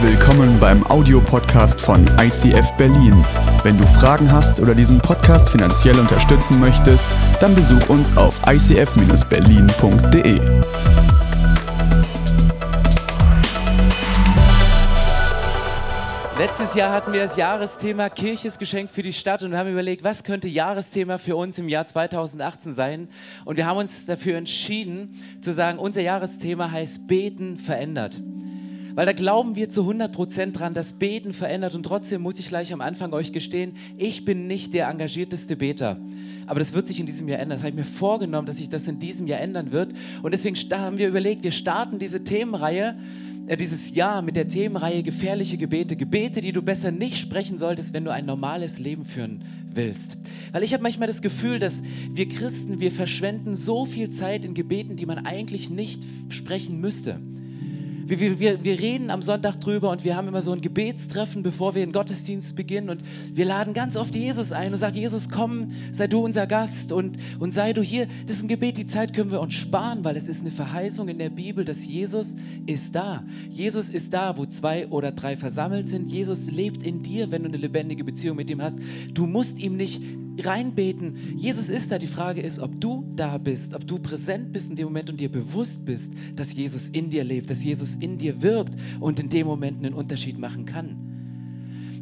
Willkommen 0.00 0.60
beim 0.60 0.86
Audiopodcast 0.86 1.80
von 1.80 2.06
ICF 2.20 2.70
Berlin. 2.76 3.26
Wenn 3.64 3.76
du 3.76 3.84
Fragen 3.84 4.30
hast 4.30 4.60
oder 4.60 4.72
diesen 4.72 5.00
Podcast 5.00 5.50
finanziell 5.50 5.98
unterstützen 5.98 6.60
möchtest, 6.60 7.08
dann 7.40 7.52
besuch 7.52 7.88
uns 7.88 8.16
auf 8.16 8.40
icf-berlin.de. 8.46 10.38
Letztes 16.38 16.74
Jahr 16.74 16.92
hatten 16.92 17.12
wir 17.12 17.22
das 17.22 17.34
Jahresthema 17.34 18.08
Kirches 18.08 18.60
Geschenk 18.60 18.90
für 18.90 19.02
die 19.02 19.12
Stadt 19.12 19.42
und 19.42 19.50
wir 19.50 19.58
haben 19.58 19.72
überlegt, 19.72 20.04
was 20.04 20.22
könnte 20.22 20.46
Jahresthema 20.46 21.18
für 21.18 21.34
uns 21.34 21.58
im 21.58 21.68
Jahr 21.68 21.86
2018 21.86 22.72
sein. 22.72 23.08
Und 23.44 23.56
wir 23.56 23.66
haben 23.66 23.78
uns 23.78 24.06
dafür 24.06 24.36
entschieden 24.36 25.20
zu 25.40 25.52
sagen, 25.52 25.80
unser 25.80 26.02
Jahresthema 26.02 26.70
heißt 26.70 27.08
Beten 27.08 27.56
verändert. 27.56 28.20
Weil 28.98 29.06
da 29.06 29.12
glauben 29.12 29.54
wir 29.54 29.68
zu 29.68 29.82
100 29.82 30.10
Prozent 30.10 30.58
dran, 30.58 30.74
dass 30.74 30.92
Beten 30.92 31.32
verändert. 31.32 31.76
Und 31.76 31.84
trotzdem 31.84 32.20
muss 32.20 32.40
ich 32.40 32.48
gleich 32.48 32.72
am 32.72 32.80
Anfang 32.80 33.12
euch 33.12 33.30
gestehen, 33.30 33.76
ich 33.96 34.24
bin 34.24 34.48
nicht 34.48 34.74
der 34.74 34.88
engagierteste 34.88 35.54
Beter. 35.54 36.00
Aber 36.48 36.58
das 36.58 36.72
wird 36.72 36.88
sich 36.88 36.98
in 36.98 37.06
diesem 37.06 37.28
Jahr 37.28 37.38
ändern. 37.38 37.58
Das 37.58 37.60
habe 37.60 37.68
ich 37.68 37.76
mir 37.76 37.84
vorgenommen, 37.84 38.48
dass 38.48 38.56
sich 38.56 38.68
das 38.68 38.88
in 38.88 38.98
diesem 38.98 39.28
Jahr 39.28 39.40
ändern 39.40 39.70
wird. 39.70 39.92
Und 40.20 40.34
deswegen 40.34 40.56
haben 40.72 40.98
wir 40.98 41.06
überlegt, 41.06 41.44
wir 41.44 41.52
starten 41.52 42.00
diese 42.00 42.24
Themenreihe 42.24 42.96
äh, 43.46 43.56
dieses 43.56 43.94
Jahr 43.94 44.20
mit 44.20 44.34
der 44.34 44.48
Themenreihe 44.48 45.04
gefährliche 45.04 45.58
Gebete. 45.58 45.94
Gebete, 45.94 46.40
die 46.40 46.50
du 46.50 46.60
besser 46.60 46.90
nicht 46.90 47.18
sprechen 47.18 47.56
solltest, 47.56 47.94
wenn 47.94 48.04
du 48.04 48.12
ein 48.12 48.26
normales 48.26 48.80
Leben 48.80 49.04
führen 49.04 49.44
willst. 49.72 50.18
Weil 50.50 50.64
ich 50.64 50.72
habe 50.72 50.82
manchmal 50.82 51.06
das 51.06 51.22
Gefühl, 51.22 51.60
dass 51.60 51.84
wir 52.10 52.28
Christen, 52.28 52.80
wir 52.80 52.90
verschwenden 52.90 53.54
so 53.54 53.86
viel 53.86 54.08
Zeit 54.08 54.44
in 54.44 54.54
Gebeten, 54.54 54.96
die 54.96 55.06
man 55.06 55.24
eigentlich 55.24 55.70
nicht 55.70 56.02
sprechen 56.30 56.80
müsste. 56.80 57.20
Wir, 58.08 58.40
wir, 58.40 58.64
wir 58.64 58.80
reden 58.80 59.10
am 59.10 59.20
Sonntag 59.20 59.60
drüber 59.60 59.90
und 59.90 60.02
wir 60.02 60.16
haben 60.16 60.28
immer 60.28 60.40
so 60.40 60.52
ein 60.52 60.62
Gebetstreffen, 60.62 61.42
bevor 61.42 61.74
wir 61.74 61.84
den 61.84 61.92
Gottesdienst 61.92 62.56
beginnen. 62.56 62.88
Und 62.88 63.04
wir 63.34 63.44
laden 63.44 63.74
ganz 63.74 63.96
oft 63.96 64.14
Jesus 64.14 64.50
ein 64.50 64.72
und 64.72 64.78
sagen, 64.78 64.96
Jesus, 64.96 65.28
komm, 65.28 65.72
sei 65.92 66.06
du 66.06 66.20
unser 66.20 66.46
Gast 66.46 66.90
und, 66.90 67.18
und 67.38 67.52
sei 67.52 67.74
du 67.74 67.82
hier. 67.82 68.06
Das 68.26 68.36
ist 68.36 68.42
ein 68.42 68.48
Gebet, 68.48 68.78
die 68.78 68.86
Zeit 68.86 69.12
können 69.12 69.30
wir 69.30 69.42
uns 69.42 69.54
sparen, 69.54 70.04
weil 70.04 70.16
es 70.16 70.26
ist 70.26 70.40
eine 70.40 70.50
Verheißung 70.50 71.08
in 71.08 71.18
der 71.18 71.28
Bibel, 71.28 71.66
dass 71.66 71.84
Jesus 71.84 72.34
ist 72.66 72.94
da. 72.94 73.22
Jesus 73.50 73.90
ist 73.90 74.14
da, 74.14 74.38
wo 74.38 74.46
zwei 74.46 74.88
oder 74.88 75.12
drei 75.12 75.36
versammelt 75.36 75.86
sind. 75.86 76.10
Jesus 76.10 76.50
lebt 76.50 76.82
in 76.82 77.02
dir, 77.02 77.30
wenn 77.30 77.42
du 77.42 77.48
eine 77.48 77.58
lebendige 77.58 78.04
Beziehung 78.04 78.36
mit 78.36 78.48
ihm 78.48 78.62
hast. 78.62 78.78
Du 79.12 79.26
musst 79.26 79.58
ihm 79.58 79.76
nicht 79.76 80.00
reinbeten. 80.40 81.36
Jesus 81.36 81.68
ist 81.68 81.90
da. 81.90 81.98
Die 81.98 82.06
Frage 82.06 82.40
ist, 82.40 82.58
ob 82.58 82.80
du 82.80 83.04
da 83.16 83.38
bist, 83.38 83.74
ob 83.74 83.86
du 83.86 83.98
präsent 83.98 84.52
bist 84.52 84.70
in 84.70 84.76
dem 84.76 84.86
Moment 84.86 85.10
und 85.10 85.18
dir 85.18 85.30
bewusst 85.30 85.84
bist, 85.84 86.12
dass 86.36 86.54
Jesus 86.54 86.88
in 86.88 87.10
dir 87.10 87.24
lebt, 87.24 87.50
dass 87.50 87.62
Jesus 87.62 87.96
in 87.96 88.18
dir 88.18 88.42
wirkt 88.42 88.76
und 89.00 89.18
in 89.18 89.28
dem 89.28 89.46
Moment 89.46 89.84
einen 89.84 89.94
Unterschied 89.94 90.38
machen 90.38 90.64
kann. 90.64 90.96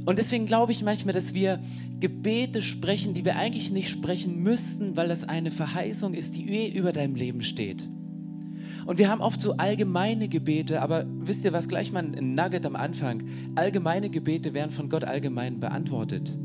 Und 0.07 0.19
deswegen 0.19 0.47
glaube 0.47 0.73
ich 0.73 0.85
manchmal, 0.85 1.15
dass 1.15 1.35
wir 1.35 1.61
Gebete 1.99 2.63
sprechen, 2.63 3.13
die 3.13 3.25
wir 3.25 3.37
eigentlich 3.37 3.71
nicht 3.73 3.91
sprechen 3.91 4.43
müssten, 4.43 4.97
weil 4.97 5.09
das 5.09 5.25
eine 5.25 5.51
Verheißung 5.51 6.15
ist, 6.15 6.37
die 6.37 6.49
eh 6.49 6.69
über 6.69 6.93
deinem 6.93 7.17
Leben 7.17 7.43
steht. 7.43 7.89
Und 8.87 8.99
wir 8.99 9.09
haben 9.09 9.21
oft 9.21 9.41
so 9.41 9.57
allgemeine 9.57 10.29
Gebete, 10.29 10.81
aber 10.81 11.05
wisst 11.09 11.45
ihr 11.45 11.53
was, 11.53 11.69
gleich 11.69 11.91
mal 11.91 12.05
ein 12.05 12.35
Nugget 12.37 12.65
am 12.67 12.77
Anfang. 12.77 13.25
Allgemeine 13.57 14.11
Gebete 14.11 14.55
werden 14.55 14.71
von 14.71 14.89
Gott 14.89 15.03
allgemein 15.03 15.59
beantwortet. 15.59 16.39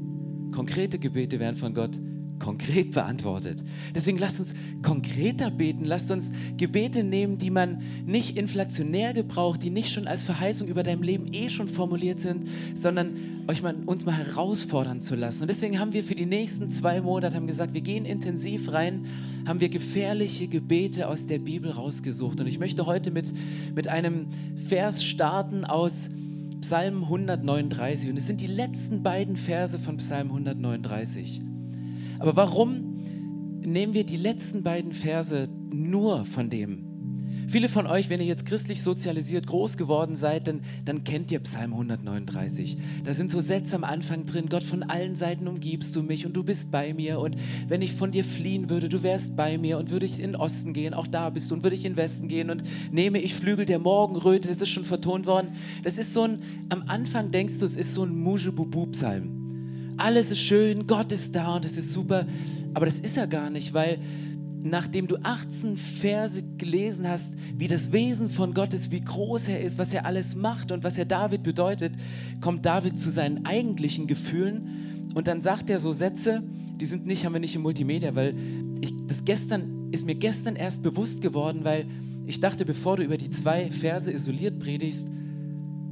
Konkrete 0.51 0.99
Gebete 0.99 1.39
werden 1.39 1.55
von 1.55 1.73
Gott 1.73 1.99
konkret 2.41 2.91
beantwortet. 2.91 3.63
Deswegen 3.93 4.17
lasst 4.17 4.39
uns 4.39 4.53
konkreter 4.81 5.51
beten, 5.51 5.85
lasst 5.85 6.11
uns 6.11 6.31
Gebete 6.57 7.03
nehmen, 7.03 7.37
die 7.37 7.51
man 7.51 7.81
nicht 8.05 8.37
inflationär 8.37 9.13
gebraucht, 9.13 9.61
die 9.61 9.69
nicht 9.69 9.91
schon 9.91 10.07
als 10.07 10.25
Verheißung 10.25 10.67
über 10.67 10.83
deinem 10.83 11.03
Leben 11.03 11.33
eh 11.33 11.49
schon 11.49 11.67
formuliert 11.67 12.19
sind, 12.19 12.47
sondern 12.73 13.13
euch 13.47 13.61
mal, 13.61 13.75
uns 13.85 14.05
mal 14.05 14.17
herausfordern 14.17 15.01
zu 15.01 15.15
lassen. 15.15 15.43
Und 15.43 15.49
deswegen 15.49 15.79
haben 15.79 15.93
wir 15.93 16.03
für 16.03 16.15
die 16.15 16.25
nächsten 16.25 16.69
zwei 16.69 17.01
Monate 17.01 17.35
haben 17.35 17.47
gesagt, 17.47 17.73
wir 17.73 17.81
gehen 17.81 18.05
intensiv 18.05 18.73
rein, 18.73 19.05
haben 19.47 19.59
wir 19.59 19.69
gefährliche 19.69 20.47
Gebete 20.47 21.07
aus 21.07 21.27
der 21.27 21.39
Bibel 21.39 21.71
rausgesucht. 21.71 22.39
Und 22.39 22.47
ich 22.47 22.59
möchte 22.59 22.85
heute 22.85 23.11
mit, 23.11 23.31
mit 23.75 23.87
einem 23.87 24.27
Vers 24.55 25.03
starten 25.03 25.63
aus 25.63 26.09
Psalm 26.61 27.03
139 27.03 28.11
und 28.11 28.17
es 28.17 28.27
sind 28.27 28.39
die 28.39 28.47
letzten 28.47 29.01
beiden 29.01 29.35
Verse 29.35 29.79
von 29.79 29.97
Psalm 29.97 30.27
139. 30.27 31.41
Aber 32.19 32.35
warum 32.35 33.01
nehmen 33.61 33.93
wir 33.95 34.05
die 34.05 34.17
letzten 34.17 34.61
beiden 34.61 34.91
Verse 34.91 35.49
nur 35.71 36.23
von 36.23 36.49
dem? 36.51 36.90
Viele 37.51 37.67
von 37.67 37.85
euch, 37.85 38.09
wenn 38.09 38.21
ihr 38.21 38.27
jetzt 38.27 38.45
christlich 38.45 38.81
sozialisiert 38.81 39.45
groß 39.45 39.75
geworden 39.75 40.15
seid, 40.15 40.47
dann, 40.47 40.61
dann 40.85 41.03
kennt 41.03 41.31
ihr 41.31 41.39
Psalm 41.41 41.73
139. 41.73 42.77
Da 43.03 43.13
sind 43.13 43.29
so 43.29 43.41
Sätze 43.41 43.75
am 43.75 43.83
Anfang 43.83 44.25
drin, 44.25 44.45
Gott, 44.47 44.63
von 44.63 44.83
allen 44.83 45.15
Seiten 45.15 45.49
umgibst 45.49 45.93
du 45.97 46.01
mich 46.01 46.25
und 46.25 46.31
du 46.31 46.45
bist 46.45 46.71
bei 46.71 46.93
mir 46.93 47.19
und 47.19 47.35
wenn 47.67 47.81
ich 47.81 47.91
von 47.91 48.09
dir 48.09 48.23
fliehen 48.23 48.69
würde, 48.69 48.87
du 48.87 49.03
wärst 49.03 49.35
bei 49.35 49.57
mir 49.57 49.79
und 49.79 49.89
würde 49.89 50.05
ich 50.05 50.21
in 50.21 50.31
den 50.31 50.35
Osten 50.37 50.71
gehen, 50.71 50.93
auch 50.93 51.07
da 51.07 51.29
bist 51.29 51.51
du 51.51 51.55
und 51.55 51.63
würde 51.63 51.75
ich 51.75 51.83
in 51.83 51.91
den 51.91 51.97
Westen 51.97 52.29
gehen 52.29 52.49
und 52.49 52.63
nehme 52.89 53.19
ich 53.19 53.33
Flügel 53.33 53.65
der 53.65 53.79
Morgenröte, 53.79 54.47
das 54.47 54.61
ist 54.61 54.69
schon 54.69 54.85
vertont 54.85 55.25
worden. 55.25 55.49
Das 55.83 55.97
ist 55.97 56.13
so 56.13 56.21
ein, 56.21 56.39
am 56.69 56.83
Anfang 56.87 57.31
denkst 57.31 57.59
du, 57.59 57.65
es 57.65 57.75
ist 57.75 57.93
so 57.93 58.03
ein 58.03 58.15
Mujebubu-Psalm. 58.15 59.95
Alles 59.97 60.31
ist 60.31 60.39
schön, 60.39 60.87
Gott 60.87 61.11
ist 61.11 61.35
da 61.35 61.57
und 61.57 61.65
es 61.65 61.75
ist 61.75 61.91
super, 61.91 62.25
aber 62.73 62.85
das 62.85 63.01
ist 63.01 63.17
er 63.17 63.27
gar 63.27 63.49
nicht, 63.49 63.73
weil 63.73 63.99
nachdem 64.63 65.07
du 65.07 65.17
18 65.23 65.77
Verse 65.77 66.43
gelesen 66.57 67.07
hast, 67.07 67.33
wie 67.57 67.67
das 67.67 67.91
Wesen 67.91 68.29
von 68.29 68.53
Gott 68.53 68.73
ist, 68.73 68.91
wie 68.91 69.01
groß 69.01 69.47
er 69.47 69.61
ist, 69.61 69.77
was 69.77 69.93
er 69.93 70.05
alles 70.05 70.35
macht 70.35 70.71
und 70.71 70.83
was 70.83 70.97
er 70.97 71.05
David 71.05 71.43
bedeutet, 71.43 71.93
kommt 72.41 72.65
David 72.65 72.97
zu 72.97 73.09
seinen 73.09 73.45
eigentlichen 73.45 74.07
Gefühlen 74.07 75.09
und 75.15 75.27
dann 75.27 75.41
sagt 75.41 75.69
er 75.69 75.79
so 75.79 75.93
Sätze, 75.93 76.43
die 76.79 76.85
sind 76.85 77.05
nicht, 77.05 77.25
haben 77.25 77.33
wir 77.33 77.39
nicht 77.39 77.55
im 77.55 77.61
Multimedia, 77.61 78.15
weil 78.15 78.35
ich, 78.81 78.93
das 79.07 79.25
gestern 79.25 79.89
ist 79.91 80.05
mir 80.05 80.15
gestern 80.15 80.55
erst 80.55 80.81
bewusst 80.81 81.21
geworden, 81.21 81.61
weil 81.63 81.85
ich 82.25 82.39
dachte, 82.39 82.65
bevor 82.65 82.97
du 82.97 83.03
über 83.03 83.17
die 83.17 83.29
zwei 83.29 83.69
Verse 83.69 84.11
isoliert 84.11 84.59
predigst, 84.59 85.09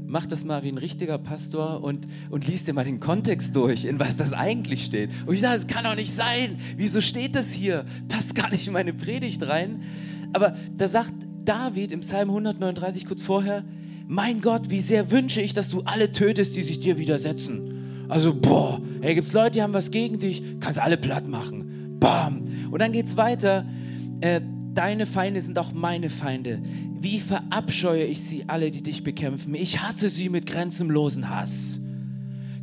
mach 0.10 0.26
das 0.26 0.44
mal 0.44 0.64
wie 0.64 0.70
ein 0.70 0.78
richtiger 0.78 1.20
Pastor 1.20 1.84
und, 1.84 2.08
und 2.32 2.48
liest 2.48 2.68
dir 2.68 2.74
mal 2.74 2.84
den 2.84 3.00
Kontext 3.00 3.56
durch, 3.56 3.86
in 3.86 4.00
was 4.00 4.16
das 4.16 4.34
eigentlich 4.34 4.84
steht. 4.84 5.12
Und 5.28 5.36
ich 5.36 5.42
dachte, 5.42 5.58
es 5.58 5.68
kann 5.68 5.84
doch 5.84 5.96
nicht 5.96 6.16
sein. 6.16 6.60
Wieso 6.76 7.00
steht 7.00 7.36
das 7.36 7.52
hier? 7.52 7.86
Passt 8.08 8.34
gar 8.34 8.50
nicht 8.50 8.66
in 8.66 8.74
meine 8.74 8.92
Predigt 8.92 9.48
rein. 9.48 9.84
Aber 10.34 10.56
da 10.76 10.88
sagt 10.88 11.14
David 11.46 11.92
im 11.92 12.00
Psalm 12.02 12.30
139 12.30 13.06
kurz 13.06 13.22
vorher, 13.22 13.64
mein 14.08 14.42
Gott, 14.42 14.72
wie 14.72 14.82
sehr 14.82 15.12
wünsche 15.12 15.42
ich, 15.42 15.54
dass 15.54 15.70
du 15.70 15.82
alle 15.82 16.12
tötest, 16.12 16.56
die 16.56 16.64
sich 16.64 16.80
dir 16.80 16.98
widersetzen. 16.98 18.06
Also, 18.10 18.34
boah, 18.34 18.82
hey, 19.02 19.14
gibt 19.14 19.28
es 19.28 19.34
Leute, 19.34 19.52
die 19.52 19.62
haben 19.62 19.74
was 19.74 19.92
gegen 19.92 20.18
dich, 20.18 20.42
kannst 20.60 20.80
alle 20.80 20.98
platt 20.98 21.28
machen. 21.28 21.98
Bam. 22.00 22.48
Und 22.72 22.80
dann 22.80 22.92
geht 22.92 23.06
es 23.06 23.16
weiter. 23.16 23.68
Äh, 24.22 24.42
Deine 24.80 25.06
Feinde 25.06 25.42
sind 25.42 25.60
auch 25.60 25.74
meine 25.74 26.10
Feinde. 26.10 26.62
Wie 27.02 27.20
verabscheue 27.20 28.06
ich 28.06 28.22
sie 28.22 28.46
alle, 28.48 28.72
die 28.72 28.82
dich 28.82 29.04
bekämpfen? 29.04 29.54
Ich 29.54 29.82
hasse 29.82 30.08
sie 30.08 30.30
mit 30.30 30.46
grenzenlosen 30.46 31.30
Hass. 31.30 31.82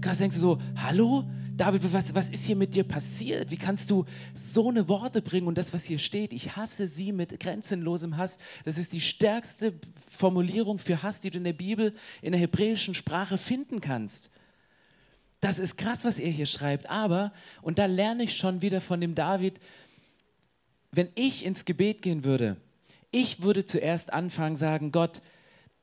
Krass, 0.00 0.16
denkst 0.16 0.36
du 0.36 0.40
so, 0.40 0.58
hallo? 0.82 1.24
David, 1.58 1.92
was, 1.92 2.14
was 2.14 2.30
ist 2.30 2.46
hier 2.46 2.56
mit 2.56 2.74
dir 2.74 2.84
passiert? 2.84 3.50
Wie 3.50 3.58
kannst 3.58 3.90
du 3.90 4.06
so 4.34 4.70
eine 4.70 4.88
Worte 4.88 5.20
bringen 5.20 5.46
und 5.46 5.58
das, 5.58 5.74
was 5.74 5.84
hier 5.84 5.98
steht? 5.98 6.32
Ich 6.32 6.56
hasse 6.56 6.86
sie 6.86 7.12
mit 7.12 7.38
grenzenlosem 7.38 8.16
Hass. 8.16 8.38
Das 8.64 8.78
ist 8.78 8.94
die 8.94 9.02
stärkste 9.02 9.74
Formulierung 10.06 10.78
für 10.78 11.02
Hass, 11.02 11.20
die 11.20 11.28
du 11.28 11.36
in 11.36 11.44
der 11.44 11.52
Bibel, 11.52 11.92
in 12.22 12.32
der 12.32 12.40
hebräischen 12.40 12.94
Sprache 12.94 13.36
finden 13.36 13.82
kannst. 13.82 14.30
Das 15.42 15.58
ist 15.58 15.76
krass, 15.76 16.06
was 16.06 16.18
er 16.18 16.30
hier 16.30 16.46
schreibt. 16.46 16.88
Aber, 16.88 17.34
und 17.60 17.78
da 17.78 17.84
lerne 17.84 18.22
ich 18.22 18.34
schon 18.34 18.62
wieder 18.62 18.80
von 18.80 19.02
dem 19.02 19.14
David, 19.14 19.60
wenn 20.96 21.10
ich 21.14 21.44
ins 21.44 21.64
Gebet 21.64 22.02
gehen 22.02 22.24
würde, 22.24 22.56
ich 23.10 23.42
würde 23.42 23.64
zuerst 23.64 24.12
anfangen, 24.12 24.56
sagen, 24.56 24.92
Gott, 24.92 25.20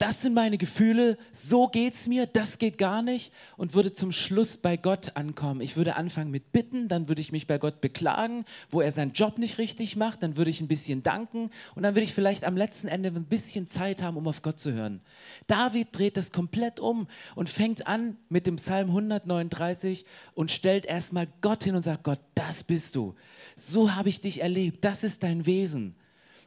das 0.03 0.21
sind 0.21 0.33
meine 0.33 0.57
Gefühle, 0.57 1.17
so 1.31 1.69
geht 1.69 1.93
es 1.93 2.07
mir, 2.07 2.25
das 2.25 2.57
geht 2.57 2.77
gar 2.77 3.01
nicht 3.01 3.31
und 3.55 3.73
würde 3.73 3.93
zum 3.93 4.11
Schluss 4.11 4.57
bei 4.57 4.75
Gott 4.75 5.15
ankommen. 5.15 5.61
Ich 5.61 5.77
würde 5.77 5.95
anfangen 5.95 6.29
mit 6.29 6.51
Bitten, 6.51 6.89
dann 6.89 7.07
würde 7.07 7.21
ich 7.21 7.31
mich 7.31 7.47
bei 7.47 7.57
Gott 7.57 7.79
beklagen, 7.79 8.43
wo 8.69 8.81
er 8.81 8.91
seinen 8.91 9.13
Job 9.13 9.37
nicht 9.37 9.59
richtig 9.59 9.95
macht, 9.95 10.21
dann 10.21 10.35
würde 10.35 10.51
ich 10.51 10.59
ein 10.59 10.67
bisschen 10.67 11.03
danken 11.03 11.51
und 11.73 11.83
dann 11.83 11.95
würde 11.95 12.03
ich 12.03 12.13
vielleicht 12.13 12.43
am 12.43 12.57
letzten 12.57 12.89
Ende 12.89 13.13
ein 13.15 13.23
bisschen 13.23 13.65
Zeit 13.65 14.01
haben, 14.01 14.17
um 14.17 14.27
auf 14.27 14.41
Gott 14.41 14.59
zu 14.59 14.73
hören. 14.73 14.99
David 15.47 15.87
dreht 15.93 16.17
das 16.17 16.33
komplett 16.33 16.81
um 16.81 17.07
und 17.35 17.47
fängt 17.47 17.87
an 17.87 18.17
mit 18.27 18.45
dem 18.45 18.57
Psalm 18.57 18.89
139 18.89 20.03
und 20.33 20.51
stellt 20.51 20.85
erstmal 20.85 21.29
Gott 21.39 21.63
hin 21.63 21.75
und 21.75 21.81
sagt, 21.81 22.03
Gott, 22.03 22.19
das 22.35 22.65
bist 22.65 22.97
du. 22.97 23.15
So 23.55 23.95
habe 23.95 24.09
ich 24.09 24.19
dich 24.19 24.41
erlebt, 24.41 24.83
das 24.83 25.05
ist 25.05 25.23
dein 25.23 25.45
Wesen. 25.45 25.95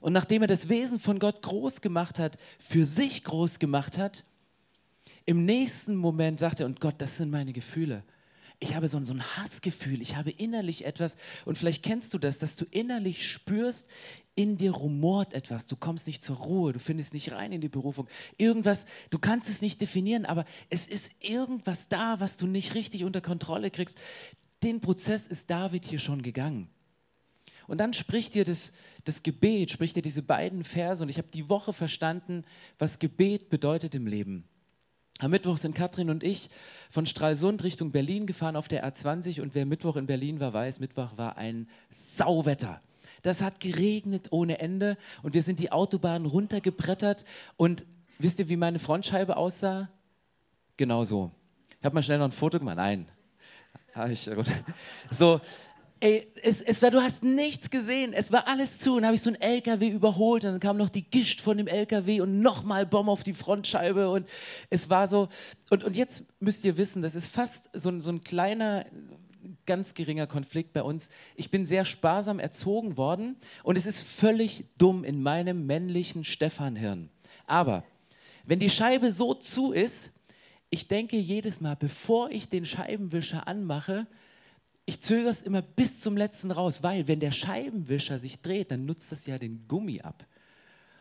Und 0.06 0.12
nachdem 0.12 0.42
er 0.42 0.46
das 0.46 0.68
Wesen 0.68 1.00
von 1.00 1.18
Gott 1.18 1.42
groß 1.42 1.80
gemacht 1.80 2.20
hat, 2.20 2.38
für 2.60 2.86
sich 2.86 3.24
groß 3.24 3.58
gemacht 3.58 3.98
hat, 3.98 4.24
im 5.24 5.44
nächsten 5.44 5.96
Moment 5.96 6.38
sagt 6.38 6.60
er, 6.60 6.66
und 6.66 6.80
Gott, 6.80 6.94
das 6.98 7.16
sind 7.16 7.28
meine 7.28 7.52
Gefühle. 7.52 8.04
ich 8.60 8.76
habe 8.76 8.86
so 8.86 8.98
ein, 8.98 9.04
so 9.04 9.14
ein 9.14 9.36
Hassgefühl, 9.36 10.00
ich 10.00 10.14
habe 10.14 10.30
innerlich 10.30 10.84
etwas 10.84 11.16
und 11.44 11.58
vielleicht 11.58 11.82
kennst 11.82 12.14
du 12.14 12.18
das, 12.18 12.38
dass 12.38 12.54
du 12.54 12.66
innerlich 12.70 13.28
spürst, 13.28 13.88
in 14.36 14.56
dir 14.56 14.70
rumort 14.70 15.34
etwas, 15.34 15.66
du 15.66 15.74
kommst 15.74 16.06
nicht 16.06 16.22
zur 16.22 16.36
Ruhe, 16.36 16.72
du 16.72 16.78
findest 16.78 17.12
nicht 17.12 17.32
rein 17.32 17.50
in 17.50 17.60
die 17.60 17.68
Berufung. 17.68 18.06
Irgendwas, 18.36 18.86
du 19.10 19.18
kannst 19.18 19.48
es 19.48 19.60
nicht 19.60 19.80
definieren, 19.80 20.24
aber 20.24 20.44
es 20.70 20.86
ist 20.86 21.10
irgendwas 21.18 21.88
da, 21.88 22.20
was 22.20 22.36
du 22.36 22.46
nicht 22.46 22.76
richtig 22.76 23.02
unter 23.02 23.20
Kontrolle 23.20 23.72
kriegst. 23.72 23.98
Den 24.62 24.80
Prozess 24.80 25.26
ist 25.26 25.50
David 25.50 25.84
hier 25.84 25.98
schon 25.98 26.22
gegangen. 26.22 26.68
Und 27.66 27.78
dann 27.78 27.92
spricht 27.92 28.34
dir 28.34 28.44
das, 28.44 28.72
das 29.06 29.22
Gebet, 29.22 29.70
spricht 29.70 29.94
dir 29.94 30.02
diese 30.02 30.22
beiden 30.22 30.64
Verse 30.64 31.00
und 31.00 31.08
ich 31.08 31.16
habe 31.16 31.28
die 31.32 31.48
Woche 31.48 31.72
verstanden, 31.72 32.44
was 32.76 32.98
Gebet 32.98 33.48
bedeutet 33.50 33.94
im 33.94 34.08
Leben. 34.08 34.44
Am 35.20 35.30
Mittwoch 35.30 35.58
sind 35.58 35.76
Katrin 35.76 36.10
und 36.10 36.24
ich 36.24 36.50
von 36.90 37.06
Stralsund 37.06 37.62
Richtung 37.62 37.92
Berlin 37.92 38.26
gefahren 38.26 38.56
auf 38.56 38.66
der 38.66 38.84
A20 38.84 39.40
und 39.40 39.54
wer 39.54 39.64
Mittwoch 39.64 39.94
in 39.94 40.06
Berlin 40.06 40.40
war, 40.40 40.52
weiß, 40.52 40.80
Mittwoch 40.80 41.16
war 41.16 41.38
ein 41.38 41.68
Sauwetter. 41.88 42.82
Das 43.22 43.42
hat 43.42 43.60
geregnet 43.60 44.26
ohne 44.32 44.58
Ende 44.58 44.98
und 45.22 45.34
wir 45.34 45.44
sind 45.44 45.60
die 45.60 45.70
Autobahn 45.70 46.26
runtergebrettert 46.26 47.24
und 47.56 47.86
wisst 48.18 48.40
ihr, 48.40 48.48
wie 48.48 48.56
meine 48.56 48.80
Frontscheibe 48.80 49.36
aussah? 49.36 49.88
Genau 50.76 51.04
so. 51.04 51.30
Ich 51.78 51.84
habe 51.84 51.94
mal 51.94 52.02
schnell 52.02 52.18
noch 52.18 52.26
ein 52.26 52.32
Foto 52.32 52.58
gemacht. 52.58 52.76
Nein. 52.76 53.06
So, 55.10 55.40
Ey, 55.98 56.30
es, 56.42 56.60
es 56.60 56.82
war, 56.82 56.90
du 56.90 57.00
hast 57.00 57.24
nichts 57.24 57.70
gesehen, 57.70 58.12
es 58.12 58.30
war 58.30 58.46
alles 58.46 58.78
zu. 58.78 58.90
Und 58.92 58.98
dann 58.98 59.06
habe 59.06 59.14
ich 59.14 59.22
so 59.22 59.30
einen 59.30 59.40
LKW 59.40 59.88
überholt 59.88 60.44
und 60.44 60.52
dann 60.52 60.60
kam 60.60 60.76
noch 60.76 60.90
die 60.90 61.08
Gischt 61.08 61.40
von 61.40 61.56
dem 61.56 61.66
LKW 61.66 62.20
und 62.20 62.42
nochmal 62.42 62.84
Bombe 62.84 63.10
auf 63.10 63.22
die 63.22 63.32
Frontscheibe. 63.32 64.10
Und 64.10 64.28
es 64.68 64.90
war 64.90 65.08
so. 65.08 65.28
Und, 65.70 65.84
und 65.84 65.96
jetzt 65.96 66.24
müsst 66.38 66.64
ihr 66.64 66.76
wissen, 66.76 67.00
das 67.00 67.14
ist 67.14 67.28
fast 67.28 67.70
so, 67.72 67.98
so 68.00 68.12
ein 68.12 68.20
kleiner, 68.20 68.84
ganz 69.64 69.94
geringer 69.94 70.26
Konflikt 70.26 70.74
bei 70.74 70.82
uns. 70.82 71.08
Ich 71.34 71.50
bin 71.50 71.64
sehr 71.64 71.86
sparsam 71.86 72.40
erzogen 72.40 72.98
worden 72.98 73.36
und 73.62 73.78
es 73.78 73.86
ist 73.86 74.02
völlig 74.02 74.66
dumm 74.76 75.02
in 75.02 75.22
meinem 75.22 75.66
männlichen 75.66 76.24
Stefan-Hirn. 76.24 77.08
Aber 77.46 77.84
wenn 78.44 78.58
die 78.58 78.70
Scheibe 78.70 79.10
so 79.10 79.32
zu 79.32 79.72
ist, 79.72 80.12
ich 80.68 80.88
denke 80.88 81.16
jedes 81.16 81.60
Mal, 81.60 81.76
bevor 81.76 82.30
ich 82.30 82.48
den 82.48 82.66
Scheibenwischer 82.66 83.48
anmache, 83.48 84.06
ich 84.86 85.00
zögere 85.00 85.30
es 85.30 85.42
immer 85.42 85.62
bis 85.62 86.00
zum 86.00 86.16
letzten 86.16 86.52
raus, 86.52 86.82
weil 86.82 87.08
wenn 87.08 87.20
der 87.20 87.32
Scheibenwischer 87.32 88.20
sich 88.20 88.40
dreht, 88.40 88.70
dann 88.70 88.86
nutzt 88.86 89.10
das 89.10 89.26
ja 89.26 89.36
den 89.36 89.66
Gummi 89.66 90.00
ab. 90.00 90.24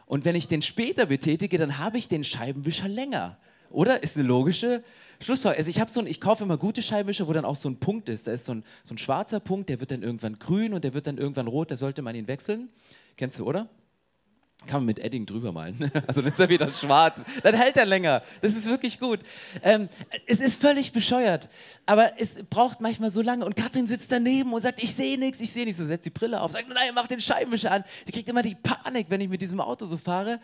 Und 0.08 0.26
wenn 0.26 0.36
ich 0.36 0.48
den 0.48 0.62
später 0.62 1.06
betätige, 1.06 1.58
dann 1.58 1.78
habe 1.78 1.98
ich 2.00 2.08
den 2.08 2.24
Scheibenwischer 2.24 2.88
länger. 2.88 3.38
Oder? 3.70 4.02
Ist 4.04 4.18
eine 4.18 4.28
logische 4.28 4.84
Schlussfolgerung. 5.20 5.66
Also 5.66 5.70
ich, 5.70 5.92
so 5.92 6.06
ich 6.06 6.20
kaufe 6.22 6.44
immer 6.44 6.58
gute 6.58 6.82
Scheibenwischer, 6.82 7.28
wo 7.28 7.34
dann 7.34 7.46
auch 7.46 7.56
so 7.56 7.70
ein 7.70 7.78
Punkt 7.78 8.10
ist. 8.10 8.28
Da 8.28 8.32
ist 8.32 8.46
so 8.46 8.54
ein, 8.54 8.64
so 8.84 8.96
ein 8.96 8.98
schwarzer 8.98 9.40
Punkt, 9.40 9.70
der 9.70 9.80
wird 9.80 9.92
dann 9.92 10.04
irgendwann 10.04 10.40
grün 10.40 10.74
und 10.74 10.84
der 10.84 10.94
wird 10.94 11.08
dann 11.08 11.18
irgendwann 11.18 11.48
rot, 11.48 11.72
da 11.72 11.78
sollte 11.78 12.02
man 12.02 12.16
ihn 12.16 12.28
wechseln. 12.28 12.70
Kennst 13.18 13.40
du, 13.40 13.46
oder? 13.46 13.70
Kann 14.68 14.78
man 14.78 14.86
mit 14.86 15.00
Edding 15.00 15.26
drüber 15.26 15.52
malen. 15.52 15.92
Also 16.08 16.22
dann 16.22 16.32
ist 16.32 16.40
er 16.40 16.50
wieder 16.50 16.70
schwarz. 16.72 17.20
Dann 17.44 17.56
hält 17.56 17.78
er 17.78 17.86
länger. 17.86 18.24
Das 18.42 18.54
ist 18.54 18.66
wirklich 18.66 19.00
gut. 19.00 19.20
Ähm, 19.62 19.90
es 20.26 20.40
ist 20.40 20.60
völlig 20.60 20.92
bescheuert. 20.92 21.50
Aber 21.86 22.20
es 22.20 22.44
braucht 22.50 22.82
manchmal 22.82 23.12
so 23.12 23.22
lange. 23.22 23.46
Und 23.46 23.56
Katrin 23.56 23.86
sitzt 23.86 24.12
daneben 24.12 24.54
und 24.54 24.62
sagt, 24.62 24.82
ich 24.82 24.96
sehe 24.96 25.20
nichts, 25.20 25.40
ich 25.40 25.52
sehe 25.52 25.66
nichts. 25.66 25.80
So 25.80 25.86
setzt 25.86 26.06
die 26.06 26.12
Brille 26.12 26.42
auf, 26.42 26.52
sagt, 26.52 26.68
nein, 26.70 26.92
mach 26.96 27.08
den 27.08 27.22
Scheibenwischer 27.22 27.72
an. 27.72 27.84
Sie 28.06 28.12
kriegt 28.12 28.28
immer 28.28 28.42
die 28.42 28.56
Panik, 28.56 29.08
wenn 29.10 29.22
ich 29.22 29.30
mit 29.30 29.42
diesem 29.42 29.60
Auto 29.60 29.86
so 29.86 29.98
fahre. 29.98 30.40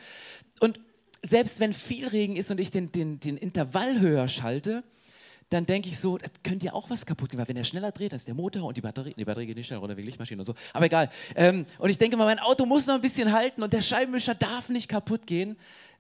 Und 0.60 0.80
selbst 1.24 1.60
wenn 1.60 1.74
viel 1.74 2.08
Regen 2.08 2.36
ist 2.36 2.52
und 2.52 2.60
ich 2.60 2.72
den, 2.72 2.92
den, 2.92 3.20
den 3.20 3.38
Intervall 3.38 4.00
höher 4.00 4.28
schalte, 4.28 4.84
dann 5.52 5.66
denke 5.66 5.90
ich 5.90 6.00
so, 6.00 6.18
das 6.18 6.32
könnte 6.44 6.66
ja 6.66 6.74
auch 6.74 6.90
was 6.90 7.06
kaputt 7.06 7.30
gehen, 7.30 7.40
weil 7.40 7.48
wenn 7.50 7.58
er 7.58 7.66
schneller 7.66 7.92
dreht, 7.92 8.14
dann 8.14 8.18
ist 8.18 8.28
der 8.28 8.34
Motor 8.34 8.64
und 8.64 8.78
die 8.78 8.82
Batterie, 8.82 9.14
die 9.14 9.26
Batterie 9.26 9.48
geht 9.48 9.58
nicht 9.58 9.68
schneller 9.68 9.82
runter 9.82 9.98
wegen 9.98 10.06
Lichtmaschine 10.06 10.40
und 10.40 10.46
so, 10.46 10.56
aber 10.72 10.86
egal. 10.86 11.10
Ähm, 11.36 11.66
und 11.78 11.90
ich 11.90 11.98
denke 11.98 12.16
mal, 12.16 12.24
mein 12.24 12.40
Auto 12.40 12.66
muss 12.66 12.88
noch 12.88 12.96
ein 12.96 13.02
bisschen 13.02 13.34
halten 13.34 13.62
und 13.62 13.74
der 13.74 13.82
Scheibenwischer 13.82 14.34
darf 14.34 14.70
nicht 14.70 14.88
kaputt 14.88 15.28
gehen, 15.28 15.58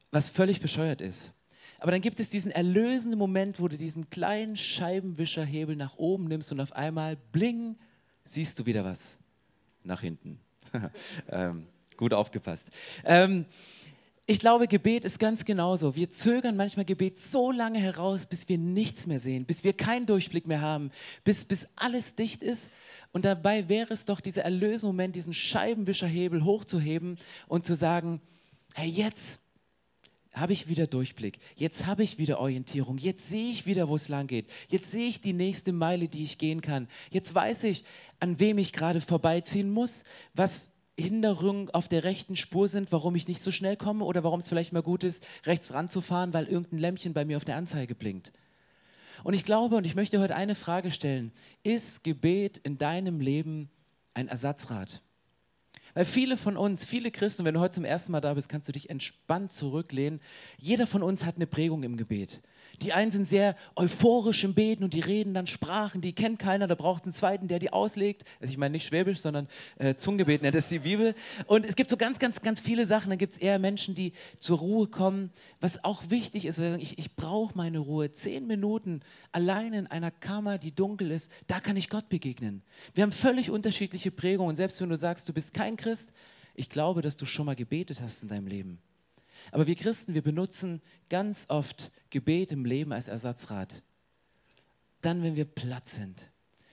was 0.09 0.29
völlig 0.29 0.61
bescheuert 0.61 1.01
ist. 1.01 1.33
Aber 1.79 1.91
dann 1.91 1.99
gibt 1.99 2.19
es 2.21 2.29
diesen 2.29 2.51
erlösenden 2.51 3.19
Moment, 3.19 3.59
wo 3.59 3.67
du 3.67 3.77
diesen 3.77 4.09
kleinen 4.09 4.55
Scheibenwischerhebel 4.55 5.75
nach 5.75 5.97
oben 5.97 6.25
nimmst 6.25 6.51
und 6.53 6.61
auf 6.61 6.73
einmal, 6.73 7.17
bling, 7.33 7.75
siehst 8.23 8.57
du 8.57 8.65
wieder 8.65 8.85
was 8.85 9.17
nach 9.83 9.99
hinten. 9.99 10.39
ähm, 11.29 11.67
gut 11.97 12.13
aufgepasst. 12.13 12.69
Ähm, 13.03 13.45
ich 14.27 14.39
glaube, 14.39 14.67
Gebet 14.67 15.03
ist 15.03 15.19
ganz 15.19 15.43
genauso. 15.45 15.95
Wir 15.95 16.09
zögern 16.09 16.55
manchmal 16.55 16.85
Gebet 16.85 17.17
so 17.17 17.51
lange 17.51 17.79
heraus, 17.79 18.25
bis 18.25 18.47
wir 18.47 18.57
nichts 18.57 19.07
mehr 19.07 19.19
sehen, 19.19 19.45
bis 19.45 19.63
wir 19.63 19.73
keinen 19.73 20.05
Durchblick 20.05 20.47
mehr 20.47 20.61
haben, 20.61 20.91
bis, 21.23 21.43
bis 21.43 21.67
alles 21.75 22.15
dicht 22.15 22.43
ist. 22.43 22.69
Und 23.11 23.25
dabei 23.25 23.67
wäre 23.67 23.93
es 23.93 24.05
doch 24.05 24.21
dieser 24.21 24.43
Erlösmoment, 24.43 25.15
diesen 25.15 25.33
Scheibenwischerhebel 25.33 26.45
hochzuheben 26.45 27.17
und 27.47 27.65
zu 27.65 27.75
sagen, 27.75 28.21
hey, 28.73 28.87
jetzt 28.87 29.39
habe 30.33 30.53
ich 30.53 30.69
wieder 30.69 30.87
Durchblick, 30.87 31.39
jetzt 31.55 31.85
habe 31.85 32.03
ich 32.03 32.17
wieder 32.17 32.39
Orientierung, 32.39 32.97
jetzt 32.97 33.27
sehe 33.27 33.51
ich 33.51 33.65
wieder, 33.65 33.89
wo 33.89 33.95
es 33.95 34.07
lang 34.07 34.27
geht, 34.27 34.47
jetzt 34.69 34.91
sehe 34.91 35.09
ich 35.09 35.19
die 35.19 35.33
nächste 35.33 35.73
Meile, 35.73 36.07
die 36.07 36.23
ich 36.23 36.37
gehen 36.37 36.61
kann, 36.61 36.87
jetzt 37.09 37.35
weiß 37.35 37.63
ich, 37.63 37.83
an 38.21 38.39
wem 38.39 38.57
ich 38.57 38.71
gerade 38.71 39.01
vorbeiziehen 39.01 39.69
muss, 39.69 40.05
was 40.33 40.69
Hinderungen 41.01 41.69
auf 41.71 41.87
der 41.87 42.03
rechten 42.03 42.35
Spur 42.35 42.67
sind, 42.67 42.91
warum 42.91 43.15
ich 43.15 43.27
nicht 43.27 43.41
so 43.41 43.51
schnell 43.51 43.75
komme 43.75 44.05
oder 44.05 44.23
warum 44.23 44.39
es 44.39 44.49
vielleicht 44.49 44.73
mal 44.73 44.83
gut 44.83 45.03
ist, 45.03 45.25
rechts 45.45 45.73
ranzufahren, 45.73 46.33
weil 46.33 46.45
irgendein 46.45 46.79
Lämpchen 46.79 47.13
bei 47.13 47.25
mir 47.25 47.37
auf 47.37 47.45
der 47.45 47.57
Anzeige 47.57 47.95
blinkt. 47.95 48.31
Und 49.23 49.33
ich 49.33 49.43
glaube, 49.43 49.75
und 49.75 49.85
ich 49.85 49.95
möchte 49.95 50.19
heute 50.19 50.35
eine 50.35 50.55
Frage 50.55 50.91
stellen, 50.91 51.31
ist 51.63 52.03
Gebet 52.03 52.57
in 52.57 52.77
deinem 52.77 53.19
Leben 53.19 53.69
ein 54.13 54.27
Ersatzrad? 54.27 55.01
Weil 55.93 56.05
viele 56.05 56.37
von 56.37 56.57
uns, 56.57 56.85
viele 56.85 57.11
Christen, 57.11 57.43
wenn 57.43 57.53
du 57.53 57.59
heute 57.59 57.75
zum 57.75 57.85
ersten 57.85 58.11
Mal 58.13 58.21
da 58.21 58.33
bist, 58.33 58.49
kannst 58.49 58.67
du 58.67 58.71
dich 58.71 58.89
entspannt 58.89 59.51
zurücklehnen. 59.51 60.21
Jeder 60.57 60.87
von 60.87 61.03
uns 61.03 61.25
hat 61.25 61.35
eine 61.35 61.47
Prägung 61.47 61.83
im 61.83 61.97
Gebet. 61.97 62.41
Die 62.81 62.93
einen 62.93 63.11
sind 63.11 63.25
sehr 63.25 63.55
euphorisch 63.75 64.43
im 64.43 64.53
Beten 64.53 64.83
und 64.83 64.93
die 64.93 64.99
reden 65.01 65.33
dann 65.33 65.47
Sprachen, 65.47 66.01
die 66.01 66.13
kennt 66.13 66.39
keiner, 66.39 66.67
da 66.67 66.75
braucht 66.75 67.03
es 67.03 67.07
einen 67.07 67.13
zweiten, 67.13 67.47
der 67.47 67.59
die 67.59 67.71
auslegt. 67.71 68.23
Also 68.39 68.51
ich 68.51 68.57
meine 68.57 68.73
nicht 68.73 68.85
Schwäbisch, 68.85 69.19
sondern 69.19 69.47
äh, 69.77 69.95
Zungengebet 69.95 70.41
nennt 70.41 70.55
es 70.55 70.69
die 70.69 70.79
Bibel. 70.79 71.13
Und 71.45 71.65
es 71.65 71.75
gibt 71.75 71.89
so 71.89 71.97
ganz, 71.97 72.19
ganz, 72.19 72.41
ganz 72.41 72.59
viele 72.59 72.85
Sachen. 72.85 73.09
Dann 73.09 73.19
gibt 73.19 73.33
es 73.33 73.39
eher 73.39 73.59
Menschen, 73.59 73.93
die 73.93 74.13
zur 74.37 74.59
Ruhe 74.59 74.87
kommen. 74.87 75.31
Was 75.59 75.83
auch 75.83 76.09
wichtig 76.09 76.45
ist, 76.45 76.59
ich, 76.59 76.97
ich 76.97 77.15
brauche 77.15 77.55
meine 77.55 77.79
Ruhe. 77.79 78.11
Zehn 78.11 78.47
Minuten 78.47 79.01
allein 79.31 79.73
in 79.73 79.87
einer 79.87 80.11
Kammer, 80.11 80.57
die 80.57 80.73
dunkel 80.73 81.11
ist, 81.11 81.31
da 81.47 81.59
kann 81.59 81.75
ich 81.75 81.89
Gott 81.89 82.09
begegnen. 82.09 82.63
Wir 82.93 83.03
haben 83.03 83.11
völlig 83.11 83.49
unterschiedliche 83.51 84.11
Prägungen. 84.11 84.55
Selbst 84.55 84.81
wenn 84.81 84.89
du 84.89 84.97
sagst, 84.97 85.27
du 85.29 85.33
bist 85.33 85.53
kein 85.53 85.77
Christ, 85.77 86.13
ich 86.55 86.69
glaube, 86.69 87.01
dass 87.01 87.17
du 87.17 87.25
schon 87.25 87.45
mal 87.45 87.55
gebetet 87.55 88.01
hast 88.01 88.23
in 88.23 88.29
deinem 88.29 88.47
Leben. 88.47 88.79
Aber 89.51 89.67
wir 89.67 89.75
Christen, 89.75 90.13
wir 90.13 90.21
benutzen 90.21 90.81
ganz 91.09 91.45
oft 91.49 91.91
Gebet 92.09 92.51
im 92.51 92.65
Leben 92.65 92.93
als 92.93 93.07
Ersatzrad. 93.07 93.83
Dann, 95.01 95.23
wenn 95.23 95.35
wir 95.35 95.45
platt 95.45 95.87
sind, 95.87 96.31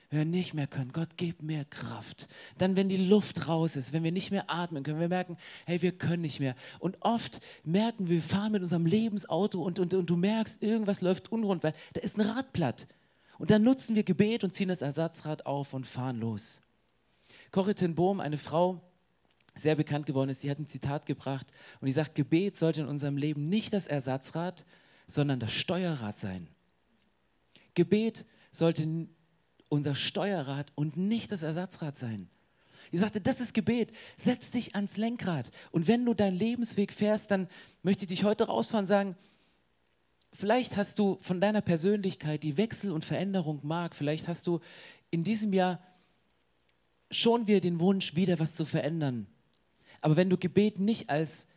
wenn 0.09 0.19
wir 0.19 0.25
nicht 0.25 0.53
mehr 0.53 0.67
können, 0.67 0.91
Gott, 0.91 1.09
gib 1.17 1.41
mir 1.43 1.65
Kraft. 1.65 2.27
Dann, 2.57 2.75
wenn 2.75 2.89
die 2.89 2.97
Luft 2.97 3.47
raus 3.47 3.75
ist, 3.75 3.93
wenn 3.93 4.03
wir 4.03 4.11
nicht 4.11 4.31
mehr 4.31 4.49
atmen 4.49 4.83
können, 4.83 4.99
wir 4.99 5.07
merken, 5.07 5.37
hey, 5.65 5.81
wir 5.81 5.91
können 5.91 6.21
nicht 6.21 6.39
mehr. 6.39 6.55
Und 6.79 6.97
oft 7.01 7.39
merken 7.63 8.07
wir, 8.07 8.15
wir 8.15 8.23
fahren 8.23 8.53
mit 8.53 8.61
unserem 8.61 8.85
Lebensauto 8.85 9.61
und, 9.61 9.77
und, 9.77 9.93
und 9.93 10.09
du 10.09 10.15
merkst, 10.15 10.63
irgendwas 10.63 11.01
läuft 11.01 11.31
unrund, 11.31 11.63
weil 11.63 11.73
da 11.93 12.01
ist 12.01 12.17
ein 12.17 12.25
Rad 12.25 12.53
platt. 12.53 12.87
Und 13.37 13.51
dann 13.51 13.63
nutzen 13.63 13.95
wir 13.95 14.03
Gebet 14.03 14.43
und 14.43 14.53
ziehen 14.53 14.69
das 14.69 14.81
Ersatzrad 14.81 15.45
auf 15.45 15.73
und 15.73 15.85
fahren 15.85 16.19
los. 16.19 16.61
Corrie 17.51 17.73
ten 17.73 17.95
Bohm, 17.95 18.19
eine 18.19 18.37
Frau, 18.37 18.81
sehr 19.59 19.75
bekannt 19.75 20.05
geworden 20.05 20.29
ist, 20.29 20.43
die 20.43 20.49
hat 20.49 20.59
ein 20.59 20.67
Zitat 20.67 21.05
gebracht 21.05 21.47
und 21.81 21.85
die 21.85 21.91
sagt, 21.91 22.15
Gebet 22.15 22.55
sollte 22.55 22.81
in 22.81 22.87
unserem 22.87 23.17
Leben 23.17 23.49
nicht 23.49 23.73
das 23.73 23.87
Ersatzrad, 23.87 24.65
sondern 25.07 25.39
das 25.39 25.51
Steuerrad 25.51 26.17
sein. 26.17 26.47
Gebet 27.73 28.25
sollte 28.51 29.07
unser 29.69 29.95
Steuerrad 29.95 30.71
und 30.75 30.97
nicht 30.97 31.31
das 31.31 31.43
Ersatzrad 31.43 31.97
sein. 31.97 32.29
Die 32.91 32.97
sagte, 32.97 33.21
das 33.21 33.39
ist 33.39 33.53
Gebet. 33.53 33.91
Setz 34.17 34.51
dich 34.51 34.75
ans 34.75 34.97
Lenkrad. 34.97 35.51
Und 35.71 35.87
wenn 35.87 36.05
du 36.05 36.13
deinen 36.13 36.37
Lebensweg 36.37 36.91
fährst, 36.91 37.29
dann 37.31 37.47
möchte 37.83 38.05
ich 38.05 38.09
dich 38.09 38.23
heute 38.23 38.45
rausfahren 38.45 38.83
und 38.83 38.87
sagen, 38.87 39.15
vielleicht 40.33 40.75
hast 40.75 40.97
du 40.97 41.17
von 41.21 41.39
deiner 41.39 41.61
Persönlichkeit, 41.61 42.43
die 42.43 42.57
Wechsel 42.57 42.91
und 42.91 43.05
Veränderung 43.05 43.59
mag, 43.63 43.95
vielleicht 43.95 44.27
hast 44.27 44.47
du 44.47 44.59
in 45.11 45.23
diesem 45.23 45.53
Jahr 45.53 45.79
schon 47.11 47.47
wieder 47.47 47.59
den 47.59 47.79
Wunsch, 47.79 48.15
wieder 48.15 48.39
was 48.39 48.55
zu 48.55 48.65
verändern. 48.65 49.27
Aber 50.01 50.15
wenn 50.15 50.29
du 50.29 50.37
Gebet 50.37 50.79
nicht 50.79 51.09
als 51.09 51.47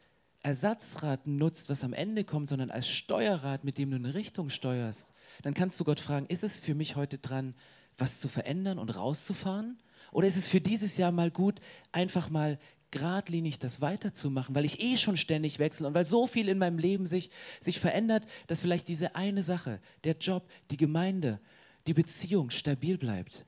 Ersatzrad 0.42 1.26
nutzt, 1.26 1.68
was 1.68 1.84
am 1.84 1.92
Ende 1.92 2.24
kommt, 2.24 2.48
sondern 2.48 2.70
als 2.70 2.88
Steuerrad, 2.88 3.64
mit 3.64 3.78
dem 3.78 3.90
du 3.90 3.96
eine 3.96 4.14
Richtung 4.14 4.50
steuerst, 4.50 5.12
dann 5.42 5.54
kannst 5.54 5.78
du 5.78 5.84
Gott 5.84 6.00
fragen, 6.00 6.26
ist 6.26 6.42
es 6.42 6.58
für 6.58 6.74
mich 6.74 6.96
heute 6.96 7.18
dran, 7.18 7.54
was 7.96 8.20
zu 8.20 8.28
verändern 8.28 8.78
und 8.78 8.90
rauszufahren? 8.90 9.78
Oder 10.10 10.26
ist 10.26 10.36
es 10.36 10.48
für 10.48 10.60
dieses 10.60 10.96
Jahr 10.96 11.12
mal 11.12 11.30
gut, 11.30 11.60
einfach 11.92 12.28
mal 12.28 12.58
geradlinig 12.90 13.58
das 13.58 13.80
weiterzumachen, 13.80 14.54
weil 14.54 14.66
ich 14.66 14.80
eh 14.80 14.96
schon 14.96 15.16
ständig 15.16 15.58
wechsle 15.58 15.86
und 15.86 15.94
weil 15.94 16.04
so 16.04 16.26
viel 16.26 16.48
in 16.48 16.58
meinem 16.58 16.78
Leben 16.78 17.06
sich, 17.06 17.30
sich 17.60 17.80
verändert, 17.80 18.26
dass 18.46 18.60
vielleicht 18.60 18.86
diese 18.86 19.16
eine 19.16 19.42
Sache, 19.42 19.80
der 20.04 20.16
Job, 20.18 20.48
die 20.70 20.76
Gemeinde, 20.76 21.40
die 21.86 21.94
Beziehung 21.94 22.50
stabil 22.50 22.98
bleibt. 22.98 23.46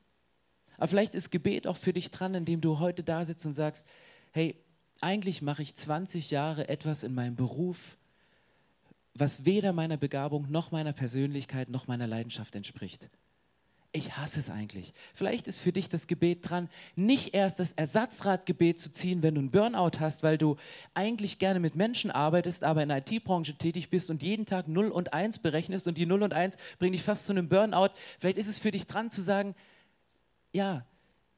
Aber 0.77 0.87
vielleicht 0.87 1.15
ist 1.15 1.31
Gebet 1.31 1.67
auch 1.67 1.77
für 1.77 1.93
dich 1.93 2.11
dran, 2.11 2.33
indem 2.33 2.59
du 2.59 2.79
heute 2.79 3.03
da 3.03 3.23
sitzt 3.23 3.45
und 3.45 3.53
sagst, 3.53 3.85
hey, 4.31 4.59
eigentlich 5.01 5.41
mache 5.41 5.61
ich 5.61 5.75
20 5.75 6.31
Jahre 6.31 6.69
etwas 6.69 7.03
in 7.03 7.13
meinem 7.13 7.35
Beruf, 7.35 7.97
was 9.13 9.45
weder 9.45 9.73
meiner 9.73 9.97
Begabung 9.97 10.49
noch 10.51 10.71
meiner 10.71 10.93
Persönlichkeit 10.93 11.69
noch 11.69 11.87
meiner 11.87 12.07
Leidenschaft 12.07 12.55
entspricht. 12.55 13.09
Ich 13.95 14.17
hasse 14.17 14.39
es 14.39 14.49
eigentlich. 14.49 14.93
Vielleicht 15.13 15.47
ist 15.47 15.61
für 15.61 15.71
dich 15.71 15.87
das 15.87 16.07
Gebet 16.07 16.49
dran, 16.49 16.67
nicht 16.97 17.33
erst 17.33 17.61
das 17.61 17.71
Ersatzratgebet 17.71 18.77
zu 18.77 18.91
ziehen, 18.91 19.23
wenn 19.23 19.35
du 19.35 19.39
einen 19.39 19.51
Burnout 19.51 20.01
hast, 20.01 20.21
weil 20.21 20.37
du 20.37 20.57
eigentlich 20.93 21.39
gerne 21.39 21.61
mit 21.61 21.77
Menschen 21.77 22.11
arbeitest, 22.11 22.65
aber 22.65 22.83
in 22.83 22.89
der 22.89 22.97
IT-Branche 22.97 23.57
tätig 23.57 23.89
bist 23.89 24.09
und 24.09 24.21
jeden 24.21 24.45
Tag 24.45 24.67
0 24.67 24.89
und 24.89 25.13
1 25.13 25.39
berechnest 25.39 25.87
und 25.87 25.97
die 25.97 26.05
0 26.05 26.23
und 26.23 26.33
1 26.33 26.57
bringen 26.77 26.91
dich 26.91 27.03
fast 27.03 27.25
zu 27.25 27.31
einem 27.31 27.47
Burnout. 27.47 27.91
Vielleicht 28.19 28.37
ist 28.37 28.49
es 28.49 28.59
für 28.59 28.71
dich 28.71 28.85
dran 28.85 29.09
zu 29.09 29.21
sagen, 29.21 29.55
ja, 30.51 30.85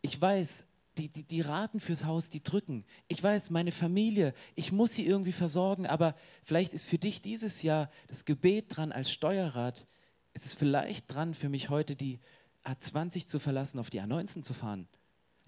ich 0.02 0.20
weiß, 0.20 0.66
die, 0.98 1.10
die, 1.10 1.24
die 1.24 1.42
Raten 1.42 1.80
fürs 1.80 2.06
Haus, 2.06 2.30
die 2.30 2.42
drücken. 2.44 2.86
Ich 3.08 3.22
weiß, 3.22 3.50
meine 3.50 3.72
Familie, 3.72 4.34
ich 4.56 4.72
muss 4.72 4.94
sie 4.96 5.06
irgendwie 5.06 5.32
versorgen, 5.32 5.86
aber 5.86 6.16
vielleicht 6.44 6.74
ist 6.74 6.88
für 6.88 6.98
dich 6.98 7.22
dieses 7.22 7.62
Jahr 7.62 7.90
das 8.08 8.26
Gebet 8.26 8.66
dran 8.70 8.92
als 8.92 9.12
Steuerrat. 9.12 9.88
Ist 10.34 10.46
es 10.46 10.54
vielleicht 10.54 11.14
dran 11.14 11.34
für 11.34 11.50
mich 11.50 11.70
heute 11.70 11.96
die 11.96 12.20
A20 12.64 13.28
zu 13.28 13.40
verlassen, 13.40 13.80
auf 13.80 13.90
die 13.90 14.02
A19 14.02 14.44
zu 14.44 14.54
fahren 14.54 14.88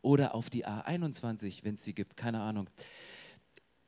oder 0.01 0.36
auf 0.36 0.50
die 0.50 0.65
A21, 0.65 1.63
wenn 1.63 1.75
es 1.75 1.84
sie 1.84 1.94
gibt, 1.94 2.15
keine 2.15 2.41
Ahnung. 2.41 2.70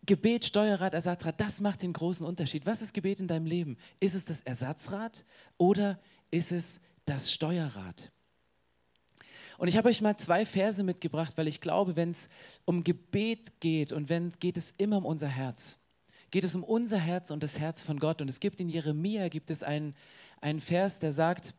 Gebet, 0.05 0.45
Steuerrad, 0.45 0.93
Ersatzrad, 0.93 1.39
das 1.39 1.61
macht 1.61 1.83
den 1.83 1.93
großen 1.93 2.25
Unterschied. 2.25 2.65
Was 2.65 2.81
ist 2.81 2.93
Gebet 2.93 3.19
in 3.19 3.27
deinem 3.27 3.45
Leben? 3.45 3.77
Ist 3.99 4.15
es 4.15 4.25
das 4.25 4.41
Ersatzrad 4.41 5.23
oder 5.57 5.99
ist 6.31 6.51
es 6.51 6.81
das 7.05 7.31
Steuerrad? 7.31 8.11
Und 9.61 9.67
ich 9.67 9.77
habe 9.77 9.89
euch 9.89 10.01
mal 10.01 10.17
zwei 10.17 10.43
Verse 10.43 10.81
mitgebracht, 10.81 11.33
weil 11.35 11.47
ich 11.47 11.61
glaube, 11.61 11.95
wenn 11.95 12.09
es 12.09 12.29
um 12.65 12.83
Gebet 12.83 13.59
geht 13.59 13.91
und 13.91 14.09
wenn 14.09 14.31
geht 14.39 14.57
es 14.57 14.71
immer 14.71 14.97
um 14.97 15.05
unser 15.05 15.27
Herz. 15.27 15.77
Geht 16.31 16.45
es 16.45 16.55
um 16.55 16.63
unser 16.63 16.97
Herz 16.97 17.29
und 17.29 17.43
das 17.43 17.59
Herz 17.59 17.83
von 17.83 17.99
Gott. 17.99 18.23
Und 18.23 18.27
es 18.27 18.39
gibt 18.39 18.59
in 18.59 18.69
Jeremia 18.69 19.27
gibt 19.27 19.51
es 19.51 19.61
einen, 19.61 19.93
einen 20.41 20.61
Vers, 20.61 20.97
der 20.97 21.11
sagt, 21.11 21.53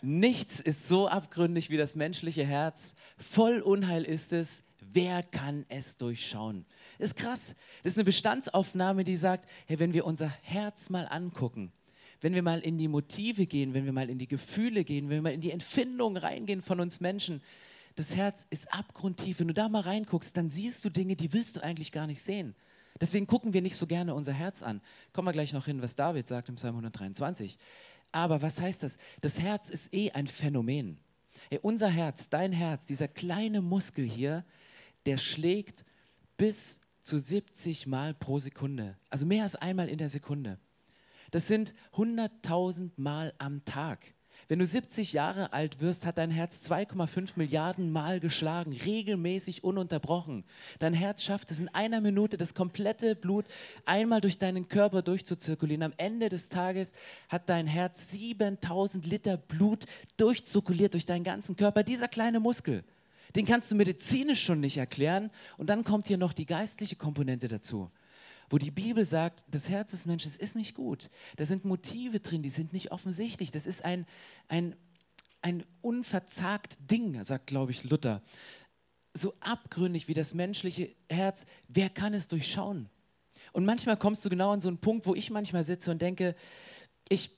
Nichts 0.00 0.60
ist 0.60 0.86
so 0.86 1.08
abgründig 1.08 1.70
wie 1.70 1.76
das 1.76 1.96
menschliche 1.96 2.44
Herz. 2.44 2.94
Voll 3.16 3.62
Unheil 3.62 4.04
ist 4.04 4.32
es. 4.32 4.62
Wer 4.78 5.24
kann 5.24 5.66
es 5.68 5.96
durchschauen? 5.96 6.66
Ist 6.98 7.16
krass. 7.16 7.54
Das 7.82 7.92
ist 7.92 7.98
eine 7.98 8.04
Bestandsaufnahme, 8.04 9.04
die 9.04 9.16
sagt, 9.16 9.48
hey, 9.66 9.78
wenn 9.78 9.92
wir 9.92 10.04
unser 10.04 10.28
Herz 10.42 10.90
mal 10.90 11.06
angucken, 11.06 11.72
wenn 12.20 12.34
wir 12.34 12.42
mal 12.42 12.60
in 12.60 12.78
die 12.78 12.88
Motive 12.88 13.46
gehen, 13.46 13.74
wenn 13.74 13.84
wir 13.84 13.92
mal 13.92 14.10
in 14.10 14.18
die 14.18 14.26
Gefühle 14.26 14.84
gehen, 14.84 15.08
wenn 15.08 15.18
wir 15.18 15.22
mal 15.22 15.32
in 15.32 15.40
die 15.40 15.52
Empfindungen 15.52 16.16
reingehen 16.16 16.62
von 16.62 16.80
uns 16.80 17.00
Menschen, 17.00 17.40
das 17.94 18.14
Herz 18.14 18.46
ist 18.50 18.72
abgrundtief. 18.72 19.40
Wenn 19.40 19.48
du 19.48 19.54
da 19.54 19.68
mal 19.68 19.82
reinguckst, 19.82 20.36
dann 20.36 20.48
siehst 20.50 20.84
du 20.84 20.90
Dinge, 20.90 21.16
die 21.16 21.32
willst 21.32 21.56
du 21.56 21.60
eigentlich 21.62 21.92
gar 21.92 22.06
nicht 22.06 22.22
sehen. 22.22 22.54
Deswegen 23.00 23.26
gucken 23.26 23.52
wir 23.52 23.62
nicht 23.62 23.76
so 23.76 23.86
gerne 23.86 24.14
unser 24.14 24.32
Herz 24.32 24.62
an. 24.62 24.80
Kommen 25.12 25.28
wir 25.28 25.32
gleich 25.32 25.52
noch 25.52 25.66
hin, 25.66 25.82
was 25.82 25.94
David 25.94 26.26
sagt 26.26 26.48
im 26.48 26.56
Psalm 26.56 26.74
123. 26.74 27.58
Aber 28.10 28.42
was 28.42 28.60
heißt 28.60 28.82
das? 28.82 28.98
Das 29.20 29.38
Herz 29.38 29.70
ist 29.70 29.94
eh 29.94 30.10
ein 30.10 30.26
Phänomen. 30.26 30.98
Ey, 31.50 31.60
unser 31.62 31.88
Herz, 31.88 32.28
dein 32.28 32.52
Herz, 32.52 32.86
dieser 32.86 33.06
kleine 33.06 33.62
Muskel 33.62 34.04
hier, 34.04 34.44
der 35.06 35.18
schlägt 35.18 35.84
bis 36.36 36.80
zu 37.02 37.18
70 37.18 37.86
Mal 37.86 38.14
pro 38.14 38.38
Sekunde. 38.38 38.96
Also 39.10 39.26
mehr 39.26 39.42
als 39.42 39.56
einmal 39.56 39.88
in 39.88 39.98
der 39.98 40.08
Sekunde. 40.08 40.58
Das 41.30 41.46
sind 41.46 41.74
100.000 41.94 42.90
Mal 42.96 43.34
am 43.38 43.64
Tag. 43.64 44.14
Wenn 44.46 44.60
du 44.60 44.66
70 44.66 45.12
Jahre 45.12 45.52
alt 45.52 45.80
wirst, 45.80 46.06
hat 46.06 46.16
dein 46.16 46.30
Herz 46.30 46.70
2,5 46.70 47.32
Milliarden 47.36 47.90
Mal 47.92 48.18
geschlagen, 48.18 48.72
regelmäßig 48.72 49.62
ununterbrochen. 49.62 50.44
Dein 50.78 50.94
Herz 50.94 51.22
schafft 51.22 51.50
es 51.50 51.60
in 51.60 51.68
einer 51.68 52.00
Minute, 52.00 52.38
das 52.38 52.54
komplette 52.54 53.14
Blut 53.14 53.44
einmal 53.84 54.22
durch 54.22 54.38
deinen 54.38 54.68
Körper 54.68 55.02
durchzuzirkulieren. 55.02 55.82
Am 55.82 55.92
Ende 55.98 56.30
des 56.30 56.48
Tages 56.48 56.92
hat 57.28 57.50
dein 57.50 57.66
Herz 57.66 58.10
7000 58.10 59.04
Liter 59.04 59.36
Blut 59.36 59.84
durchzirkuliert 60.16 60.94
durch 60.94 61.04
deinen 61.04 61.24
ganzen 61.24 61.56
Körper. 61.56 61.82
Dieser 61.82 62.08
kleine 62.08 62.40
Muskel, 62.40 62.84
den 63.34 63.46
kannst 63.46 63.70
du 63.70 63.76
medizinisch 63.76 64.42
schon 64.42 64.60
nicht 64.60 64.76
erklären. 64.76 65.30
Und 65.56 65.68
dann 65.68 65.84
kommt 65.84 66.06
hier 66.06 66.18
noch 66.18 66.32
die 66.32 66.46
geistliche 66.46 66.96
Komponente 66.96 67.48
dazu 67.48 67.90
wo 68.50 68.58
die 68.58 68.70
Bibel 68.70 69.04
sagt, 69.04 69.44
das 69.48 69.68
Herz 69.68 69.90
des 69.90 70.06
Menschen 70.06 70.32
ist 70.36 70.56
nicht 70.56 70.74
gut. 70.74 71.10
Da 71.36 71.44
sind 71.44 71.64
Motive 71.64 72.20
drin, 72.20 72.42
die 72.42 72.50
sind 72.50 72.72
nicht 72.72 72.92
offensichtlich. 72.92 73.50
Das 73.50 73.66
ist 73.66 73.84
ein, 73.84 74.06
ein, 74.48 74.74
ein 75.42 75.64
unverzagt 75.82 76.78
Ding, 76.90 77.22
sagt, 77.22 77.46
glaube 77.46 77.72
ich, 77.72 77.84
Luther. 77.84 78.22
So 79.14 79.34
abgründig 79.40 80.08
wie 80.08 80.14
das 80.14 80.34
menschliche 80.34 80.94
Herz, 81.10 81.44
wer 81.68 81.90
kann 81.90 82.14
es 82.14 82.28
durchschauen? 82.28 82.88
Und 83.52 83.64
manchmal 83.64 83.96
kommst 83.96 84.24
du 84.24 84.30
genau 84.30 84.52
an 84.52 84.60
so 84.60 84.68
einen 84.68 84.78
Punkt, 84.78 85.06
wo 85.06 85.14
ich 85.14 85.30
manchmal 85.30 85.64
sitze 85.64 85.90
und 85.90 86.00
denke, 86.00 86.34
ich, 87.08 87.30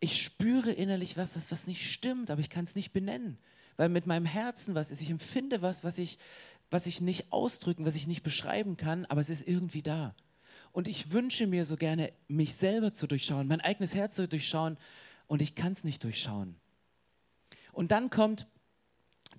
ich 0.00 0.22
spüre 0.22 0.70
innerlich 0.70 1.16
was, 1.16 1.32
das 1.32 1.50
was 1.50 1.66
nicht 1.66 1.90
stimmt, 1.90 2.30
aber 2.30 2.40
ich 2.40 2.50
kann 2.50 2.64
es 2.64 2.74
nicht 2.74 2.92
benennen. 2.92 3.38
Weil 3.78 3.88
mit 3.88 4.06
meinem 4.06 4.26
Herzen 4.26 4.74
was 4.74 4.90
ist, 4.90 5.00
ich 5.00 5.08
empfinde 5.08 5.62
was, 5.62 5.84
was 5.84 5.96
ich, 5.96 6.18
was 6.68 6.86
ich 6.86 7.00
nicht 7.00 7.32
ausdrücken, 7.32 7.86
was 7.86 7.96
ich 7.96 8.06
nicht 8.06 8.22
beschreiben 8.22 8.76
kann, 8.76 9.06
aber 9.06 9.22
es 9.22 9.30
ist 9.30 9.48
irgendwie 9.48 9.82
da. 9.82 10.14
Und 10.72 10.86
ich 10.86 11.12
wünsche 11.12 11.46
mir 11.46 11.64
so 11.64 11.76
gerne, 11.76 12.12
mich 12.26 12.54
selber 12.54 12.92
zu 12.92 13.06
durchschauen, 13.06 13.46
mein 13.46 13.62
eigenes 13.62 13.94
Herz 13.94 14.16
zu 14.16 14.28
durchschauen 14.28 14.76
und 15.28 15.40
ich 15.40 15.54
kann 15.54 15.72
es 15.72 15.84
nicht 15.84 16.04
durchschauen. 16.04 16.56
Und 17.72 17.92
dann 17.92 18.10
kommt 18.10 18.46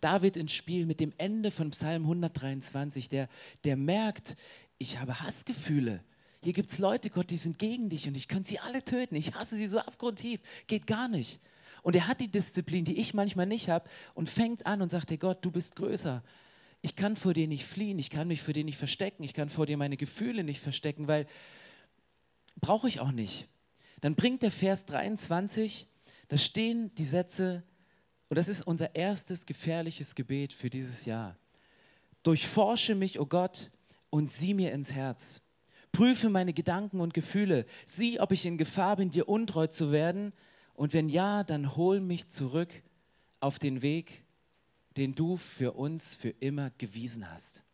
David 0.02 0.38
ins 0.38 0.54
Spiel 0.54 0.86
mit 0.86 1.02
dem 1.02 1.14
Ende 1.18 1.52
von 1.52 1.72
Psalm 1.72 2.04
123, 2.04 3.10
der, 3.10 3.28
der 3.66 3.76
merkt, 3.76 4.38
ich 4.78 5.00
habe 5.00 5.20
Hassgefühle. 5.20 6.02
Hier 6.42 6.54
gibt 6.54 6.72
es 6.72 6.80
Leute, 6.80 7.10
Gott, 7.10 7.30
die 7.30 7.38
sind 7.38 7.60
gegen 7.60 7.90
dich 7.90 8.08
und 8.08 8.16
ich 8.16 8.30
könnte 8.30 8.48
sie 8.48 8.60
alle 8.60 8.84
töten. 8.84 9.16
Ich 9.16 9.34
hasse 9.34 9.58
sie 9.58 9.68
so 9.68 9.80
abgrundtief. 9.80 10.40
Geht 10.68 10.88
gar 10.88 11.10
nicht. 11.10 11.42
Und 11.84 11.96
er 11.96 12.08
hat 12.08 12.22
die 12.22 12.32
Disziplin, 12.32 12.86
die 12.86 13.00
ich 13.00 13.14
manchmal 13.14 13.46
nicht 13.46 13.70
habe, 13.70 13.90
und 14.14 14.30
fängt 14.30 14.66
an 14.66 14.82
und 14.82 14.90
sagt, 14.90 15.12
hey 15.12 15.18
Gott, 15.18 15.44
du 15.44 15.52
bist 15.52 15.76
größer 15.76 16.24
ich 16.82 16.96
kann 16.96 17.16
vor 17.16 17.34
dir 17.34 17.48
nicht 17.48 17.66
fliehen, 17.66 18.00
ich 18.00 18.10
kann 18.10 18.28
mich 18.28 18.42
vor 18.42 18.54
dir 18.54 18.64
nicht 18.64 18.78
verstecken, 18.78 19.24
ich 19.24 19.34
kann 19.34 19.50
vor 19.50 19.66
dir 19.66 19.78
meine 19.78 19.98
Gefühle 19.98 20.44
nicht 20.44 20.62
verstecken, 20.62 21.08
weil 21.08 21.28
brauche 22.62 22.88
ich 22.88 23.00
auch 23.00 23.12
nicht. 23.12 23.48
Dann 24.02 24.16
bringt 24.16 24.44
der 24.44 24.52
Vers 24.52 24.86
23, 24.86 25.88
da 26.30 26.38
stehen 26.38 26.94
die 26.96 27.06
Sätze, 27.06 27.64
und 28.30 28.38
das 28.38 28.48
ist 28.48 28.62
unser 28.62 28.96
erstes 28.96 29.46
gefährliches 29.46 30.16
Gebet 30.16 30.54
für 30.54 30.70
dieses 30.70 31.06
Jahr. 31.06 31.36
Durchforsche 32.24 32.96
mich, 32.96 33.20
o 33.20 33.24
oh 33.24 33.26
Gott, 33.26 33.72
und 34.10 34.30
sieh 34.30 34.54
mir 34.54 34.72
ins 34.72 34.94
Herz. 34.94 35.42
Prüfe 35.92 36.30
meine 36.30 36.54
Gedanken 36.54 37.00
und 37.00 37.16
Gefühle. 37.16 37.66
Sieh, 37.86 38.20
ob 38.20 38.32
ich 38.32 38.46
in 38.46 38.60
Gefahr 38.60 38.98
bin, 38.98 39.10
dir 39.10 39.28
untreu 39.28 39.66
zu 39.68 39.92
werden. 39.92 40.34
Und 40.80 40.94
wenn 40.94 41.10
ja, 41.10 41.44
dann 41.44 41.76
hol 41.76 42.00
mich 42.00 42.30
zurück 42.30 42.72
auf 43.42 43.60
den 43.60 43.82
Weg, 43.82 44.24
den 44.96 45.14
du 45.14 45.36
für 45.36 45.74
uns 45.74 46.16
für 46.16 46.30
immer 46.30 46.70
gewiesen 46.78 47.30
hast. 47.30 47.66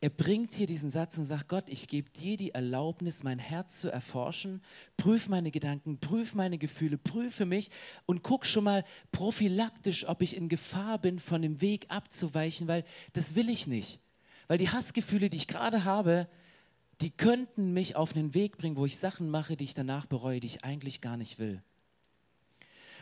Er 0.00 0.08
bringt 0.08 0.54
hier 0.54 0.66
diesen 0.66 0.88
Satz 0.88 1.18
und 1.18 1.24
sagt, 1.24 1.48
Gott, 1.48 1.68
ich 1.68 1.86
gebe 1.86 2.08
dir 2.08 2.38
die 2.38 2.52
Erlaubnis, 2.52 3.22
mein 3.22 3.38
Herz 3.38 3.78
zu 3.82 3.90
erforschen, 3.90 4.62
prüf 4.96 5.28
meine 5.28 5.50
Gedanken, 5.50 5.98
prüf 6.00 6.34
meine 6.34 6.56
Gefühle, 6.56 6.96
prüfe 6.96 7.44
mich 7.44 7.68
und 8.06 8.22
guck 8.22 8.46
schon 8.46 8.64
mal 8.64 8.84
prophylaktisch, 9.12 10.08
ob 10.08 10.22
ich 10.22 10.34
in 10.34 10.48
Gefahr 10.48 10.98
bin, 10.98 11.18
von 11.18 11.42
dem 11.42 11.60
Weg 11.60 11.84
abzuweichen, 11.90 12.68
weil 12.68 12.84
das 13.12 13.34
will 13.34 13.50
ich 13.50 13.66
nicht. 13.66 14.00
Weil 14.48 14.56
die 14.56 14.70
Hassgefühle, 14.70 15.28
die 15.28 15.36
ich 15.36 15.46
gerade 15.46 15.84
habe, 15.84 16.26
die 17.04 17.10
könnten 17.10 17.74
mich 17.74 17.96
auf 17.96 18.16
einen 18.16 18.32
Weg 18.32 18.56
bringen, 18.56 18.76
wo 18.76 18.86
ich 18.86 18.96
Sachen 18.96 19.28
mache, 19.28 19.56
die 19.58 19.64
ich 19.64 19.74
danach 19.74 20.06
bereue, 20.06 20.40
die 20.40 20.46
ich 20.46 20.64
eigentlich 20.64 21.02
gar 21.02 21.18
nicht 21.18 21.38
will. 21.38 21.62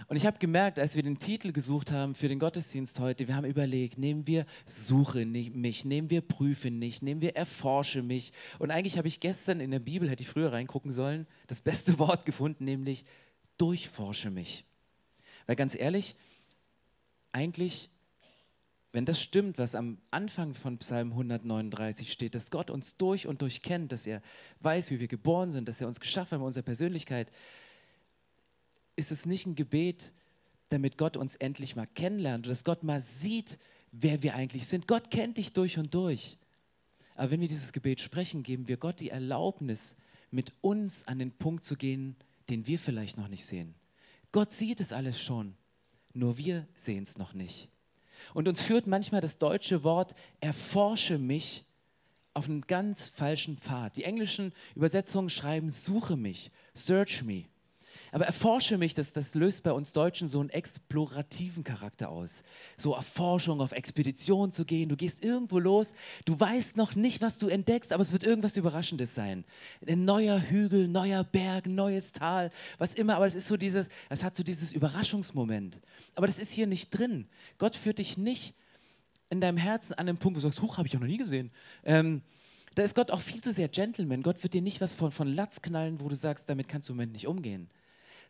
Und 0.09 0.16
ich 0.16 0.26
habe 0.26 0.40
gemerkt, 0.40 0.80
als 0.80 0.97
wir 0.97 1.04
den 1.04 1.21
Titel 1.21 1.52
gesucht 1.52 1.92
haben 1.92 2.16
für 2.16 2.26
den 2.26 2.40
Gottesdienst 2.40 2.99
heute, 2.99 3.28
wir 3.28 3.37
haben 3.37 3.47
überlegt, 3.47 3.99
nehmen 3.99 4.26
wir 4.26 4.44
Suche 4.66 5.25
mich, 5.25 5.85
nehmen 5.85 6.11
wir 6.11 6.21
Prüfe 6.21 6.73
nicht, 6.73 7.02
nehmen 7.02 7.21
wir 7.21 7.37
Erforsche 7.37 8.02
mich. 8.02 8.32
Und 8.59 8.73
eigentlich 8.73 8.99
habe 8.99 9.06
ich 9.06 9.21
gestern 9.21 9.61
in 9.61 9.71
der 9.71 9.78
Bibel, 9.78 10.11
hätte 10.11 10.25
ich 10.25 10.28
früher 10.28 10.52
reingucken 10.52 10.90
sollen, 10.90 11.28
das 11.47 11.61
beste 11.61 11.97
Wort 12.00 12.26
gefunden, 12.26 12.64
nämlich 12.64 13.04
durchforsche 13.56 14.32
mich. 14.32 14.64
Weil 15.47 15.54
ganz 15.54 15.76
ehrlich, 15.76 16.16
eigentlich, 17.30 17.88
wenn 18.92 19.06
das 19.06 19.20
stimmt, 19.20 19.56
was 19.56 19.75
am 19.75 19.99
Anfang 20.11 20.52
von 20.54 20.78
Psalm 20.78 21.12
139 21.12 22.12
steht, 22.12 22.34
dass 22.34 22.50
Gott 22.50 22.70
uns 22.70 22.96
durch 22.96 23.26
und 23.26 23.40
durch 23.40 23.62
kennt, 23.62 23.90
dass 23.90 24.06
er 24.06 24.20
weiß, 24.61 24.90
wie 24.90 25.00
wir 25.00 25.08
geboren 25.08 25.50
sind, 25.50 25.66
dass 25.66 25.80
er 25.80 25.87
uns 25.87 25.99
geschaffen 25.99 26.32
hat 26.32 26.40
mit 26.40 26.46
unserer 26.46 26.64
Persönlichkeit, 26.64 27.30
ist 28.96 29.11
es 29.11 29.25
nicht 29.25 29.46
ein 29.46 29.54
Gebet, 29.54 30.12
damit 30.68 30.99
Gott 30.99 31.16
uns 31.16 31.37
endlich 31.37 31.75
mal 31.75 31.87
kennenlernt, 31.87 32.46
dass 32.46 32.64
Gott 32.64 32.82
mal 32.82 33.00
sieht, 33.00 33.58
wer 33.92 34.22
wir 34.22 34.34
eigentlich 34.34 34.66
sind. 34.68 34.87
Gott 34.87 35.11
kennt 35.11 35.38
dich 35.38 35.52
durch 35.52 35.78
und 35.78 35.94
durch. 35.94 36.38
Aber 37.14 37.30
wenn 37.30 37.40
wir 37.40 37.49
dieses 37.49 37.72
Gebet 37.72 38.00
sprechen, 38.00 38.42
geben 38.42 38.68
wir 38.68 38.76
Gott 38.76 39.00
die 39.00 39.11
Erlaubnis, 39.11 39.96
mit 40.30 40.52
uns 40.62 41.06
an 41.06 41.18
den 41.18 41.30
Punkt 41.30 41.62
zu 41.64 41.76
gehen, 41.76 42.16
den 42.49 42.66
wir 42.66 42.78
vielleicht 42.78 43.16
noch 43.16 43.28
nicht 43.28 43.44
sehen. 43.44 43.75
Gott 44.32 44.50
sieht 44.50 44.80
es 44.80 44.92
alles 44.92 45.20
schon, 45.20 45.54
nur 46.14 46.38
wir 46.38 46.66
sehen 46.75 47.02
es 47.02 47.18
noch 47.18 47.34
nicht. 47.34 47.68
Und 48.34 48.48
uns 48.48 48.62
führt 48.62 48.86
manchmal 48.86 49.20
das 49.20 49.38
deutsche 49.38 49.84
Wort 49.84 50.14
erforsche 50.40 51.18
mich 51.18 51.64
auf 52.34 52.48
einen 52.48 52.62
ganz 52.62 53.08
falschen 53.08 53.58
Pfad. 53.58 53.96
Die 53.96 54.04
englischen 54.04 54.52
Übersetzungen 54.74 55.30
schreiben 55.30 55.70
suche 55.70 56.16
mich, 56.16 56.50
search 56.74 57.22
me. 57.22 57.44
Aber 58.14 58.26
erforsche 58.26 58.76
mich, 58.76 58.92
das, 58.92 59.14
das 59.14 59.35
löst 59.35 59.62
bei 59.62 59.73
uns 59.73 59.95
Deutschen 59.95 60.28
so 60.28 60.38
einen 60.38 60.50
explorativen 60.50 61.64
Charakter 61.64 62.11
aus. 62.11 62.42
So 62.76 62.95
Erforschung, 62.95 63.62
auf 63.62 63.73
Expedition 63.73 64.52
zu 64.52 64.66
gehen. 64.66 64.90
Du 64.90 64.97
gehst 64.97 65.25
irgendwo 65.25 65.59
los, 65.59 65.95
du 66.26 66.38
weißt 66.38 66.76
noch 66.76 66.95
nicht, 66.95 67.23
was 67.23 67.38
du 67.38 67.49
entdeckst, 67.49 67.90
aber 67.90 68.02
es 68.02 68.12
wird 68.12 68.23
irgendwas 68.23 68.59
Überraschendes 68.59 69.14
sein. 69.14 69.47
Ein 69.88 70.04
neuer 70.04 70.38
Hügel, 70.38 70.88
neuer 70.88 71.25
Berg, 71.25 71.66
neues 71.66 72.12
Tal, 72.12 72.50
was 72.76 72.92
immer. 72.92 73.16
Aber 73.16 73.25
es 73.25 73.35
ist 73.35 73.49
so 73.49 73.57
dieses, 73.57 73.88
es 74.11 74.23
hat 74.23 74.37
so 74.37 74.42
dieses 74.42 74.73
Überraschungsmoment. 74.73 75.81
Aber 76.14 76.26
das 76.26 76.38
ist 76.38 76.52
hier 76.52 76.66
nicht 76.66 76.90
drin. 76.90 77.26
Gott 77.57 77.76
führt 77.76 77.99
dich 77.99 78.19
nicht 78.19 78.54
in 79.31 79.40
deinem 79.40 79.57
Herzen 79.57 79.95
an 79.95 80.04
den 80.04 80.19
Punkt, 80.19 80.37
wo 80.37 80.40
du 80.40 80.49
sagst, 80.49 80.61
huch, 80.61 80.76
habe 80.76 80.87
ich 80.87 80.95
auch 80.95 81.00
noch 81.00 81.07
nie 81.07 81.16
gesehen. 81.16 81.50
Ähm, 81.83 82.21
da 82.75 82.83
ist 82.83 82.95
Gott 82.95 83.11
auch 83.11 83.21
viel 83.21 83.40
zu 83.40 83.54
sehr 83.54 83.69
Gentleman. 83.69 84.23
Gott 84.23 84.42
wird 84.42 84.52
dir 84.52 84.61
nicht 84.61 84.83
was 84.83 84.92
von, 84.92 85.12
von 85.12 85.28
Latz 85.28 85.62
knallen, 85.62 85.99
wo 85.99 86.11
du 86.11 86.14
sagst, 86.14 86.50
damit 86.50 86.69
kannst 86.69 86.90
du 86.90 86.92
im 86.92 86.99
Moment 86.99 87.12
nicht 87.12 87.26
umgehen 87.26 87.71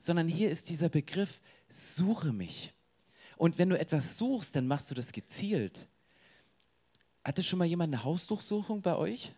sondern 0.02 0.26
hier 0.26 0.50
ist 0.50 0.68
dieser 0.68 0.88
Begriff, 0.88 1.40
suche 1.68 2.32
mich. 2.32 2.73
Und 3.37 3.59
wenn 3.59 3.68
du 3.68 3.78
etwas 3.78 4.18
suchst, 4.18 4.56
dann 4.56 4.66
machst 4.66 4.90
du 4.90 4.97
das 4.97 5.12
gezielt. 5.12 5.87
Hatte 7.23 7.44
schon 7.44 7.61
mal 7.61 7.66
jemand 7.66 7.94
eine 7.94 8.02
Hausdurchsuchung 8.02 8.82
bei 8.82 8.97
euch? 8.97 9.32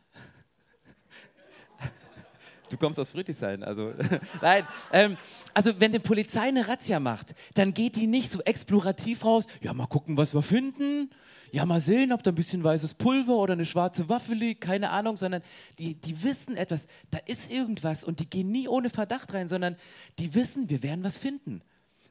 Du 2.71 2.79
kommst 2.79 2.99
aus 2.99 3.11
Friedrichshain, 3.11 3.63
also 3.63 3.93
nein. 4.41 4.67
Ähm, 4.91 5.19
also 5.53 5.79
wenn 5.79 5.93
die 5.93 5.99
Polizei 5.99 6.49
eine 6.49 6.67
Razzia 6.67 6.99
macht, 6.99 7.35
dann 7.53 7.75
geht 7.75 7.95
die 7.97 8.07
nicht 8.07 8.31
so 8.31 8.41
explorativ 8.41 9.23
raus. 9.23 9.45
Ja, 9.61 9.75
mal 9.75 9.87
gucken, 9.87 10.17
was 10.17 10.35
wir 10.35 10.43
finden 10.43 11.11
ja, 11.55 11.65
mal 11.65 11.81
sehen, 11.81 12.13
ob 12.13 12.25
da 12.25 12.33
ein 12.33 12.35
bisschen 12.35 12.65
weißes 12.65 12.95
Pulver 12.95 13.37
oder 13.37 13.53
eine 13.53 13.65
schwarze 13.65 14.09
Waffe 14.09 14.35
liegt, 14.35 14.61
keine 14.61 14.91
Ahnung, 14.91 15.17
sondern 15.17 15.41
die, 15.79 15.95
die 15.95 16.25
wissen 16.25 16.57
etwas, 16.57 16.89
da 17.13 17.19
ist 17.27 17.49
irgendwas 17.49 18.03
und 18.03 18.19
die 18.19 18.29
gehen 18.29 18.51
nie 18.51 18.67
ohne 18.67 18.91
Verdacht 18.91 19.33
rein, 19.33 19.47
sondern 19.47 19.77
die 20.19 20.35
wissen, 20.35 20.69
wir 20.69 20.83
werden 20.83 21.05
was 21.05 21.19
finden. 21.19 21.63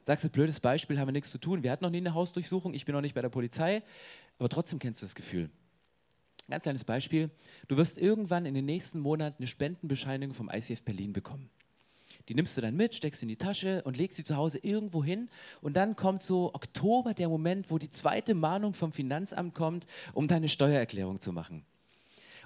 Sagst 0.02 0.24
du, 0.24 0.30
blödes 0.30 0.60
Beispiel, 0.60 0.98
haben 0.98 1.08
wir 1.08 1.12
nichts 1.12 1.30
zu 1.30 1.36
tun. 1.36 1.62
Wir 1.62 1.72
hatten 1.72 1.84
noch 1.84 1.90
nie 1.90 1.98
eine 1.98 2.14
Hausdurchsuchung, 2.14 2.72
ich 2.72 2.86
bin 2.86 2.94
noch 2.94 3.02
nicht 3.02 3.14
bei 3.14 3.20
der 3.20 3.28
Polizei, 3.28 3.82
aber 4.38 4.48
trotzdem 4.48 4.78
kennst 4.78 5.02
du 5.02 5.04
das 5.04 5.14
Gefühl. 5.14 5.50
Ganz 6.48 6.62
kleines 6.62 6.84
Beispiel, 6.84 7.30
du 7.68 7.76
wirst 7.76 7.98
irgendwann 7.98 8.46
in 8.46 8.54
den 8.54 8.64
nächsten 8.64 8.98
Monaten 8.98 9.42
eine 9.42 9.46
Spendenbescheinigung 9.46 10.32
vom 10.32 10.48
ICF 10.50 10.84
Berlin 10.84 11.12
bekommen. 11.12 11.50
Die 12.28 12.34
nimmst 12.34 12.56
du 12.56 12.60
dann 12.60 12.74
mit, 12.74 12.94
steckst 12.94 13.22
in 13.22 13.28
die 13.28 13.36
Tasche 13.36 13.82
und 13.82 13.96
legst 13.96 14.16
sie 14.16 14.24
zu 14.24 14.36
Hause 14.36 14.58
irgendwo 14.62 15.04
hin. 15.04 15.28
Und 15.60 15.76
dann 15.76 15.96
kommt 15.96 16.22
so 16.22 16.54
Oktober 16.54 17.14
der 17.14 17.28
Moment, 17.28 17.70
wo 17.70 17.78
die 17.78 17.90
zweite 17.90 18.34
Mahnung 18.34 18.74
vom 18.74 18.92
Finanzamt 18.92 19.54
kommt, 19.54 19.86
um 20.12 20.26
deine 20.26 20.48
Steuererklärung 20.48 21.20
zu 21.20 21.32
machen. 21.32 21.64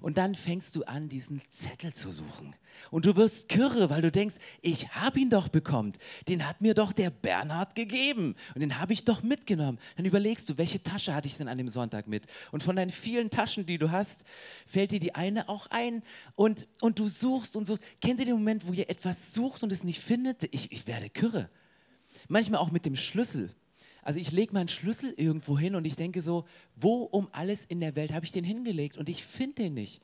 Und 0.01 0.19
dann 0.19 0.35
fängst 0.35 0.77
du 0.77 0.85
an, 0.85 1.09
diesen 1.09 1.41
Zettel 1.51 1.93
zu 1.93 2.13
suchen. 2.13 2.55
Und 2.91 3.07
du 3.07 3.17
wirst 3.17 3.49
kürre, 3.49 3.91
weil 3.91 4.03
du 4.03 4.11
denkst, 4.11 4.37
ich 4.63 4.89
habe 4.91 5.19
ihn 5.19 5.31
doch 5.31 5.49
bekommen. 5.49 5.93
Den 6.29 6.47
hat 6.47 6.61
mir 6.61 6.75
doch 6.75 6.93
der 6.93 7.11
Bernhard 7.11 7.75
gegeben. 7.75 8.35
Und 8.55 8.61
den 8.61 8.79
habe 8.79 8.93
ich 8.93 9.05
doch 9.05 9.23
mitgenommen. 9.23 9.79
Dann 9.97 10.07
überlegst 10.07 10.49
du, 10.49 10.59
welche 10.59 10.83
Tasche 10.83 11.15
hatte 11.15 11.29
ich 11.29 11.37
denn 11.37 11.49
an 11.49 11.59
dem 11.59 11.69
Sonntag 11.69 12.07
mit? 12.07 12.27
Und 12.53 12.63
von 12.63 12.77
deinen 12.77 12.91
vielen 12.91 13.31
Taschen, 13.31 13.67
die 13.67 13.79
du 13.79 13.91
hast, 13.91 14.25
fällt 14.67 14.93
dir 14.93 15.01
die 15.01 15.15
eine 15.15 15.49
auch 15.49 15.67
ein. 15.69 16.03
Und, 16.37 16.67
und 16.81 16.99
du 16.99 17.09
suchst 17.09 17.57
und 17.57 17.67
suchst. 17.67 17.83
Kennt 18.01 18.21
ihr 18.21 18.27
den 18.27 18.35
Moment, 18.35 18.67
wo 18.67 18.73
ihr 18.73 18.89
etwas 18.89 19.35
sucht 19.35 19.63
und 19.63 19.73
es 19.73 19.85
nicht 19.85 20.01
findet? 20.01 20.45
Ich, 20.55 20.71
ich 20.73 20.87
werde 20.87 21.11
kürre. 21.11 21.51
Manchmal 22.29 22.61
auch 22.61 22.71
mit 22.71 22.85
dem 22.85 22.97
Schlüssel. 22.97 23.51
Also 24.09 24.21
ich 24.21 24.33
lege 24.33 24.55
meinen 24.55 24.69
Schlüssel 24.69 25.13
irgendwo 25.19 25.59
hin 25.59 25.75
und 25.75 25.85
ich 25.85 25.95
denke 25.95 26.23
so, 26.23 26.47
wo 26.75 27.03
um 27.03 27.29
alles 27.31 27.67
in 27.67 27.79
der 27.79 27.95
Welt 27.95 28.15
habe 28.15 28.25
ich 28.25 28.33
den 28.33 28.43
hingelegt 28.43 28.97
und 28.97 29.11
ich 29.11 29.23
finde 29.23 29.57
den 29.57 29.75
nicht. 29.75 30.01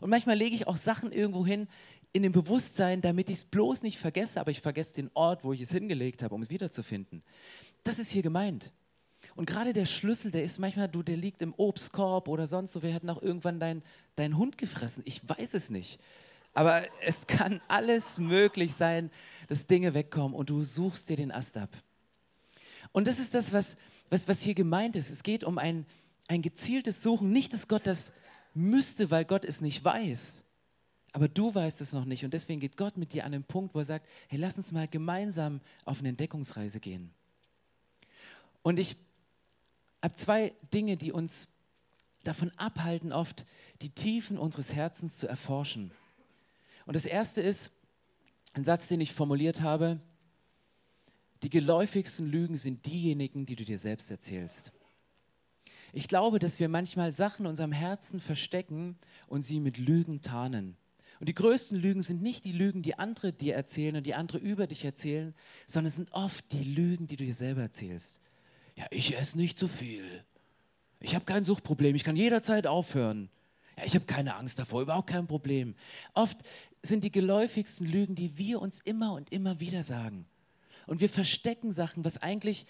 Und 0.00 0.10
manchmal 0.10 0.36
lege 0.36 0.54
ich 0.54 0.68
auch 0.68 0.76
Sachen 0.76 1.10
irgendwo 1.10 1.44
hin 1.44 1.66
in 2.12 2.22
dem 2.22 2.30
Bewusstsein, 2.30 3.00
damit 3.00 3.28
ich 3.28 3.38
es 3.38 3.44
bloß 3.44 3.82
nicht 3.82 3.98
vergesse, 3.98 4.40
aber 4.40 4.52
ich 4.52 4.60
vergesse 4.60 4.94
den 4.94 5.10
Ort, 5.14 5.42
wo 5.42 5.52
ich 5.52 5.60
es 5.60 5.72
hingelegt 5.72 6.22
habe, 6.22 6.36
um 6.36 6.42
es 6.42 6.50
wiederzufinden. 6.50 7.24
Das 7.82 7.98
ist 7.98 8.12
hier 8.12 8.22
gemeint. 8.22 8.70
Und 9.34 9.46
gerade 9.46 9.72
der 9.72 9.86
Schlüssel, 9.86 10.30
der 10.30 10.44
ist 10.44 10.60
manchmal, 10.60 10.86
du, 10.86 11.02
der 11.02 11.16
liegt 11.16 11.42
im 11.42 11.52
Obstkorb 11.56 12.28
oder 12.28 12.46
sonst 12.46 12.70
so. 12.70 12.84
Wir 12.84 12.94
hätten 12.94 13.10
auch 13.10 13.22
irgendwann 13.22 13.58
deinen 13.58 13.82
dein 14.14 14.38
Hund 14.38 14.56
gefressen. 14.56 15.02
Ich 15.04 15.20
weiß 15.28 15.54
es 15.54 15.68
nicht. 15.68 15.98
Aber 16.54 16.84
es 17.04 17.26
kann 17.26 17.60
alles 17.66 18.20
möglich 18.20 18.72
sein, 18.74 19.10
dass 19.48 19.66
Dinge 19.66 19.94
wegkommen 19.94 20.32
und 20.32 20.48
du 20.48 20.62
suchst 20.62 21.08
dir 21.08 21.16
den 21.16 21.32
Ast 21.32 21.56
ab. 21.56 21.70
Und 22.92 23.06
das 23.06 23.18
ist 23.18 23.34
das, 23.34 23.52
was, 23.52 23.76
was, 24.10 24.28
was 24.28 24.42
hier 24.42 24.54
gemeint 24.54 24.96
ist. 24.96 25.10
Es 25.10 25.22
geht 25.22 25.44
um 25.44 25.58
ein, 25.58 25.86
ein 26.28 26.42
gezieltes 26.42 27.02
Suchen. 27.02 27.32
Nicht, 27.32 27.52
dass 27.52 27.68
Gott 27.68 27.86
das 27.86 28.12
müsste, 28.54 29.10
weil 29.10 29.24
Gott 29.24 29.44
es 29.44 29.60
nicht 29.60 29.84
weiß. 29.84 30.44
Aber 31.12 31.28
du 31.28 31.54
weißt 31.54 31.80
es 31.80 31.92
noch 31.92 32.04
nicht. 32.04 32.24
Und 32.24 32.32
deswegen 32.34 32.60
geht 32.60 32.76
Gott 32.76 32.96
mit 32.96 33.12
dir 33.12 33.24
an 33.24 33.32
den 33.32 33.44
Punkt, 33.44 33.74
wo 33.74 33.80
er 33.80 33.84
sagt, 33.84 34.06
hey, 34.28 34.38
lass 34.38 34.56
uns 34.56 34.72
mal 34.72 34.88
gemeinsam 34.88 35.60
auf 35.84 35.98
eine 35.98 36.10
Entdeckungsreise 36.10 36.80
gehen. 36.80 37.12
Und 38.62 38.78
ich 38.78 38.96
habe 40.02 40.14
zwei 40.14 40.52
Dinge, 40.72 40.96
die 40.96 41.12
uns 41.12 41.48
davon 42.24 42.50
abhalten, 42.56 43.12
oft 43.12 43.44
die 43.82 43.90
Tiefen 43.90 44.38
unseres 44.38 44.72
Herzens 44.72 45.18
zu 45.18 45.26
erforschen. 45.26 45.90
Und 46.86 46.94
das 46.94 47.04
erste 47.04 47.42
ist 47.42 47.70
ein 48.54 48.64
Satz, 48.64 48.88
den 48.88 49.00
ich 49.00 49.12
formuliert 49.12 49.60
habe, 49.60 50.00
die 51.42 51.50
geläufigsten 51.50 52.26
Lügen 52.26 52.56
sind 52.56 52.86
diejenigen, 52.86 53.46
die 53.46 53.56
du 53.56 53.64
dir 53.64 53.78
selbst 53.78 54.10
erzählst. 54.10 54.72
Ich 55.92 56.08
glaube, 56.08 56.38
dass 56.38 56.60
wir 56.60 56.68
manchmal 56.68 57.12
Sachen 57.12 57.44
in 57.44 57.50
unserem 57.50 57.72
Herzen 57.72 58.20
verstecken 58.20 58.96
und 59.26 59.42
sie 59.42 59.60
mit 59.60 59.76
Lügen 59.76 60.22
tarnen. 60.22 60.76
Und 61.20 61.28
die 61.28 61.34
größten 61.34 61.78
Lügen 61.78 62.02
sind 62.02 62.22
nicht 62.22 62.44
die 62.44 62.52
Lügen, 62.52 62.82
die 62.82 62.98
andere 62.98 63.32
dir 63.32 63.54
erzählen 63.54 63.96
und 63.96 64.06
die 64.06 64.14
andere 64.14 64.38
über 64.38 64.66
dich 64.66 64.84
erzählen, 64.84 65.34
sondern 65.66 65.88
es 65.88 65.96
sind 65.96 66.12
oft 66.12 66.50
die 66.52 66.64
Lügen, 66.64 67.06
die 67.06 67.16
du 67.16 67.24
dir 67.24 67.34
selber 67.34 67.62
erzählst. 67.62 68.18
Ja, 68.74 68.86
ich 68.90 69.16
esse 69.16 69.36
nicht 69.36 69.58
zu 69.58 69.68
viel. 69.68 70.24
Ich 71.00 71.14
habe 71.14 71.24
kein 71.24 71.44
Suchtproblem, 71.44 71.94
ich 71.94 72.04
kann 72.04 72.16
jederzeit 72.16 72.66
aufhören. 72.66 73.28
Ja, 73.76 73.84
ich 73.84 73.94
habe 73.94 74.04
keine 74.06 74.36
Angst 74.36 74.58
davor, 74.58 74.82
überhaupt 74.82 75.10
kein 75.10 75.26
Problem. 75.26 75.74
Oft 76.14 76.38
sind 76.82 77.04
die 77.04 77.12
geläufigsten 77.12 77.86
Lügen, 77.86 78.14
die 78.14 78.38
wir 78.38 78.60
uns 78.60 78.80
immer 78.80 79.12
und 79.12 79.30
immer 79.30 79.60
wieder 79.60 79.84
sagen. 79.84 80.26
Und 80.86 81.00
wir 81.00 81.08
verstecken 81.08 81.72
Sachen, 81.72 82.04
was 82.04 82.18
eigentlich, 82.18 82.66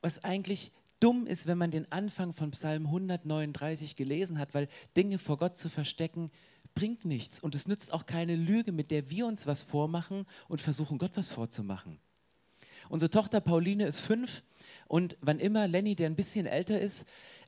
was 0.00 0.24
eigentlich 0.24 0.72
dumm 1.00 1.26
ist, 1.26 1.46
wenn 1.46 1.58
man 1.58 1.70
den 1.70 1.90
Anfang 1.92 2.32
von 2.32 2.50
Psalm 2.52 2.86
139 2.86 3.96
gelesen 3.96 4.38
hat, 4.38 4.54
weil 4.54 4.68
Dinge 4.96 5.18
vor 5.18 5.36
Gott 5.36 5.56
zu 5.58 5.68
verstecken 5.68 6.30
bringt 6.74 7.04
nichts. 7.04 7.40
Und 7.40 7.54
es 7.54 7.68
nützt 7.68 7.92
auch 7.92 8.06
keine 8.06 8.36
Lüge, 8.36 8.72
mit 8.72 8.90
der 8.90 9.10
wir 9.10 9.26
uns 9.26 9.46
was 9.46 9.62
vormachen 9.62 10.26
und 10.48 10.60
versuchen, 10.60 10.98
Gott 10.98 11.12
was 11.14 11.32
vorzumachen. 11.32 11.98
Unsere 12.88 13.10
Tochter 13.10 13.40
Pauline 13.40 13.86
ist 13.86 14.00
fünf 14.00 14.42
und 14.86 15.16
wann 15.20 15.40
immer 15.40 15.66
Lenny, 15.66 15.96
der 15.96 16.08
ein 16.08 16.16
bisschen 16.16 16.46
älter 16.46 16.80
ist, 16.80 17.04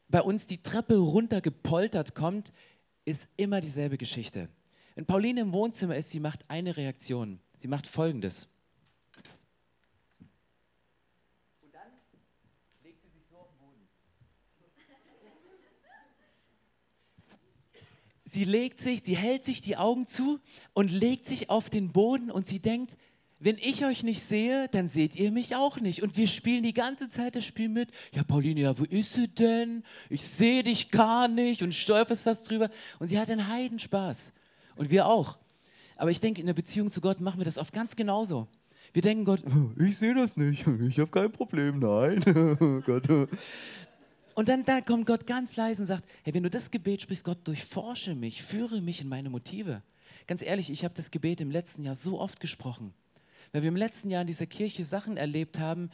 bei 0.09 0.21
uns 0.23 0.47
die 0.47 0.63
Treppe 0.63 0.97
runter 0.97 1.41
gepoltert 1.41 2.15
kommt, 2.15 2.53
ist 3.05 3.29
immer 3.37 3.61
dieselbe 3.61 3.99
Geschichte. 3.99 4.49
Wenn 4.95 5.07
Pauline 5.07 5.43
im 5.43 5.53
Wohnzimmer 5.53 5.97
ist, 5.97 6.11
sie 6.11 6.21
macht 6.21 6.45
eine 6.49 6.77
Reaktion. 6.77 7.39
Sie 7.61 7.69
macht 7.69 7.87
folgendes. 7.87 8.49
Sie 18.31 18.45
legt 18.45 18.81
sich, 18.81 19.03
sie 19.05 19.17
hält 19.17 19.45
sich 19.45 19.61
die 19.61 19.77
Augen 19.77 20.07
zu 20.07 20.41
und 20.73 20.91
legt 20.91 21.27
sich 21.27 21.51
auf 21.51 21.71
den 21.71 21.93
Boden 21.93 22.31
und 22.31 22.47
sie 22.47 22.61
denkt, 22.61 22.97
wenn 23.41 23.57
ich 23.59 23.85
euch 23.85 24.03
nicht 24.03 24.23
sehe, 24.23 24.69
dann 24.69 24.89
seht 24.89 25.15
ihr 25.15 25.31
mich 25.31 25.55
auch 25.55 25.79
nicht. 25.79 26.03
Und 26.03 26.17
wir 26.17 26.27
spielen 26.27 26.65
die 26.65 26.75
ganze 26.75 27.09
Zeit 27.09 27.37
das 27.37 27.45
Spiel 27.45 27.69
mit. 27.69 27.91
Ja, 28.13 28.25
Pauline, 28.25 28.61
ja, 28.61 28.77
wo 28.77 28.83
ist 28.85 29.13
sie 29.13 29.29
denn? 29.29 29.85
Ich 30.11 30.25
sehe 30.25 30.65
dich 30.65 30.91
gar 30.91 31.29
nicht 31.29 31.63
und 31.63 31.73
stolperst 31.73 32.27
was 32.27 32.43
drüber. 32.43 32.69
Und 32.99 33.09
sie 33.09 33.19
hat 33.19 33.31
einen 33.31 33.47
Heidenspaß. 33.47 34.33
Und 34.75 34.91
wir 34.91 35.07
auch. 35.07 35.37
Aber 35.97 36.11
ich 36.11 36.21
denke, 36.21 36.41
in 36.41 36.47
der 36.47 36.55
Beziehung 36.55 36.91
zu 36.91 37.01
Gott 37.01 37.21
machen 37.21 37.39
wir 37.39 37.45
das 37.45 37.59
oft 37.59 37.73
ganz 37.73 37.95
genauso. 37.95 38.49
Wir 38.93 39.03
denken 39.03 39.25
Gott, 39.25 39.43
ich 39.79 39.99
sehe 39.99 40.15
das 40.15 40.37
nicht, 40.37 40.67
ich 40.67 40.99
habe 40.99 41.11
kein 41.11 41.31
Problem, 41.31 41.79
nein. 41.79 42.23
Gott. 42.87 43.29
Und 44.39 44.49
dann, 44.49 44.63
dann 44.63 44.85
kommt 44.85 45.05
Gott 45.05 45.27
ganz 45.27 45.57
leise 45.57 45.83
und 45.83 45.87
sagt, 45.89 46.05
hey, 46.23 46.33
wenn 46.33 46.45
du 46.45 46.49
das 46.49 46.71
Gebet 46.71 47.03
sprichst, 47.03 47.25
Gott, 47.25 47.39
durchforsche 47.43 48.15
mich, 48.15 48.41
führe 48.41 48.81
mich 48.81 49.01
in 49.01 49.09
meine 49.09 49.31
Motive. 49.31 49.83
Ganz 50.29 50.43
ehrlich, 50.43 50.71
ich 50.71 50.85
habe 50.85 50.95
das 50.95 51.11
Gebet 51.11 51.41
im 51.41 51.51
letzten 51.51 51.83
Jahr 51.83 51.97
so 51.97 52.21
oft 52.21 52.39
gesprochen, 52.39 52.95
weil 53.51 53.63
wir 53.63 53.69
im 53.69 53.75
letzten 53.75 54.11
Jahr 54.11 54.21
in 54.21 54.29
dieser 54.29 54.47
Kirche 54.47 54.85
Sachen 54.85 55.17
erlebt 55.17 55.59
haben, 55.59 55.91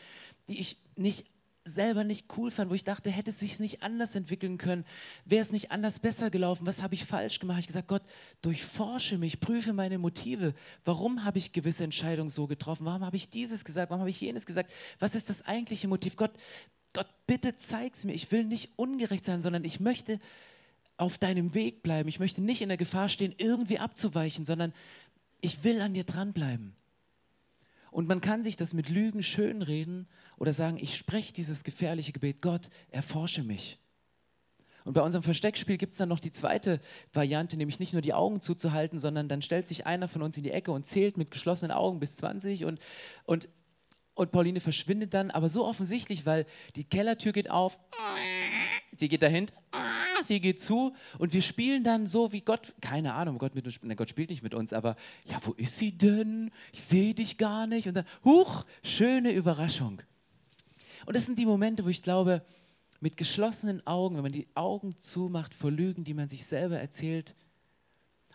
die 0.50 0.61
ich 0.61 0.76
nicht 0.94 1.24
selber 1.64 2.04
nicht 2.04 2.37
cool 2.37 2.50
fand, 2.50 2.70
wo 2.70 2.74
ich 2.74 2.85
dachte, 2.85 3.11
hätte 3.11 3.30
es 3.30 3.40
sich 3.40 3.61
nicht 3.61 3.83
anders 3.83 4.14
entwickeln 4.14 4.59
können, 4.59 4.85
wäre 5.24 5.40
es 5.40 5.50
nicht 5.50 5.70
anders 5.70 5.98
besser 5.98 6.30
gelaufen, 6.30 6.66
was 6.66 6.83
habe 6.83 6.92
ich 6.92 7.07
falsch 7.07 7.40
gemacht? 7.40 7.61
Ich 7.61 7.68
gesagt, 7.68 7.88
Gott, 7.88 8.02
durchforsche 8.42 9.16
mich, 9.16 9.40
prüfe 9.40 9.72
meine 9.72 9.96
Motive. 9.96 10.52
Warum 10.85 11.24
habe 11.24 11.38
ich 11.38 11.52
gewisse 11.52 11.85
Entscheidungen 11.85 12.28
so 12.28 12.46
getroffen? 12.46 12.85
Warum 12.85 13.07
habe 13.07 13.16
ich 13.16 13.30
dieses 13.30 13.64
gesagt? 13.64 13.88
Warum 13.88 14.00
habe 14.00 14.11
ich 14.11 14.20
jenes 14.20 14.44
gesagt? 14.44 14.70
Was 14.98 15.14
ist 15.14 15.30
das 15.30 15.40
eigentliche 15.46 15.88
Motiv? 15.88 16.16
Gott, 16.16 16.33
Gott, 16.94 17.09
bitte 17.26 17.57
zeig's 17.57 18.04
mir. 18.04 18.14
Ich 18.14 18.33
will 18.33 18.44
nicht 18.44 18.70
ungerecht 18.76 19.24
sein, 19.24 19.42
sondern 19.42 19.64
ich 19.64 19.80
möchte 19.80 20.18
auf 20.96 21.18
deinem 21.18 21.54
Weg 21.54 21.83
bleiben. 21.83 22.09
Ich 22.09 22.20
möchte 22.20 22.40
nicht 22.40 22.62
in 22.62 22.68
der 22.68 22.78
Gefahr 22.78 23.11
stehen, 23.11 23.35
irgendwie 23.37 23.78
abzuweichen, 23.78 24.46
sondern 24.46 24.72
ich 25.42 25.62
will 25.64 25.83
an 25.83 25.92
dir 25.92 26.04
dranbleiben. 26.04 26.74
Und 27.90 28.09
man 28.09 28.20
kann 28.20 28.42
sich 28.42 28.57
das 28.57 28.74
mit 28.74 28.88
Lügen 28.88 29.22
schönreden 29.22 30.09
oder 30.37 30.52
sagen, 30.52 30.78
ich 30.80 30.96
spreche 30.96 31.33
dieses 31.33 31.62
gefährliche 31.62 32.12
Gebet, 32.12 32.40
Gott, 32.40 32.70
erforsche 32.90 33.42
mich. 33.42 33.78
Und 34.85 34.92
bei 34.92 35.00
unserem 35.00 35.22
Versteckspiel 35.22 35.78
gibt 35.78 35.92
es 35.92 35.98
dann 35.98 36.09
noch 36.09 36.20
die 36.20 36.33
zweite 36.33 36.80
Variante, 37.12 37.57
nämlich 37.57 37.80
nicht 37.80 37.92
nur 37.92 38.02
die 38.02 38.12
Augen 38.12 38.40
zuzuhalten, 38.40 38.98
sondern 38.98 39.28
dann 39.28 39.42
stellt 39.42 39.66
sich 39.66 39.87
einer 39.87 40.09
von 40.09 40.22
uns 40.22 40.37
in 40.37 40.42
die 40.42 40.50
Ecke 40.50 40.72
und 40.72 40.87
zählt 40.87 41.16
mit 41.16 41.30
geschlossenen 41.30 41.70
Augen 41.70 42.00
bis 42.00 42.16
20 42.16 42.64
und, 42.64 42.80
und, 43.24 43.48
und 44.14 44.33
Pauline 44.33 44.61
verschwindet 44.61 45.14
dann, 45.14 45.31
aber 45.31 45.48
so 45.48 45.64
offensichtlich, 45.64 46.24
weil 46.24 46.46
die 46.77 46.85
Kellertür 46.85 47.33
geht 47.33 47.50
auf, 47.50 47.79
sie 48.96 49.09
geht 49.09 49.22
dahin, 49.22 49.46
sie 50.22 50.40
geht 50.40 50.61
zu 50.61 50.94
und 51.18 51.33
wir 51.33 51.42
spielen 51.42 51.83
dann 51.83 52.07
so 52.07 52.33
wie 52.33 52.40
Gott, 52.40 52.74
keine 52.81 53.14
Ahnung, 53.14 53.38
Gott, 53.38 53.55
mit 53.55 53.66
uns, 53.66 53.81
Gott 53.96 54.09
spielt 54.09 54.31
nicht 54.31 54.42
mit 54.42 54.55
uns, 54.55 54.72
aber 54.72 54.96
ja, 55.24 55.40
wo 55.42 55.53
ist 55.53 55.79
sie 55.79 55.96
denn? 55.96 56.50
Ich 56.72 56.83
sehe 56.83 57.14
dich 57.14 57.38
gar 57.38 57.66
nicht. 57.66 57.88
Und 57.88 57.94
dann, 57.94 58.07
huch, 58.24 58.64
schöne 58.83 59.33
Überraschung. 59.33 60.00
Und 61.07 61.16
das 61.16 61.27
sind 61.27 61.38
die 61.38 61.46
Momente, 61.46 61.85
wo 61.85 61.88
ich 61.88 62.03
glaube, 62.03 62.44
mit 63.00 63.16
geschlossenen 63.16 63.87
Augen, 63.87 64.16
wenn 64.16 64.22
man 64.22 64.33
die 64.33 64.48
Augen 64.55 64.96
zumacht 64.96 65.53
vor 65.53 65.70
Lügen, 65.70 66.05
die 66.05 66.14
man 66.14 66.29
sich 66.29 66.46
selber 66.46 66.79
erzählt, 66.79 67.35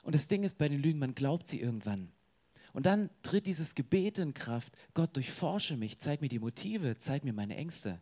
und 0.04 0.16
das 0.16 0.28
Ding 0.28 0.44
ist 0.44 0.58
bei 0.58 0.70
den 0.70 0.82
Lügen, 0.82 1.00
man 1.00 1.14
glaubt 1.14 1.48
sie 1.48 1.60
irgendwann. 1.60 2.12
Und 2.74 2.86
dann 2.86 3.10
tritt 3.24 3.46
dieses 3.46 3.76
Gebet 3.76 4.20
in 4.20 4.34
Kraft. 4.34 4.74
Gott, 4.94 5.16
durchforsche 5.16 5.76
mich, 5.76 6.00
zeig 6.00 6.22
mir 6.22 6.30
die 6.30 6.40
Motive, 6.40 6.98
zeig 6.98 7.24
mir 7.24 7.34
meine 7.34 7.56
Ängste. 7.56 8.00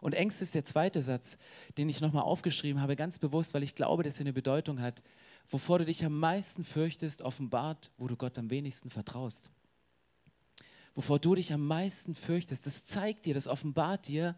Und 0.00 0.14
Ängste 0.14 0.44
ist 0.44 0.54
der 0.54 0.64
zweite 0.64 1.00
Satz, 1.00 1.38
den 1.78 1.88
ich 1.88 2.00
nochmal 2.00 2.24
aufgeschrieben 2.24 2.82
habe, 2.82 2.96
ganz 2.96 3.18
bewusst, 3.18 3.54
weil 3.54 3.62
ich 3.62 3.74
glaube, 3.74 4.02
dass 4.02 4.16
er 4.16 4.22
eine 4.22 4.32
Bedeutung 4.32 4.80
hat. 4.80 5.02
Wovor 5.48 5.78
du 5.78 5.86
dich 5.86 6.04
am 6.04 6.18
meisten 6.18 6.64
fürchtest, 6.64 7.22
offenbart, 7.22 7.90
wo 7.96 8.06
du 8.06 8.16
Gott 8.16 8.36
am 8.36 8.50
wenigsten 8.50 8.90
vertraust. 8.90 9.50
Wovor 10.94 11.18
du 11.18 11.34
dich 11.34 11.52
am 11.52 11.66
meisten 11.66 12.14
fürchtest, 12.14 12.66
das 12.66 12.84
zeigt 12.84 13.24
dir, 13.24 13.34
das 13.34 13.48
offenbart 13.48 14.06
dir, 14.06 14.36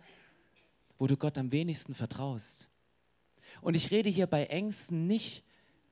wo 0.99 1.07
du 1.07 1.17
Gott 1.17 1.37
am 1.37 1.53
wenigsten 1.53 1.95
vertraust. 1.95 2.71
Und 3.61 3.75
ich 3.75 3.91
rede 3.91 4.09
hier 4.09 4.27
bei 4.27 4.45
Ängsten 4.47 5.07
nicht 5.07 5.45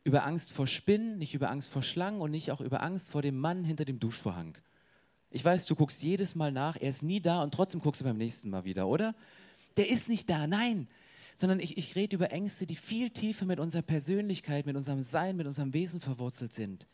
über 0.04 0.24
Angst 0.24 0.52
vor 0.52 0.66
Spinnen, 0.66 1.18
nicht 1.18 1.34
über 1.34 1.50
Angst 1.50 1.70
vor 1.70 1.82
Schlangen 1.82 2.20
und 2.20 2.30
nicht 2.30 2.50
auch 2.52 2.60
über 2.60 2.82
Angst 2.82 3.10
vor 3.10 3.22
dem 3.22 3.38
Mann 3.38 3.64
hinter 3.64 3.84
dem 3.84 3.98
Duschvorhang. 3.98 4.56
Ich 5.30 5.44
weiß, 5.44 5.66
du 5.66 5.74
guckst 5.74 6.02
jedes 6.02 6.34
Mal 6.34 6.52
nach, 6.52 6.76
er 6.76 6.90
ist 6.90 7.02
nie 7.02 7.20
da 7.20 7.42
und 7.42 7.52
trotzdem 7.52 7.80
guckst 7.80 8.02
du 8.02 8.04
beim 8.04 8.18
nächsten 8.18 8.50
Mal 8.50 8.64
wieder, 8.64 8.86
oder? 8.86 9.14
der 9.76 9.88
ist 9.88 10.08
nicht 10.08 10.30
da, 10.30 10.46
nein, 10.46 10.88
sondern 11.36 11.60
ich, 11.60 11.76
ich 11.76 11.96
rede 11.96 12.16
über 12.16 12.30
Ängste, 12.30 12.66
die 12.66 12.76
viel 12.76 13.10
tiefer 13.10 13.44
mit 13.44 13.58
unserer 13.58 13.82
Persönlichkeit, 13.82 14.66
mit 14.66 14.76
unserem 14.76 15.02
Sein, 15.02 15.36
mit 15.36 15.46
unserem 15.46 15.74
Wesen 15.74 16.00
verwurzelt 16.00 16.52
sind. 16.52 16.86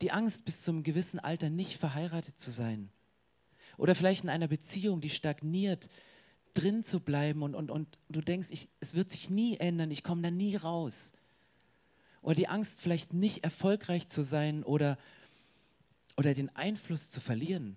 Die 0.00 0.12
Angst, 0.12 0.44
bis 0.44 0.62
zum 0.62 0.82
gewissen 0.82 1.18
Alter 1.18 1.50
nicht 1.50 1.78
verheiratet 1.78 2.38
zu 2.38 2.50
sein. 2.50 2.90
Oder 3.76 3.94
vielleicht 3.94 4.24
in 4.24 4.30
einer 4.30 4.48
Beziehung, 4.48 5.00
die 5.00 5.10
stagniert, 5.10 5.88
drin 6.54 6.82
zu 6.82 7.00
bleiben 7.00 7.42
und, 7.42 7.54
und, 7.54 7.70
und 7.70 7.98
du 8.08 8.20
denkst, 8.20 8.48
ich, 8.50 8.68
es 8.80 8.94
wird 8.94 9.10
sich 9.10 9.30
nie 9.30 9.56
ändern, 9.56 9.90
ich 9.90 10.02
komme 10.02 10.22
da 10.22 10.30
nie 10.30 10.54
raus. 10.54 11.12
Oder 12.22 12.36
die 12.36 12.48
Angst, 12.48 12.80
vielleicht 12.80 13.12
nicht 13.12 13.44
erfolgreich 13.44 14.08
zu 14.08 14.22
sein 14.22 14.62
oder, 14.62 14.96
oder 16.16 16.34
den 16.34 16.54
Einfluss 16.56 17.10
zu 17.10 17.20
verlieren. 17.20 17.76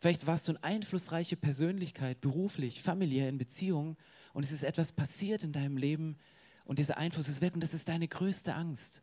Vielleicht 0.00 0.26
warst 0.26 0.48
du 0.48 0.52
eine 0.52 0.62
einflussreiche 0.62 1.36
Persönlichkeit, 1.36 2.20
beruflich, 2.20 2.82
familiär, 2.82 3.28
in 3.28 3.38
Beziehungen 3.38 3.96
und 4.34 4.44
es 4.44 4.52
ist 4.52 4.64
etwas 4.64 4.92
passiert 4.92 5.44
in 5.44 5.52
deinem 5.52 5.78
Leben 5.78 6.18
und 6.64 6.78
dieser 6.78 6.98
Einfluss 6.98 7.28
ist 7.28 7.40
weg 7.40 7.54
und 7.54 7.62
das 7.62 7.72
ist 7.72 7.88
deine 7.88 8.08
größte 8.08 8.54
Angst. 8.54 9.02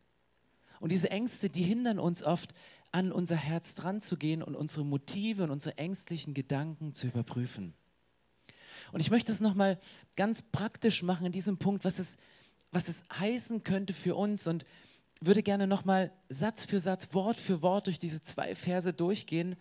Und 0.80 0.92
diese 0.92 1.10
Ängste, 1.10 1.48
die 1.48 1.62
hindern 1.62 1.98
uns 1.98 2.22
oft, 2.22 2.52
an 2.92 3.10
unser 3.10 3.36
Herz 3.36 3.74
dran 3.74 4.00
zu 4.00 4.16
gehen 4.16 4.42
und 4.42 4.54
unsere 4.54 4.84
Motive 4.84 5.44
und 5.44 5.50
unsere 5.50 5.78
ängstlichen 5.78 6.34
Gedanken 6.34 6.92
zu 6.92 7.06
überprüfen. 7.06 7.74
Und 8.92 9.00
ich 9.00 9.10
möchte 9.10 9.32
es 9.32 9.40
nochmal 9.40 9.80
ganz 10.16 10.42
praktisch 10.42 11.02
machen 11.02 11.26
in 11.26 11.32
diesem 11.32 11.56
Punkt, 11.56 11.84
was 11.84 11.98
es, 11.98 12.16
was 12.72 12.88
es 12.88 13.04
heißen 13.16 13.62
könnte 13.62 13.92
für 13.92 14.16
uns 14.16 14.46
und 14.46 14.64
würde 15.20 15.42
gerne 15.42 15.66
nochmal 15.66 16.10
Satz 16.28 16.64
für 16.64 16.80
Satz, 16.80 17.14
Wort 17.14 17.36
für 17.36 17.62
Wort 17.62 17.86
durch 17.86 17.98
diese 17.98 18.22
zwei 18.22 18.54
Verse 18.54 18.92
durchgehen, 18.92 19.56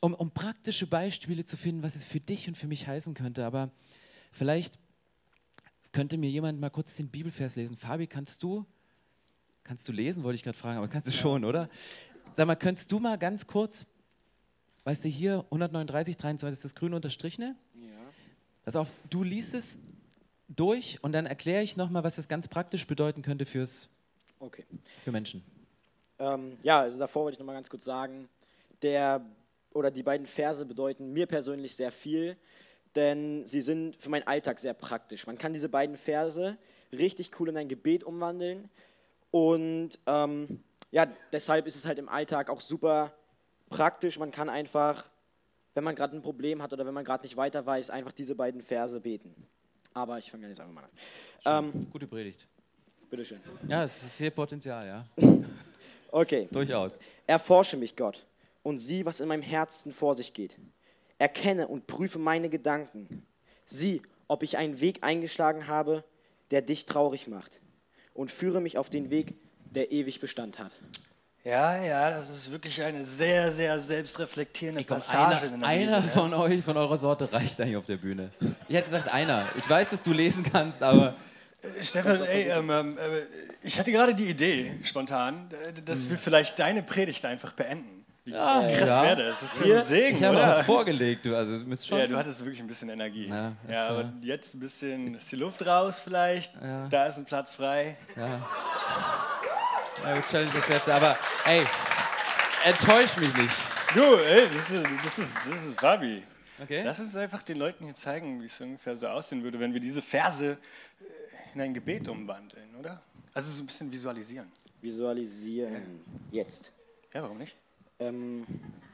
um, 0.00 0.14
um 0.14 0.30
praktische 0.30 0.86
Beispiele 0.86 1.44
zu 1.44 1.56
finden, 1.56 1.82
was 1.82 1.96
es 1.96 2.04
für 2.04 2.20
dich 2.20 2.46
und 2.46 2.56
für 2.56 2.68
mich 2.68 2.86
heißen 2.86 3.14
könnte. 3.14 3.44
Aber 3.44 3.72
vielleicht 4.30 4.78
könnte 5.92 6.18
mir 6.18 6.30
jemand 6.30 6.60
mal 6.60 6.70
kurz 6.70 6.94
den 6.94 7.08
Bibelvers 7.08 7.56
lesen. 7.56 7.76
Fabi, 7.76 8.06
kannst 8.06 8.42
du, 8.42 8.66
kannst 9.64 9.88
du 9.88 9.92
lesen, 9.92 10.22
wollte 10.22 10.36
ich 10.36 10.42
gerade 10.42 10.58
fragen, 10.58 10.78
aber 10.78 10.88
kannst 10.88 11.08
du 11.08 11.12
schon, 11.12 11.44
oder? 11.44 11.68
Sag 12.34 12.46
mal, 12.46 12.54
könntest 12.54 12.92
du 12.92 13.00
mal 13.00 13.16
ganz 13.16 13.46
kurz, 13.46 13.86
weißt 14.84 15.06
du, 15.06 15.08
hier 15.08 15.46
139, 15.46 16.18
23 16.18 16.52
ist 16.58 16.64
das 16.64 16.74
grüne 16.74 16.96
Unterstrichene? 16.96 17.56
Ja. 17.74 17.88
Pass 18.62 18.76
auf, 18.76 18.92
du 19.08 19.22
liest 19.22 19.54
es 19.54 19.78
durch 20.48 20.98
und 21.02 21.12
dann 21.12 21.26
erkläre 21.26 21.62
ich 21.62 21.76
nochmal, 21.76 22.04
was 22.04 22.16
das 22.16 22.28
ganz 22.28 22.48
praktisch 22.48 22.86
bedeuten 22.86 23.22
könnte 23.22 23.46
fürs, 23.46 23.88
okay. 24.38 24.64
für 25.04 25.12
Menschen. 25.12 25.44
Ähm, 26.18 26.58
ja, 26.62 26.80
also 26.80 26.98
davor 26.98 27.24
wollte 27.24 27.34
ich 27.36 27.38
nochmal 27.38 27.56
ganz 27.56 27.68
kurz 27.68 27.84
sagen, 27.84 28.28
der 28.82 29.24
oder 29.72 29.90
die 29.90 30.02
beiden 30.02 30.26
Verse 30.26 30.64
bedeuten 30.64 31.12
mir 31.12 31.26
persönlich 31.26 31.76
sehr 31.76 31.90
viel, 31.90 32.36
denn 32.94 33.46
sie 33.46 33.60
sind 33.60 33.96
für 33.96 34.08
meinen 34.08 34.26
Alltag 34.26 34.58
sehr 34.58 34.72
praktisch. 34.72 35.26
Man 35.26 35.36
kann 35.36 35.52
diese 35.52 35.68
beiden 35.68 35.96
Verse 35.96 36.56
richtig 36.92 37.38
cool 37.38 37.50
in 37.50 37.56
ein 37.56 37.68
Gebet 37.68 38.04
umwandeln 38.04 38.70
und 39.30 39.98
ähm, 40.06 40.62
ja, 40.92 41.06
deshalb 41.32 41.66
ist 41.66 41.76
es 41.76 41.84
halt 41.84 41.98
im 41.98 42.08
Alltag 42.08 42.48
auch 42.48 42.60
super 42.60 43.12
praktisch. 43.68 44.18
Man 44.18 44.30
kann 44.30 44.48
einfach, 44.48 45.10
wenn 45.74 45.84
man 45.84 45.94
gerade 45.94 46.16
ein 46.16 46.22
Problem 46.22 46.62
hat 46.62 46.72
oder 46.72 46.86
wenn 46.86 46.94
man 46.94 47.04
gerade 47.04 47.24
nicht 47.24 47.36
weiter 47.36 47.66
weiß, 47.66 47.90
einfach 47.90 48.12
diese 48.12 48.34
beiden 48.34 48.62
Verse 48.62 48.98
beten. 49.00 49.46
Aber 49.96 50.18
ich 50.18 50.30
fange 50.30 50.48
jetzt 50.48 50.60
einfach 50.60 50.74
mal 50.74 50.84
an. 51.44 51.72
Ähm, 51.74 51.86
Gute 51.90 52.06
Predigt. 52.06 52.46
Bitteschön. 53.10 53.40
Ja, 53.66 53.84
es 53.84 54.02
ist 54.02 54.18
hier 54.18 54.30
Potenzial, 54.30 54.86
ja. 54.86 55.06
okay. 56.12 56.48
Durchaus. 56.52 56.92
Erforsche 57.26 57.76
mich, 57.76 57.96
Gott 57.96 58.26
und 58.66 58.80
sieh, 58.80 59.06
was 59.06 59.20
in 59.20 59.28
meinem 59.28 59.42
Herzen 59.42 59.92
vor 59.92 60.16
sich 60.16 60.34
geht. 60.34 60.56
Erkenne 61.18 61.68
und 61.68 61.86
prüfe 61.86 62.18
meine 62.18 62.48
Gedanken. 62.48 63.24
Sieh, 63.64 64.02
ob 64.26 64.42
ich 64.42 64.56
einen 64.58 64.80
Weg 64.80 65.04
eingeschlagen 65.04 65.68
habe, 65.68 66.02
der 66.50 66.62
dich 66.62 66.84
traurig 66.84 67.28
macht. 67.28 67.60
Und 68.12 68.32
führe 68.32 68.60
mich 68.60 68.76
auf 68.76 68.90
den 68.90 69.08
Weg, 69.08 69.34
der 69.70 69.92
ewig 69.92 70.18
Bestand 70.18 70.58
hat. 70.58 70.72
Ja, 71.46 71.80
ja, 71.80 72.10
das 72.10 72.28
ist 72.28 72.50
wirklich 72.50 72.82
eine 72.82 73.04
sehr, 73.04 73.52
sehr 73.52 73.78
selbstreflektierende 73.78 74.82
komm, 74.82 74.96
Passage. 74.96 75.46
Einer, 75.46 75.64
einer 75.64 76.00
Bibel, 76.00 76.10
von 76.10 76.32
ja. 76.32 76.38
euch, 76.38 76.64
von 76.64 76.76
eurer 76.76 76.98
Sorte, 76.98 77.32
reicht 77.32 77.60
eigentlich 77.60 77.76
auf 77.76 77.86
der 77.86 77.98
Bühne. 77.98 78.30
Ich 78.66 78.74
hätte 78.74 78.86
gesagt, 78.86 79.12
einer. 79.12 79.46
Ich 79.56 79.70
weiß, 79.70 79.90
dass 79.90 80.02
du 80.02 80.12
lesen 80.12 80.42
kannst, 80.42 80.82
aber. 80.82 81.14
Äh, 81.62 81.84
Stefan, 81.84 82.20
ey, 82.24 82.48
ähm, 82.48 82.68
ähm, 82.68 82.98
äh, 82.98 83.22
ich 83.62 83.78
hatte 83.78 83.92
gerade 83.92 84.12
die 84.16 84.26
Idee, 84.26 84.72
spontan, 84.82 85.48
dass 85.84 86.02
hm. 86.02 86.10
wir 86.10 86.18
vielleicht 86.18 86.58
deine 86.58 86.82
Predigt 86.82 87.24
einfach 87.24 87.52
beenden. 87.52 88.04
Ja, 88.24 88.68
krass 88.76 88.88
ja. 88.88 89.02
wäre 89.04 89.16
das. 89.28 89.40
Das 89.40 89.56
ist 89.56 89.62
ein 89.62 89.84
Segen, 89.84 90.16
Ich 90.16 90.24
habe 90.24 90.58
auch 90.58 90.64
vorgelegt, 90.64 91.26
du. 91.26 91.36
Also, 91.36 91.60
du 91.60 91.76
schon 91.76 91.98
ja, 91.98 92.08
du 92.08 92.16
hattest 92.16 92.40
wirklich 92.40 92.60
ein 92.60 92.66
bisschen 92.66 92.88
Energie. 92.88 93.28
Ja, 93.28 93.52
ja 93.70 93.86
aber 93.86 94.12
jetzt 94.20 94.54
ein 94.54 94.58
bisschen 94.58 95.14
ist 95.14 95.30
die 95.30 95.36
Luft 95.36 95.64
raus 95.64 96.00
vielleicht. 96.00 96.60
Ja. 96.60 96.88
Da 96.88 97.06
ist 97.06 97.18
ein 97.18 97.24
Platz 97.24 97.54
frei. 97.54 97.96
Ja. 98.16 98.44
Ja, 100.02 100.20
Challenge 100.22 100.54
accepted. 100.54 100.94
Aber 100.94 101.16
ey, 101.46 101.64
enttäusch 102.64 103.16
mich 103.16 103.34
nicht. 103.36 103.54
Du, 103.94 104.16
ey, 104.16 104.48
das 104.48 104.70
ist, 104.70 104.84
das 105.04 105.18
ist, 105.18 105.36
das 105.50 105.66
ist 105.66 105.80
Fabi. 105.80 106.22
Okay. 106.62 106.82
Lass 106.82 107.00
uns 107.00 107.14
einfach 107.16 107.42
den 107.42 107.58
Leuten 107.58 107.84
hier 107.84 107.94
zeigen, 107.94 108.40
wie 108.40 108.46
es 108.46 108.60
ungefähr 108.60 108.96
so 108.96 109.08
aussehen 109.08 109.42
würde, 109.42 109.60
wenn 109.60 109.72
wir 109.72 109.80
diese 109.80 110.00
Verse 110.00 110.52
äh, 110.52 111.54
in 111.54 111.60
ein 111.60 111.74
Gebet 111.74 112.08
umwandeln, 112.08 112.74
oder? 112.78 113.02
Also 113.34 113.50
so 113.50 113.62
ein 113.62 113.66
bisschen 113.66 113.92
visualisieren. 113.92 114.50
Visualisieren. 114.80 116.00
Jetzt. 116.30 116.72
Ja, 117.12 117.22
warum 117.22 117.38
nicht? 117.38 117.54
Ähm, 117.98 118.46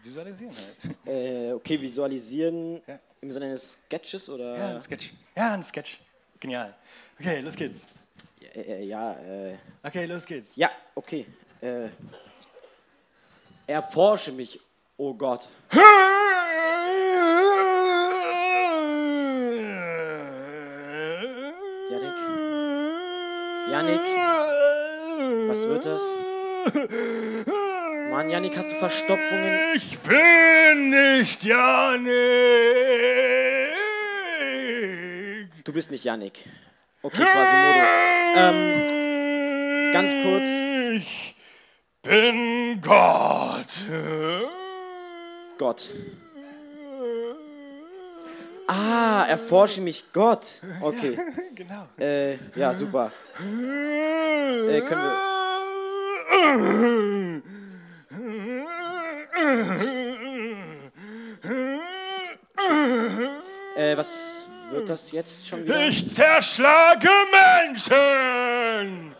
visualisieren 0.02 0.54
halt. 0.54 0.96
Äh, 1.06 1.52
okay, 1.52 1.80
visualisieren 1.80 2.80
ja. 2.86 2.98
im 3.20 3.32
Sinne 3.32 3.46
eines 3.46 3.72
Sketches 3.72 4.28
oder? 4.28 4.56
Ja, 4.56 4.74
ein 4.74 4.80
Sketch. 4.80 5.12
Ja, 5.36 5.54
ein 5.54 5.62
Sketch. 5.62 6.00
Genial. 6.40 6.74
Okay, 7.18 7.40
los 7.40 7.54
geht's. 7.54 7.86
Äh, 8.54 8.60
äh, 8.60 8.84
ja. 8.84 9.12
Äh, 9.12 9.56
okay, 9.82 10.04
los 10.04 10.26
geht's. 10.26 10.54
Ja, 10.56 10.70
okay. 10.94 11.26
Äh, 11.60 11.88
erforsche 13.66 14.32
mich, 14.32 14.60
oh 14.96 15.14
Gott. 15.14 15.48
Janik. 21.90 22.18
Janik. 23.70 24.00
Was 25.48 25.68
wird 25.68 25.86
das? 25.86 26.02
Mann, 28.10 28.28
Janik, 28.28 28.56
hast 28.56 28.70
du 28.70 28.76
Verstopfungen? 28.76 29.58
Ich 29.74 29.98
bin 30.00 30.90
nicht 30.90 31.42
Janik. 31.44 32.12
Du 35.64 35.72
bist 35.72 35.90
nicht 35.90 36.04
Janik. 36.04 36.44
Okay, 37.04 37.24
Quasimodo. 37.24 37.80
Ähm, 38.36 39.92
ganz 39.92 40.12
kurz. 40.22 40.48
Ich 40.94 41.34
bin 42.02 42.80
Gott. 42.80 43.66
Gott. 45.58 45.90
Ah, 48.68 49.26
erforsche 49.28 49.80
mich 49.80 50.12
Gott. 50.12 50.60
Okay. 50.80 51.18
Genau. 51.54 51.86
Äh, 51.98 52.38
ja, 52.56 52.72
super. 52.72 53.12
Äh, 53.38 54.80
können 54.80 55.02
wir. 55.02 55.18
Äh, 63.76 63.96
was 63.96 64.46
wird 64.70 64.81
das 64.92 65.10
jetzt 65.10 65.48
schon 65.48 65.64
wieder? 65.64 65.86
Ich 65.86 66.08
zerschlage 66.08 67.08
Menschen. 67.66 69.16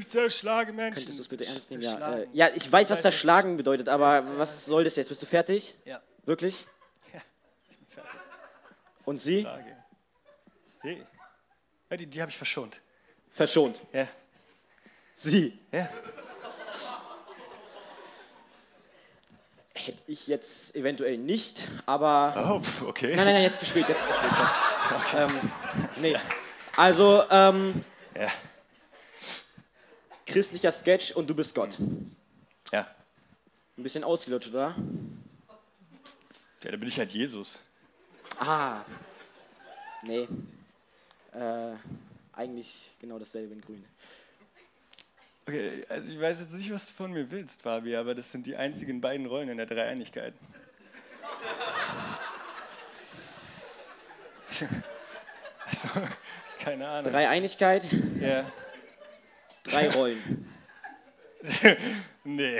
ich 0.00 0.08
zerschlage 0.08 0.72
Menschen. 0.72 0.94
Könntest 0.94 1.18
du 1.18 1.22
es 1.22 1.28
bitte 1.28 1.46
ernst 1.46 1.70
nehmen? 1.70 1.82
Ja, 1.82 2.16
äh, 2.16 2.26
ja, 2.32 2.48
ich 2.54 2.70
weiß, 2.70 2.88
was 2.90 3.02
das 3.02 3.14
Schlagen 3.14 3.56
bedeutet, 3.56 3.88
aber 3.88 4.38
was 4.38 4.64
soll 4.64 4.84
das 4.84 4.96
jetzt? 4.96 5.08
Bist 5.08 5.22
du 5.22 5.26
fertig? 5.26 5.76
Ja. 5.84 6.00
Wirklich? 6.24 6.66
Ja, 7.12 7.20
ich 7.70 7.76
bin 7.76 7.86
fertig. 7.88 8.12
Und 9.04 9.20
sie? 9.20 9.42
Frage. 9.42 9.76
Die, 10.82 11.04
ja, 11.90 11.96
die, 11.96 12.06
die 12.06 12.20
habe 12.20 12.30
ich 12.30 12.36
verschont. 12.36 12.80
Verschont. 13.30 13.82
Ja. 13.92 14.08
Sie. 15.14 15.58
Ja. 15.70 15.90
Hätte 19.84 20.00
ich 20.06 20.26
jetzt 20.28 20.74
eventuell 20.76 21.18
nicht, 21.18 21.68
aber. 21.84 22.60
Oh, 22.82 22.88
okay. 22.88 23.08
Nein, 23.14 23.24
nein, 23.26 23.34
nein, 23.34 23.42
jetzt 23.42 23.58
zu 23.58 23.66
spät, 23.66 23.86
jetzt 23.88 24.06
zu 24.06 24.14
spät. 24.14 24.30
Ja. 24.30 24.50
Ähm, 25.16 25.50
nee. 26.00 26.16
Also, 26.76 27.22
ähm, 27.30 27.80
Ja. 28.18 28.28
christlicher 30.26 30.72
Sketch 30.72 31.12
und 31.12 31.28
du 31.28 31.34
bist 31.34 31.54
Gott. 31.54 31.76
Ja. 32.72 32.86
Ein 33.76 33.82
bisschen 33.82 34.04
ausgelutscht, 34.04 34.48
oder? 34.50 34.74
Ja, 36.62 36.70
da 36.70 36.76
bin 36.76 36.88
ich 36.88 36.98
halt 36.98 37.10
Jesus. 37.12 37.60
Ah. 38.38 38.80
Nee. 40.02 40.28
Äh, 41.32 41.74
eigentlich 42.32 42.90
genau 43.00 43.18
dasselbe 43.18 43.54
in 43.54 43.60
grün. 43.60 43.84
Okay, 45.46 45.84
also 45.88 46.10
ich 46.10 46.20
weiß 46.20 46.40
jetzt 46.40 46.54
nicht, 46.54 46.72
was 46.72 46.86
du 46.86 46.92
von 46.94 47.12
mir 47.12 47.30
willst, 47.30 47.62
Fabi, 47.62 47.94
aber 47.96 48.14
das 48.14 48.32
sind 48.32 48.46
die 48.46 48.56
einzigen 48.56 49.00
beiden 49.00 49.26
Rollen 49.26 49.48
in 49.50 49.56
der 49.58 49.66
Dreieinigkeit. 49.66 50.34
Also, 55.66 55.88
keine 56.60 56.86
Ahnung. 56.86 57.10
Dreieinigkeit, 57.10 57.82
Ja. 58.20 58.44
drei 59.64 59.90
Rollen. 59.90 60.46
Nee, 62.26 62.58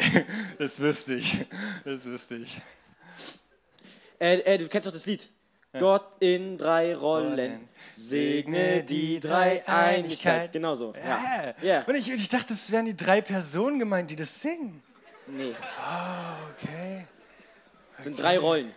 das 0.59 0.79
wüsste 0.81 1.14
ich. 1.14 1.47
Das 1.85 2.05
wüsste 2.05 2.37
ich. 2.37 2.61
Äh, 4.20 4.40
äh, 4.40 4.59
du 4.59 4.68
kennst 4.68 4.87
doch 4.87 4.92
das 4.92 5.07
Lied. 5.07 5.29
Gott 5.78 6.06
in 6.20 6.56
drei 6.58 6.94
Rollen, 6.94 7.68
segne 7.94 8.82
die 8.82 9.20
Dreieinigkeit. 9.20 10.52
Genau 10.52 10.74
so. 10.74 10.94
Ja. 10.94 11.02
Ja. 11.02 11.54
Ja. 11.62 11.84
Und 11.84 11.94
ich, 11.94 12.10
ich 12.10 12.28
dachte, 12.28 12.52
es 12.54 12.70
wären 12.72 12.87
die 12.87 12.96
drei 12.96 13.20
Personen 13.20 13.78
gemeint, 13.78 14.10
die 14.10 14.16
das 14.16 14.40
singen. 14.40 14.82
Nee, 15.26 15.54
Okay. 16.62 17.06
es 17.98 18.04
sind 18.04 18.18
drei 18.20 18.38
Rollen. 18.38 18.72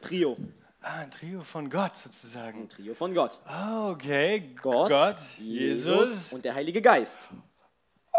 Trio. 0.00 0.36
Ah, 0.80 1.00
ein 1.00 1.10
Trio 1.10 1.40
von 1.40 1.68
Gott 1.68 1.96
sozusagen. 1.96 2.62
Ein 2.62 2.68
Trio 2.68 2.94
von 2.94 3.12
Gott. 3.12 3.40
Ah, 3.44 3.90
okay. 3.90 4.54
Gott, 4.62 4.88
Gott 4.90 5.16
Jesus 5.38 5.84
Jesus. 5.86 6.32
und 6.32 6.44
der 6.44 6.54
Heilige 6.54 6.80
Geist. 6.80 7.28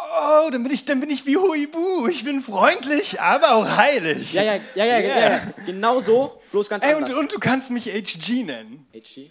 Oh, 0.01 0.49
dann 0.51 0.63
bin 0.63 0.71
ich, 0.71 0.85
dann 0.85 0.99
bin 0.99 1.09
ich 1.09 1.25
wie 1.25 1.38
Huibu. 1.38 2.07
Ich 2.07 2.23
bin 2.23 2.41
freundlich, 2.41 3.19
aber 3.21 3.53
auch 3.55 3.67
heilig. 3.77 4.33
Ja, 4.33 4.43
ja, 4.43 4.55
ja, 4.75 4.85
ja, 4.85 4.99
ja, 4.99 5.19
ja. 5.19 5.53
Genau 5.65 5.99
so, 5.99 6.41
bloß 6.51 6.69
ganz 6.69 6.83
Ey, 6.83 6.95
und, 6.95 7.03
anders. 7.03 7.17
und 7.17 7.31
du 7.33 7.39
kannst 7.39 7.69
mich 7.71 7.85
HG 7.88 8.43
nennen. 8.43 8.88
HG? 8.93 9.29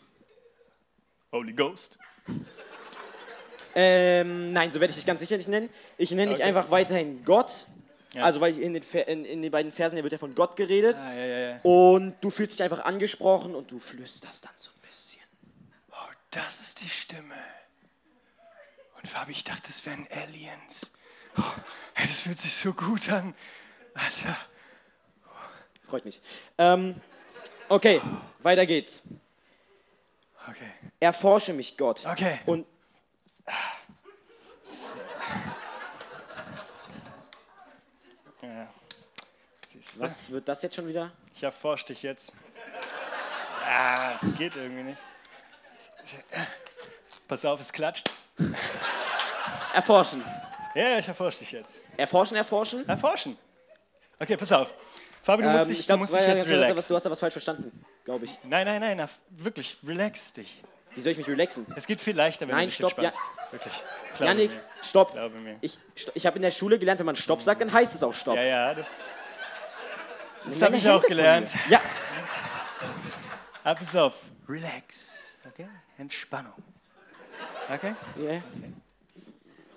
Holy 1.32 1.52
Ghost. 1.52 1.98
Ähm, 3.74 4.52
nein, 4.52 4.72
so 4.72 4.80
werde 4.80 4.90
ich 4.90 4.96
dich 4.96 5.06
ganz 5.06 5.20
sicher 5.20 5.36
nicht 5.36 5.48
nennen. 5.48 5.68
Ich 5.98 6.10
nenne 6.10 6.30
dich 6.30 6.40
Okay. 6.40 6.48
einfach 6.48 6.70
weiterhin 6.70 7.24
Gott. 7.24 7.66
Ja. 8.14 8.24
Also, 8.24 8.40
weil 8.40 8.58
in 8.58 8.72
den, 8.74 8.82
in, 9.06 9.24
in 9.24 9.42
den 9.42 9.50
beiden 9.50 9.70
Versen 9.70 9.96
hier 9.96 10.02
wird 10.02 10.12
ja 10.12 10.18
von 10.18 10.34
Gott 10.34 10.56
geredet. 10.56 10.96
Ah, 10.96 11.12
ja, 11.14 11.24
ja, 11.26 11.38
ja. 11.50 11.60
Und 11.62 12.14
du 12.22 12.30
fühlst 12.30 12.54
dich 12.58 12.62
einfach 12.64 12.84
angesprochen 12.84 13.54
und 13.54 13.70
du 13.70 13.78
flüsterst 13.78 14.44
dann 14.44 14.52
so 14.56 14.70
ein 14.70 14.88
bisschen. 14.88 15.22
Oh, 15.92 16.12
das 16.30 16.60
ist 16.60 16.80
die 16.82 16.88
Stimme. 16.88 17.34
Und 18.98 19.08
Fabi, 19.08 19.32
ich 19.32 19.44
dachte, 19.44 19.62
das 19.66 19.84
wären 19.86 20.06
Aliens. 20.10 20.90
Oh, 21.36 21.42
das 21.94 22.20
fühlt 22.22 22.40
sich 22.40 22.54
so 22.54 22.72
gut 22.72 23.10
an. 23.10 23.34
Alter. 23.94 24.36
Freut 25.86 26.04
mich. 26.04 26.20
Ähm, 26.58 27.00
okay, 27.68 28.00
weiter 28.40 28.66
geht's. 28.66 29.02
Okay. 30.48 30.70
Erforsche 31.00 31.52
mich, 31.52 31.76
Gott. 31.76 32.04
Okay. 32.06 32.40
Und 32.46 32.66
Ja. 38.42 38.68
Was 39.98 40.30
wird 40.30 40.48
das 40.48 40.62
jetzt 40.62 40.76
schon 40.76 40.86
wieder? 40.88 41.12
Ich 41.34 41.42
erforsche 41.42 41.86
dich 41.86 42.02
jetzt. 42.02 42.32
Ah, 43.64 44.12
es 44.12 44.34
geht 44.36 44.56
irgendwie 44.56 44.82
nicht. 44.82 44.98
Pass 47.26 47.44
auf, 47.44 47.60
es 47.60 47.72
klatscht. 47.72 48.10
Erforschen. 49.74 50.22
Ja, 50.74 50.98
ich 50.98 51.08
erforsche 51.08 51.40
dich 51.40 51.52
jetzt. 51.52 51.80
Erforschen, 51.96 52.36
erforschen. 52.36 52.88
Erforschen. 52.88 53.36
Okay, 54.18 54.36
pass 54.36 54.52
auf. 54.52 54.68
Fabi, 55.22 55.42
du 55.42 55.48
musst 55.50 55.62
Ähm, 55.62 55.68
dich, 55.68 55.80
ich 55.80 55.86
glaube, 55.86 55.98
du 56.06 56.12
musst 56.12 56.14
dich 56.14 56.26
jetzt 56.26 56.38
du, 56.44 56.44
hast- 56.44 56.50
relaxen. 56.50 56.88
du 56.88 56.94
hast 56.94 57.02
da 57.06 57.10
was 57.10 57.20
falsch 57.20 57.32
verstanden, 57.34 57.84
glaube 58.04 58.24
ich. 58.24 58.38
Nein, 58.44 58.66
nein, 58.66 58.80
nein, 58.80 58.96
na, 58.96 59.08
wirklich, 59.30 59.76
relax 59.86 60.32
dich. 60.32 60.62
Wie 60.94 61.00
soll 61.02 61.12
ich 61.12 61.18
mich 61.18 61.28
relaxen? 61.28 61.66
Es 61.76 61.86
geht 61.86 62.00
viel 62.00 62.16
leichter, 62.16 62.48
wenn 62.48 62.54
Nein, 62.56 62.64
du 62.64 62.66
dich 62.68 62.76
stopp, 62.76 62.96
ja. 62.98 63.04
entspannst. 63.08 63.52
Wirklich. 63.52 63.82
Glaube 64.16 64.24
Janik, 64.24 64.50
mir. 64.50 64.60
stopp. 64.82 65.12
Glaube 65.12 65.36
mir. 65.38 65.56
Ich, 65.60 65.78
ich 66.14 66.26
habe 66.26 66.36
in 66.36 66.42
der 66.42 66.50
Schule 66.50 66.78
gelernt, 66.78 66.98
wenn 66.98 67.06
man 67.06 67.14
Stopp 67.16 67.42
sagt, 67.42 67.60
dann 67.60 67.72
heißt 67.72 67.94
es 67.94 68.02
auch 68.02 68.14
Stopp. 68.14 68.36
Ja, 68.36 68.42
ja, 68.42 68.74
das, 68.74 69.04
das 70.44 70.62
habe 70.62 70.76
ich 70.76 70.88
auch 70.88 70.94
Hände 71.02 71.08
gelernt. 71.08 71.52
Ja, 71.68 71.80
Ah, 73.64 73.74
pass 73.74 73.94
auf. 73.96 74.14
Relax. 74.48 75.10
Okay? 75.46 75.68
Entspannung. 75.98 76.54
Okay? 77.68 77.94
Ja. 78.16 78.42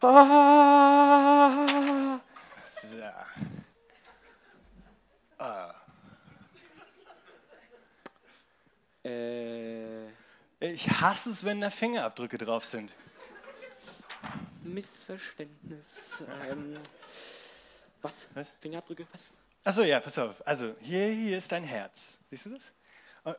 Ah, 0.02 1.66
So. 2.82 2.98
äh, 9.10 10.08
Ich 10.60 10.90
hasse 10.90 11.32
es, 11.32 11.44
wenn 11.44 11.60
da 11.62 11.70
Fingerabdrücke 11.70 12.38
drauf 12.38 12.66
sind. 12.66 12.92
Missverständnis. 14.64 16.24
Ähm, 16.50 16.78
was? 18.02 18.28
Was? 18.34 18.52
Fingerabdrücke? 18.62 19.06
Was? 19.12 19.32
Achso, 19.64 19.84
ja, 19.84 20.00
pass 20.00 20.18
auf. 20.18 20.46
Also, 20.48 20.76
hier, 20.82 21.08
hier 21.10 21.38
ist 21.38 21.52
dein 21.52 21.64
Herz. 21.64 22.18
Siehst 22.30 22.46
du 22.46 22.52
das? 22.52 22.72
Und, 23.24 23.36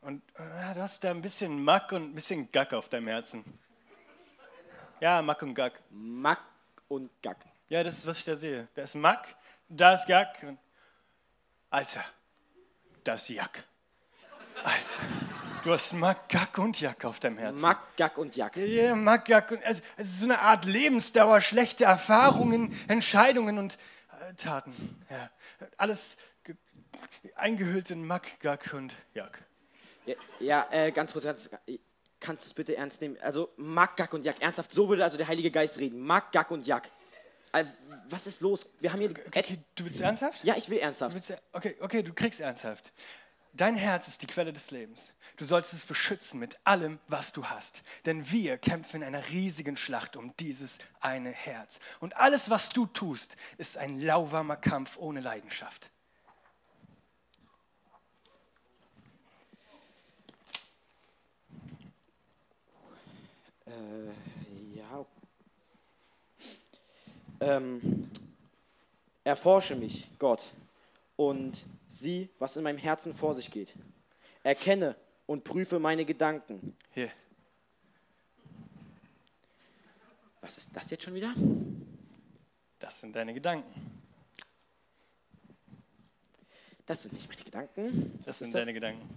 und 0.00 0.22
äh, 0.36 0.74
du 0.74 0.82
hast 0.82 1.04
da 1.04 1.10
ein 1.10 1.22
bisschen 1.22 1.62
Mack 1.62 1.92
und 1.92 2.10
ein 2.10 2.14
bisschen 2.14 2.50
Gack 2.52 2.72
auf 2.74 2.88
deinem 2.88 3.06
Herzen. 3.08 3.44
Ja, 5.02 5.20
Mack 5.20 5.42
und 5.42 5.52
Gack. 5.56 5.82
Mack 5.90 6.38
und 6.86 7.10
Gack. 7.22 7.38
Ja, 7.68 7.82
das 7.82 7.98
ist, 7.98 8.06
was 8.06 8.20
ich 8.20 8.24
da 8.24 8.36
sehe. 8.36 8.68
Da 8.72 8.82
ist 8.82 8.94
Mack, 8.94 9.34
da 9.68 9.94
ist 9.94 10.06
Gack. 10.06 10.46
Alter, 11.70 12.04
da 13.02 13.14
ist 13.14 13.28
Jack. 13.28 13.64
Alter, 14.62 15.02
du 15.64 15.72
hast 15.72 15.92
Mack, 15.94 16.28
Gack 16.28 16.56
und 16.58 16.80
Jack 16.80 17.04
auf 17.04 17.18
deinem 17.18 17.38
Herzen. 17.38 17.62
Mack, 17.62 17.96
Gack 17.96 18.16
und 18.16 18.36
Jack. 18.36 18.56
Ja, 18.58 18.94
Mack, 18.94 19.24
Gack 19.24 19.50
und... 19.50 19.64
Also, 19.64 19.82
es 19.96 20.06
ist 20.06 20.20
so 20.20 20.26
eine 20.26 20.38
Art 20.38 20.66
Lebensdauer, 20.66 21.40
schlechte 21.40 21.84
Erfahrungen, 21.84 22.72
Entscheidungen 22.86 23.58
und 23.58 23.78
äh, 24.20 24.34
Taten. 24.34 25.04
Ja, 25.10 25.30
alles 25.78 26.16
ge- 26.44 26.54
eingehüllt 27.34 27.90
in 27.90 28.06
Mack, 28.06 28.38
Gack 28.38 28.72
und 28.72 28.94
Jack. 29.14 29.42
Ja, 30.06 30.14
ja 30.38 30.68
äh, 30.70 30.92
ganz 30.92 31.12
kurz, 31.12 31.24
ganz, 31.24 31.50
kannst 32.22 32.44
du 32.44 32.46
es 32.46 32.54
bitte 32.54 32.76
ernst 32.76 33.02
nehmen? 33.02 33.18
Also, 33.20 33.52
Mack, 33.56 33.96
Gack 33.98 34.14
und 34.14 34.24
Jack. 34.24 34.40
Ernsthaft, 34.40 34.72
so 34.72 34.88
würde 34.88 35.04
also 35.04 35.18
der 35.18 35.28
Heilige 35.28 35.50
Geist 35.50 35.78
reden. 35.78 36.00
Mack, 36.00 36.32
Gack 36.32 36.50
und 36.50 36.66
Jack. 36.66 36.90
Äh, 37.52 37.66
was 38.08 38.26
ist 38.26 38.40
los? 38.40 38.66
Wir 38.80 38.92
haben 38.92 39.00
hier... 39.00 39.10
Okay, 39.10 39.58
du 39.74 39.84
willst 39.84 40.00
ernsthaft? 40.00 40.42
Ja, 40.42 40.56
ich 40.56 40.70
will 40.70 40.78
ernsthaft. 40.78 41.14
willst, 41.14 41.34
okay, 41.52 41.76
okay, 41.80 42.02
du 42.02 42.14
kriegst 42.14 42.40
ernsthaft. 42.40 42.92
Dein 43.54 43.76
Herz 43.76 44.08
ist 44.08 44.22
die 44.22 44.26
Quelle 44.26 44.54
des 44.54 44.70
Lebens. 44.70 45.12
Du 45.36 45.44
sollst 45.44 45.74
es 45.74 45.84
beschützen 45.84 46.40
mit 46.40 46.58
allem, 46.64 46.98
was 47.08 47.34
du 47.34 47.44
hast. 47.44 47.82
Denn 48.06 48.30
wir 48.30 48.56
kämpfen 48.56 49.02
in 49.02 49.08
einer 49.08 49.28
riesigen 49.28 49.76
Schlacht 49.76 50.16
um 50.16 50.34
dieses 50.38 50.78
eine 51.00 51.30
Herz. 51.30 51.78
Und 52.00 52.16
alles, 52.16 52.48
was 52.48 52.70
du 52.70 52.86
tust, 52.86 53.36
ist 53.58 53.76
ein 53.76 54.00
lauwarmer 54.00 54.56
Kampf 54.56 54.96
ohne 54.96 55.20
Leidenschaft. 55.20 55.91
Äh, 63.72 64.76
ja. 64.76 65.06
Ähm, 67.40 68.10
erforsche 69.24 69.74
mich, 69.74 70.08
Gott, 70.18 70.52
und 71.16 71.64
sieh, 71.88 72.28
was 72.38 72.56
in 72.56 72.62
meinem 72.62 72.78
Herzen 72.78 73.14
vor 73.14 73.34
sich 73.34 73.50
geht. 73.50 73.74
Erkenne 74.42 74.96
und 75.26 75.44
prüfe 75.44 75.78
meine 75.78 76.04
Gedanken. 76.04 76.76
Hier. 76.92 77.10
Was 80.40 80.58
ist 80.58 80.70
das 80.74 80.90
jetzt 80.90 81.04
schon 81.04 81.14
wieder? 81.14 81.34
Das 82.78 83.00
sind 83.00 83.14
deine 83.14 83.32
Gedanken. 83.32 84.02
Das 86.84 87.04
sind 87.04 87.12
nicht 87.12 87.28
meine 87.28 87.44
Gedanken. 87.44 88.18
Das 88.18 88.26
Was 88.26 88.38
sind 88.40 88.54
deine 88.54 88.72
Gedanken. 88.74 89.08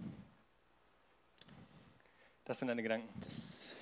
Das 2.46 2.60
sind 2.60 2.68
deine 2.68 2.84
Gedanken. 2.84 3.10
Das, 3.22 3.76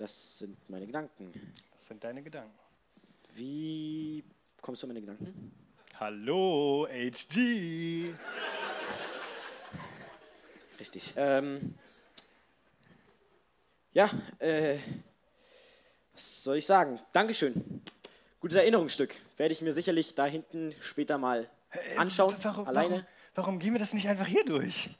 das 0.00 0.38
sind 0.38 0.56
meine 0.70 0.86
Gedanken. 0.86 1.32
Das 1.72 1.86
sind 1.86 2.02
deine 2.02 2.22
Gedanken. 2.22 2.58
Wie 3.34 4.24
kommst 4.60 4.82
du 4.82 4.86
an 4.86 4.94
meine 4.94 5.00
Gedanken? 5.02 5.52
Hallo, 5.98 6.88
HG. 6.90 8.14
Richtig. 10.78 11.12
Ähm, 11.16 11.74
ja, 13.92 14.10
äh, 14.38 14.78
was 16.14 16.44
soll 16.44 16.56
ich 16.56 16.66
sagen? 16.66 16.98
Dankeschön. 17.12 17.82
Gutes 18.40 18.56
Erinnerungsstück. 18.56 19.14
Werde 19.36 19.52
ich 19.52 19.60
mir 19.60 19.74
sicherlich 19.74 20.14
da 20.14 20.24
hinten 20.24 20.74
später 20.80 21.18
mal 21.18 21.50
anschauen. 21.96 22.34
Äh, 22.34 22.44
Warum, 22.44 22.66
alleine. 22.66 22.90
Warum, 22.90 23.06
warum 23.34 23.58
gehen 23.58 23.72
wir 23.72 23.80
das 23.80 23.94
nicht 23.94 24.08
einfach 24.08 24.26
hier 24.26 24.44
durch? 24.44 24.90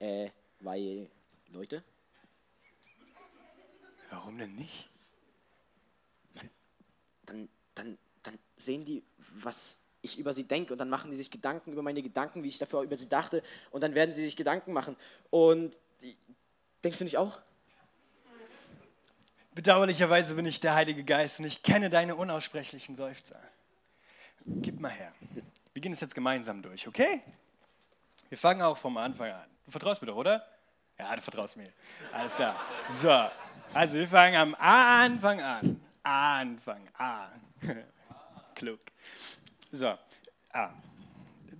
Äh, 0.00 0.30
weil, 0.60 1.08
Leute, 1.52 1.82
Warum 4.10 4.38
denn 4.38 4.54
nicht? 4.54 4.88
dann, 7.26 7.48
dann, 7.74 7.98
dann 8.22 8.38
sehen 8.56 8.84
die, 8.84 9.02
was 9.18 9.78
ich 10.00 10.18
über 10.18 10.32
sie 10.32 10.44
denke 10.44 10.72
und 10.72 10.78
dann 10.78 10.88
machen 10.88 11.10
die 11.10 11.16
sich 11.16 11.30
Gedanken 11.30 11.72
über 11.72 11.82
meine 11.82 12.02
Gedanken, 12.02 12.42
wie 12.42 12.48
ich 12.48 12.58
davor 12.58 12.82
über 12.82 12.96
sie 12.96 13.08
dachte 13.08 13.42
und 13.70 13.82
dann 13.82 13.94
werden 13.94 14.14
sie 14.14 14.24
sich 14.24 14.36
Gedanken 14.36 14.72
machen. 14.72 14.96
Und 15.28 15.76
denkst 16.82 16.98
du 16.98 17.04
nicht 17.04 17.18
auch? 17.18 17.38
Bedauerlicherweise 19.54 20.36
bin 20.36 20.46
ich 20.46 20.60
der 20.60 20.74
Heilige 20.74 21.04
Geist 21.04 21.40
und 21.40 21.46
ich 21.46 21.62
kenne 21.62 21.90
deine 21.90 22.14
unaussprechlichen 22.16 22.94
Seufzer. 22.94 23.40
Gib 24.46 24.80
mal 24.80 24.90
her. 24.90 25.12
Wir 25.72 25.82
gehen 25.82 25.92
es 25.92 26.00
jetzt 26.00 26.14
gemeinsam 26.14 26.62
durch, 26.62 26.86
okay? 26.88 27.22
Wir 28.28 28.38
fangen 28.38 28.62
auch 28.62 28.76
vom 28.76 28.96
Anfang 28.96 29.30
an. 29.30 29.46
Du 29.64 29.70
vertraust 29.70 30.00
mir 30.02 30.06
doch, 30.08 30.16
oder? 30.16 30.44
Ja, 30.98 31.14
du 31.14 31.22
vertraust 31.22 31.56
mir. 31.56 31.72
Alles 32.12 32.34
klar. 32.34 32.58
So, 32.90 33.28
also 33.74 33.98
wir 33.98 34.08
fangen 34.08 34.34
am 34.36 34.54
Anfang 34.58 35.40
an. 35.40 35.80
Anfang 36.02 36.82
an. 36.94 37.30
Klug. 38.54 38.80
So, 39.70 39.94
A. 40.52 40.70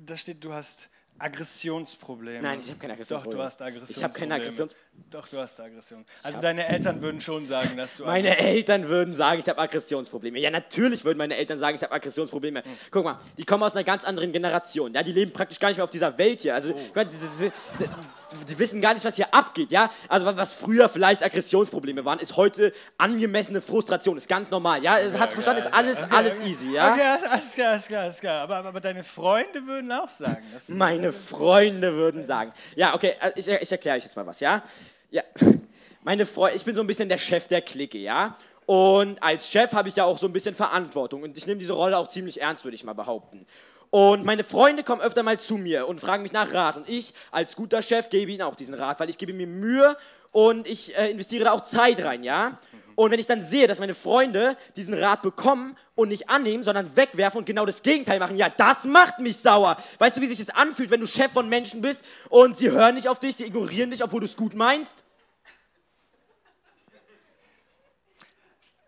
Da 0.05 0.17
steht, 0.17 0.43
du 0.43 0.53
hast 0.53 0.89
Aggressionsprobleme. 1.19 2.43
Nein, 2.43 2.61
ich 2.61 2.69
habe 2.71 2.79
keine 2.79 2.95
Doch, 2.95 2.97
Aggressionsprobleme. 2.97 3.43
du 3.43 3.47
hast 3.47 3.63
Aggressionsprobleme. 3.63 3.99
Ich 3.99 4.05
habe 4.05 4.19
keine 4.19 4.35
Aggressions- 4.35 4.75
Doch, 5.11 5.27
du 5.29 5.39
hast 5.39 5.59
Aggression. 5.61 6.05
Also 6.23 6.41
deine 6.41 6.67
Eltern 6.69 7.01
würden 7.01 7.21
schon 7.21 7.47
sagen, 7.47 7.77
dass 7.79 7.97
du 7.97 8.05
Meine 8.05 8.31
Aggression- 8.31 8.47
Eltern 8.47 8.89
würden 8.89 9.15
sagen, 9.15 9.41
ich 9.41 9.49
habe 9.49 9.59
Aggressionsprobleme. 9.61 10.39
Ja, 10.39 10.51
natürlich 10.51 11.05
würden 11.05 11.17
meine 11.19 11.37
Eltern 11.37 11.59
sagen, 11.59 11.77
ich 11.77 11.83
habe 11.83 11.95
Aggressionsprobleme. 11.95 12.63
Guck 12.91 13.05
mal, 13.05 13.19
die 13.39 13.45
kommen 13.45 13.63
aus 13.63 13.75
einer 13.75 13.85
ganz 13.85 14.05
anderen 14.05 14.33
Generation. 14.33 14.93
Ja, 14.93 15.03
die 15.03 15.13
leben 15.13 15.33
praktisch 15.33 15.59
gar 15.59 15.69
nicht 15.69 15.79
mehr 15.79 15.85
auf 15.85 15.91
dieser 15.91 16.17
Welt 16.19 16.43
hier. 16.43 16.55
Also, 16.55 16.75
Gott, 16.93 17.09
die, 17.11 17.45
die, 17.47 17.51
die, 17.81 18.45
die 18.51 18.59
wissen 18.59 18.83
gar 18.83 18.93
nicht, 18.93 19.03
was 19.07 19.17
hier 19.17 19.33
abgeht. 19.33 19.71
Ja, 19.71 19.91
also 20.09 20.27
was- 20.27 20.53
früher 20.53 20.91
vielleicht 20.91 21.23
Aggressionsprobleme 21.23 22.05
waren, 22.05 22.19
ist 22.19 22.37
heute 22.37 22.75
angemessene 22.99 23.63
Frustration. 23.63 24.19
Ist 24.19 24.29
ganz 24.29 24.51
normal. 24.51 24.83
Ja, 24.83 24.99
es 24.99 25.19
hat 25.19 25.33
verstanden, 25.33 25.63
ist 25.63 25.73
alles, 25.73 26.03
Okay, 26.03 26.15
alles 26.15 26.39
okay. 26.41 26.51
easy. 26.51 26.73
Ja. 26.73 26.93
Okay, 26.93 27.29
alles 27.31 27.55
klar, 27.55 27.71
alles 27.71 27.87
klar, 27.87 28.03
alles 28.03 28.21
klar. 28.21 28.41
Aber, 28.43 28.57
aber, 28.57 28.69
aber 28.69 28.81
deine 28.81 29.05
Freunde 29.05 29.67
würden 29.67 29.91
auch 29.91 30.11
sagen, 30.11 30.45
dass 30.53 30.69
Meine 30.69 31.13
Freunde 31.15 31.95
würden 31.95 32.25
sagen. 32.25 32.53
Ja, 32.77 32.95
okay, 32.95 33.15
äh, 33.21 33.33
ich, 33.37 33.49
ich 33.49 33.73
erkläre 33.73 33.97
euch 33.97 34.05
jetzt 34.05 34.17
mal 34.17 34.27
was, 34.27 34.41
ja? 34.41 34.63
Ja, 35.11 35.23
meine 36.03 36.27
Freunde, 36.27 36.57
ich 36.57 36.65
bin 36.65 36.75
so 36.75 36.81
ein 36.81 36.87
bisschen 36.87 37.09
der 37.09 37.19
Chef 37.19 37.49
der 37.49 37.63
Clique, 37.63 37.99
ja? 37.99 38.37
Und 38.67 39.23
als 39.23 39.49
Chef 39.49 39.73
habe 39.73 39.89
ich 39.89 39.97
ja 39.97 40.05
auch 40.05 40.19
so 40.19 40.27
ein 40.27 40.33
bisschen 40.33 40.55
Verantwortung 40.55 41.23
und 41.23 41.37
ich 41.39 41.47
nehme 41.47 41.59
diese 41.59 41.73
Rolle 41.73 41.97
auch 41.97 42.09
ziemlich 42.09 42.43
ernst, 42.43 42.65
würde 42.65 42.75
ich 42.75 42.85
mal 42.85 42.93
behaupten. 42.93 43.47
Und 43.91 44.27
meine 44.27 44.45
Freunde 44.45 44.85
kommen 44.85 45.01
öfter 45.01 45.23
mal 45.23 45.39
zu 45.39 45.57
mir 45.57 45.89
und 45.89 46.01
fragen 46.01 46.23
mich 46.23 46.33
nach 46.33 46.53
Rat. 46.53 46.77
Und 46.77 46.87
ich, 46.87 47.15
als 47.31 47.57
guter 47.57 47.81
Chef, 47.81 48.11
gebe 48.11 48.31
ihnen 48.31 48.43
auch 48.43 48.55
diesen 48.55 48.75
Rat, 48.75 49.01
weil 49.01 49.09
ich 49.09 49.17
gebe 49.17 49.33
mir 49.33 49.47
Mühe 49.47 49.97
und 50.31 50.69
ich 50.69 50.95
äh, 50.99 51.11
investiere 51.11 51.45
da 51.45 51.53
auch 51.53 51.63
Zeit 51.63 52.05
rein, 52.05 52.23
ja? 52.23 52.59
Und 52.99 53.13
wenn 53.13 53.21
ich 53.21 53.27
dann 53.27 53.45
sehe, 53.45 53.69
dass 53.69 53.79
meine 53.79 53.95
Freunde 53.95 54.57
diesen 54.75 54.93
Rat 54.93 55.23
bekommen 55.23 55.77
und 55.95 56.09
nicht 56.09 56.29
annehmen, 56.29 56.65
sondern 56.65 56.97
wegwerfen 56.97 57.39
und 57.39 57.45
genau 57.45 57.65
das 57.65 57.85
Gegenteil 57.85 58.19
machen, 58.19 58.37
ja, 58.37 58.51
das 58.51 58.83
macht 58.87 59.21
mich 59.21 59.37
sauer. 59.37 59.81
Weißt 59.99 60.17
du, 60.17 60.21
wie 60.21 60.27
sich 60.27 60.45
das 60.45 60.51
anfühlt, 60.51 60.91
wenn 60.91 60.99
du 60.99 61.07
Chef 61.07 61.31
von 61.31 61.49
Menschen 61.49 61.81
bist 61.81 62.05
und 62.29 62.57
sie 62.57 62.73
hören 62.73 62.97
nicht 62.97 63.07
auf 63.07 63.21
dich, 63.21 63.37
sie 63.37 63.45
ignorieren 63.45 63.93
dich, 63.93 64.03
obwohl 64.03 64.19
du 64.19 64.27
es 64.27 64.37
gut 64.37 64.55
meinst? 64.55 65.05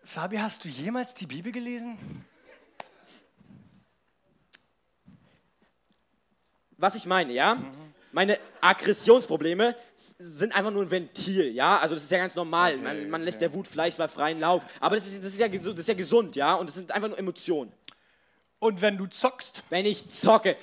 Fabi, 0.03 0.35
hast 0.39 0.65
du 0.65 0.67
jemals 0.67 1.13
die 1.13 1.27
Bibel 1.27 1.53
gelesen? 1.53 1.97
Was 6.75 6.95
ich 6.95 7.05
meine, 7.05 7.31
ja? 7.31 7.57
Meine 8.13 8.37
Aggressionsprobleme 8.59 9.75
sind 9.95 10.53
einfach 10.55 10.71
nur 10.71 10.83
ein 10.83 10.91
Ventil, 10.91 11.53
ja? 11.53 11.77
Also 11.77 11.95
das 11.95 12.03
ist 12.03 12.11
ja 12.11 12.17
ganz 12.17 12.35
normal. 12.35 12.77
man, 12.77 13.09
man 13.09 13.21
lässt 13.21 13.39
der 13.41 13.53
Wut 13.53 13.67
vielleicht 13.67 13.97
bei 13.97 14.07
freien 14.07 14.39
Lauf. 14.39 14.65
Aber 14.79 14.95
das 14.95 15.07
ist, 15.07 15.23
das, 15.23 15.33
ist 15.33 15.39
ja, 15.39 15.47
das 15.47 15.65
ist 15.65 15.87
ja 15.87 15.93
gesund, 15.93 16.35
ja? 16.35 16.55
Und 16.55 16.67
das 16.67 16.75
sind 16.75 16.91
einfach 16.91 17.07
nur 17.07 17.17
Emotionen. 17.17 17.71
Und 18.59 18.81
wenn 18.81 18.97
du 18.97 19.07
zockst, 19.07 19.63
Wenn 19.69 19.85
ich 19.85 20.07
zocke. 20.09 20.55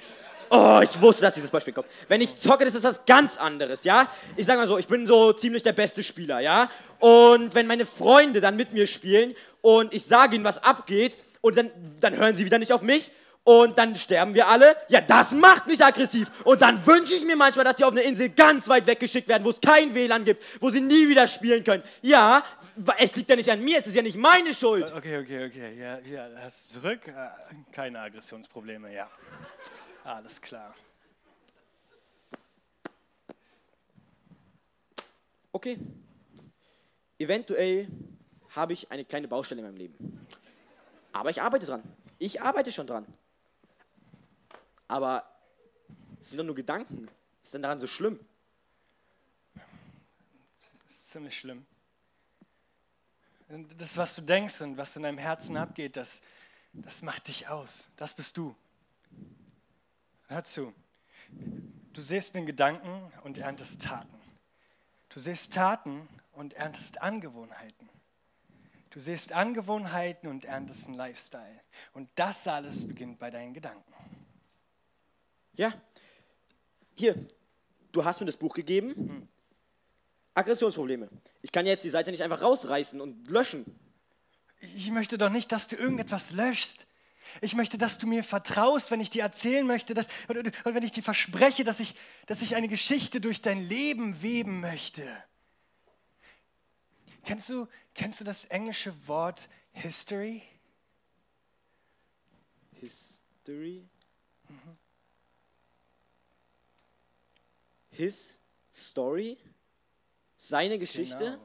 Oh, 0.51 0.81
ich 0.83 0.99
wusste, 1.01 1.23
dass 1.23 1.35
dieses 1.35 1.51
Beispiel 1.51 1.75
kommt. 1.75 1.89
Wenn 2.07 2.23
ich 2.23 2.35
zocke, 2.37 2.65
das 2.65 2.75
ist 2.75 2.85
was 2.85 3.05
ganz 3.05 3.37
anderes, 3.37 3.85
ja? 3.85 4.11
Ich 4.37 4.47
sag 4.47 4.57
mal 4.57 4.67
so, 4.67 4.79
ich 4.79 4.87
bin 4.87 5.07
so 5.07 5.33
ziemlich 5.33 5.63
der 5.63 5.73
beste 5.73 6.03
Spieler, 6.03 6.41
ja? 6.41 6.71
Und 7.01 7.55
wenn 7.55 7.67
meine 7.67 7.85
Freunde 7.85 8.41
dann 8.41 8.57
mit 8.57 8.73
mir 8.73 8.87
spielen 8.87 9.35
und 9.61 9.93
ich 9.93 10.05
sage 10.05 10.37
ihnen, 10.37 10.45
was 10.45 10.63
abgeht, 10.63 11.19
und 11.41 11.57
dann, 11.57 11.71
dann 12.01 12.17
hören 12.17 12.37
sie 12.37 12.45
wieder 12.45 12.59
nicht 12.59 12.73
auf 12.73 12.83
mich 12.83 13.11
und 13.49 13.79
dann 13.79 13.97
sterben 13.97 14.35
wir 14.35 14.47
alle, 14.47 14.77
ja, 14.89 15.01
das 15.01 15.33
macht 15.33 15.67
mich 15.67 15.83
aggressiv. 15.83 16.31
Und 16.45 16.61
dann 16.61 16.85
wünsche 16.87 17.15
ich 17.15 17.25
mir 17.25 17.35
manchmal, 17.35 17.65
dass 17.65 17.79
sie 17.79 17.85
auf 17.85 17.93
eine 17.93 18.03
Insel 18.03 18.29
ganz 18.29 18.69
weit 18.69 18.87
weggeschickt 18.87 19.27
werden, 19.27 19.43
wo 19.43 19.49
es 19.49 19.59
kein 19.59 19.95
WLAN 19.95 20.27
gibt, 20.27 20.45
wo 20.61 20.69
sie 20.69 20.83
nie 20.83 21.09
wieder 21.09 21.27
spielen 21.27 21.65
können. 21.65 21.83
Ja, 22.03 22.43
es 22.99 23.17
liegt 23.17 23.31
ja 23.31 23.37
nicht 23.37 23.51
an 23.51 23.65
mir, 23.65 23.79
es 23.79 23.87
ist 23.87 23.95
ja 23.95 24.03
nicht 24.03 24.19
meine 24.19 24.53
Schuld. 24.53 24.93
okay, 24.95 25.17
okay, 25.17 25.47
okay, 25.47 25.81
ja, 25.81 25.99
ja, 26.01 26.29
hast 26.43 26.75
du 26.75 26.81
zurück? 26.81 27.09
Äh, 27.09 27.13
Keine 27.73 28.01
Aggressionsprobleme, 28.01 28.93
ja. 28.93 29.09
Alles 30.05 30.43
klar. 30.43 30.75
Okay. 35.53 35.79
Eventuell 37.19 37.89
habe 38.51 38.75
ich 38.75 38.91
eine 38.91 39.07
kleine 39.07 39.27
Baustelle 39.27 39.63
in 39.63 39.67
meinem 39.69 39.79
Leben. 39.79 40.27
Aber 41.15 41.31
ich 41.31 41.41
arbeite 41.41 41.65
dran. 41.65 41.83
Ich 42.19 42.43
arbeite 42.43 42.71
schon 42.73 42.87
dran. 42.87 43.07
Aber 44.89 45.31
es 46.21 46.31
sind 46.31 46.39
doch 46.39 46.45
nur 46.45 46.55
Gedanken. 46.55 47.07
Was 47.07 47.49
ist 47.49 47.55
denn 47.55 47.63
daran 47.63 47.79
so 47.79 47.87
schlimm? 47.87 48.19
Das 49.55 50.97
ist 50.97 51.11
ziemlich 51.11 51.39
schlimm. 51.39 51.65
Das, 53.77 53.97
was 53.97 54.15
du 54.15 54.23
denkst 54.23 54.61
und 54.61 54.77
was 54.77 54.97
in 54.97 55.05
deinem 55.05 55.19
Herzen 55.19 55.57
abgeht, 55.57 55.97
das, 55.97 56.21
das 56.73 57.03
macht 57.03 57.29
dich 57.29 57.49
aus. 57.49 57.89
Das 57.97 58.13
bist 58.13 58.37
du. 58.37 58.55
Hör 60.27 60.45
zu. 60.45 60.75
Du 61.93 62.03
siehst 62.03 62.35
den 62.35 62.47
Gedanken 62.47 63.13
und 63.25 63.39
erntest 63.39 63.83
Taten. 63.83 64.19
Du 65.09 65.21
siehst 65.21 65.55
Taten 65.55 66.07
und 66.33 66.55
erntest 66.55 67.01
Angewohnheiten. 67.01 67.89
Du 68.91 69.01
siehst 69.01 69.33
Angewohnheiten 69.33 70.29
und 70.29 70.45
erntest 70.45 70.87
einen 70.87 70.97
Lifestyle. 70.97 71.61
Und 71.93 72.11
das 72.15 72.47
alles 72.47 72.87
beginnt 72.87 73.19
bei 73.19 73.31
deinen 73.31 73.55
Gedanken. 73.55 73.95
Ja. 75.59 75.75
Hier, 76.95 77.27
du 77.93 78.05
hast 78.05 78.21
mir 78.21 78.27
das 78.27 78.37
Buch 78.37 78.55
gegeben. 78.55 79.29
Aggressionsprobleme. 80.33 81.09
Ich 81.43 81.51
kann 81.51 81.67
jetzt 81.67 81.83
die 81.83 81.91
Seite 81.91 82.13
nicht 82.13 82.23
einfach 82.23 82.43
rausreißen 82.43 83.01
und 83.01 83.29
löschen. 83.29 83.67
ich 84.61 84.91
möchte 84.91 85.19
doch 85.19 85.31
nicht, 85.31 85.51
dass 85.51 85.67
du 85.67 85.75
irgendetwas 85.75 86.31
löschst. 86.31 86.87
Ich 87.41 87.55
möchte, 87.55 87.77
dass 87.77 87.99
du 87.99 88.07
mir 88.07 88.23
vertraust, 88.23 88.93
wenn 88.93 89.01
ich 89.01 89.11
dir 89.11 89.23
erzählen 89.23 89.67
möchte, 89.67 89.95
dass, 89.95 90.07
oder 90.29 90.45
wenn 90.65 90.83
ich 90.85 90.93
dir 90.93 91.03
verspreche, 91.03 91.65
dass 91.65 91.81
ich, 91.81 91.97
dass 92.27 92.41
ich 92.41 92.55
eine 92.55 92.69
Geschichte 92.69 93.21
durch 93.21 93.43
dein 93.43 93.61
Leben 93.61 94.23
weben 94.23 94.61
möchte. 94.61 95.05
Kennst 97.27 97.51
du, 97.51 97.67
kennst 97.95 98.21
du 98.21 98.25
das 98.25 98.45
englische 98.47 98.95
Wort 99.09 99.49
History? 99.73 100.43
History. 102.81 103.85
His 107.99 108.39
Story. 108.73 109.37
Seine 110.37 110.79
Geschichte. 110.79 111.25
Genau. 111.25 111.39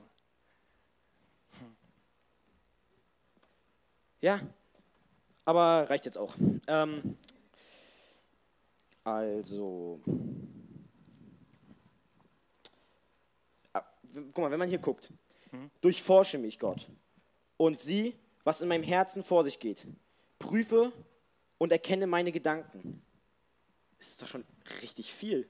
Ja, 4.21 4.39
aber 5.45 5.89
reicht 5.89 6.05
jetzt 6.05 6.17
auch. 6.17 6.35
Ähm, 6.67 7.17
also. 9.03 9.99
Ah, 13.73 13.83
Guck 14.13 14.37
mal, 14.37 14.51
wenn 14.51 14.59
man 14.59 14.69
hier 14.69 14.77
guckt. 14.77 15.11
Durchforsche 15.81 16.37
mich, 16.37 16.59
Gott. 16.59 16.87
Und 17.57 17.79
sieh, 17.79 18.15
was 18.43 18.61
in 18.61 18.67
meinem 18.67 18.83
Herzen 18.83 19.23
vor 19.23 19.43
sich 19.43 19.59
geht. 19.59 19.87
Prüfe 20.37 20.93
und 21.57 21.71
erkenne 21.71 22.05
meine 22.05 22.31
Gedanken. 22.31 23.01
Das 23.97 24.09
ist 24.09 24.21
doch 24.21 24.27
schon 24.27 24.45
richtig 24.83 25.11
viel. 25.13 25.49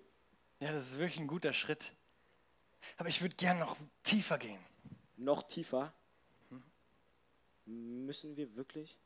Ja, 0.59 0.71
das 0.71 0.87
ist 0.87 0.97
wirklich 0.97 1.19
ein 1.19 1.27
guter 1.27 1.53
Schritt. 1.53 1.93
Aber 2.97 3.09
ich 3.09 3.21
würde 3.21 3.35
gern 3.35 3.59
noch 3.59 3.77
tiefer 4.03 4.37
gehen. 4.37 4.59
Noch 5.17 5.43
tiefer. 5.43 5.93
Müssen 7.65 8.35
wir 8.35 8.55
wirklich? 8.55 8.97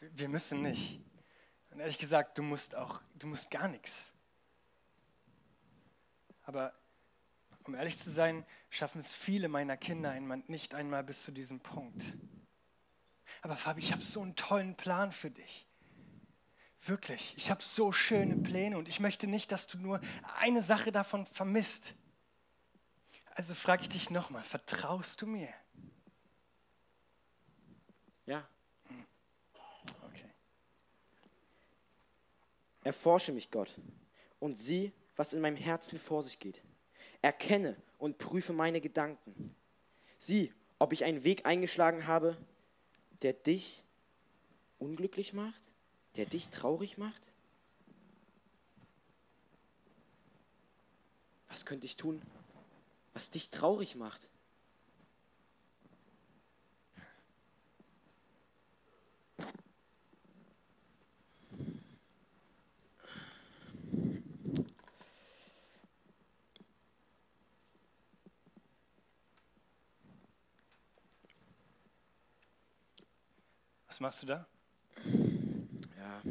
Wir 0.00 0.28
müssen 0.28 0.62
nicht. 0.62 1.00
Und 1.70 1.80
ehrlich 1.80 1.98
gesagt, 1.98 2.38
du 2.38 2.42
musst 2.42 2.74
auch, 2.74 3.00
du 3.14 3.26
musst 3.26 3.50
gar 3.50 3.68
nichts. 3.68 4.12
Aber 6.44 6.72
um 7.64 7.74
ehrlich 7.74 7.98
zu 7.98 8.10
sein, 8.10 8.46
schaffen 8.70 9.00
es 9.00 9.14
viele 9.14 9.48
meiner 9.48 9.76
Kinder 9.76 10.14
nicht 10.46 10.74
einmal 10.74 11.02
bis 11.02 11.24
zu 11.24 11.32
diesem 11.32 11.60
Punkt. 11.60 12.14
Aber 13.42 13.56
Fabi, 13.56 13.80
ich 13.80 13.92
habe 13.92 14.02
so 14.02 14.22
einen 14.22 14.36
tollen 14.36 14.76
Plan 14.76 15.10
für 15.10 15.30
dich. 15.30 15.65
Wirklich, 16.86 17.34
ich 17.36 17.50
habe 17.50 17.64
so 17.64 17.90
schöne 17.90 18.36
Pläne 18.36 18.78
und 18.78 18.88
ich 18.88 19.00
möchte 19.00 19.26
nicht, 19.26 19.50
dass 19.50 19.66
du 19.66 19.76
nur 19.76 20.00
eine 20.38 20.62
Sache 20.62 20.92
davon 20.92 21.26
vermisst. 21.26 21.94
Also 23.34 23.54
frage 23.54 23.82
ich 23.82 23.88
dich 23.88 24.10
nochmal, 24.10 24.44
vertraust 24.44 25.20
du 25.20 25.26
mir? 25.26 25.48
Ja. 28.24 28.48
Okay. 30.02 30.30
Erforsche 32.84 33.32
mich, 33.32 33.50
Gott, 33.50 33.74
und 34.38 34.56
sieh, 34.56 34.92
was 35.16 35.32
in 35.32 35.40
meinem 35.40 35.56
Herzen 35.56 35.98
vor 35.98 36.22
sich 36.22 36.38
geht. 36.38 36.62
Erkenne 37.20 37.76
und 37.98 38.18
prüfe 38.18 38.52
meine 38.52 38.80
Gedanken. 38.80 39.56
Sieh, 40.20 40.52
ob 40.78 40.92
ich 40.92 41.04
einen 41.04 41.24
Weg 41.24 41.46
eingeschlagen 41.46 42.06
habe, 42.06 42.36
der 43.22 43.32
dich 43.32 43.82
unglücklich 44.78 45.32
macht, 45.32 45.65
der 46.16 46.26
dich 46.26 46.48
traurig 46.48 46.96
macht. 46.96 47.20
Was 51.48 51.64
könnte 51.64 51.86
ich 51.86 51.96
tun, 51.96 52.22
was 53.12 53.30
dich 53.30 53.50
traurig 53.50 53.96
macht? 53.96 54.28
Was 73.86 74.00
machst 74.00 74.22
du 74.22 74.26
da? 74.26 74.46
Ja, 76.06 76.22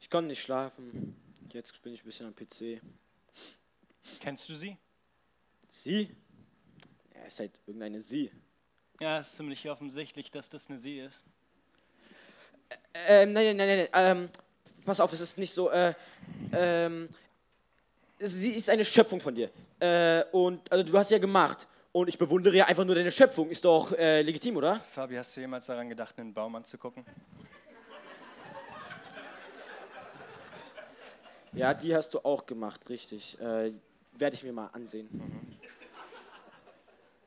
ich 0.00 0.10
konnte 0.10 0.28
nicht 0.28 0.42
schlafen. 0.42 1.16
Jetzt 1.50 1.80
bin 1.82 1.94
ich 1.94 2.02
ein 2.02 2.04
bisschen 2.04 2.26
am 2.26 2.34
PC. 2.34 2.82
Kennst 4.20 4.46
du 4.50 4.54
sie? 4.54 4.76
Sie? 5.70 6.14
Ja, 7.14 7.22
ist 7.24 7.40
halt 7.40 7.52
irgendeine 7.66 8.00
Sie. 8.00 8.30
Ja, 9.00 9.20
ist 9.20 9.34
ziemlich 9.34 9.68
offensichtlich, 9.70 10.30
dass 10.30 10.50
das 10.50 10.68
eine 10.68 10.78
sie 10.78 10.98
ist. 10.98 11.22
Ähm, 13.08 13.32
nein, 13.32 13.56
nein, 13.56 13.66
nein, 13.66 13.78
nein. 13.78 13.88
Ähm, 13.94 14.30
pass 14.84 15.00
auf, 15.00 15.10
das 15.10 15.22
ist 15.22 15.38
nicht 15.38 15.52
so. 15.52 15.70
Äh, 15.70 15.94
ähm, 16.52 17.08
sie 18.18 18.50
ist 18.50 18.68
eine 18.68 18.84
Schöpfung 18.84 19.20
von 19.20 19.34
dir. 19.34 19.50
Äh, 19.80 20.24
und 20.32 20.70
also 20.70 20.84
du 20.84 20.98
hast 20.98 21.10
ja 21.10 21.18
gemacht. 21.18 21.66
Und 21.92 22.08
ich 22.08 22.18
bewundere 22.18 22.56
ja 22.56 22.66
einfach 22.66 22.84
nur 22.84 22.94
deine 22.94 23.10
Schöpfung. 23.10 23.48
Ist 23.48 23.64
doch 23.64 23.92
äh, 23.92 24.20
legitim, 24.20 24.58
oder? 24.58 24.80
Fabi, 24.80 25.14
hast 25.16 25.34
du 25.34 25.40
jemals 25.40 25.64
daran 25.64 25.88
gedacht, 25.88 26.18
einen 26.18 26.34
Baum 26.34 26.54
anzugucken? 26.56 27.06
Ja, 31.54 31.74
die 31.74 31.94
hast 31.94 32.14
du 32.14 32.20
auch 32.20 32.46
gemacht, 32.46 32.88
richtig. 32.88 33.38
Äh, 33.38 33.72
Werde 34.12 34.34
ich 34.34 34.42
mir 34.42 34.52
mal 34.52 34.68
ansehen. 34.68 35.08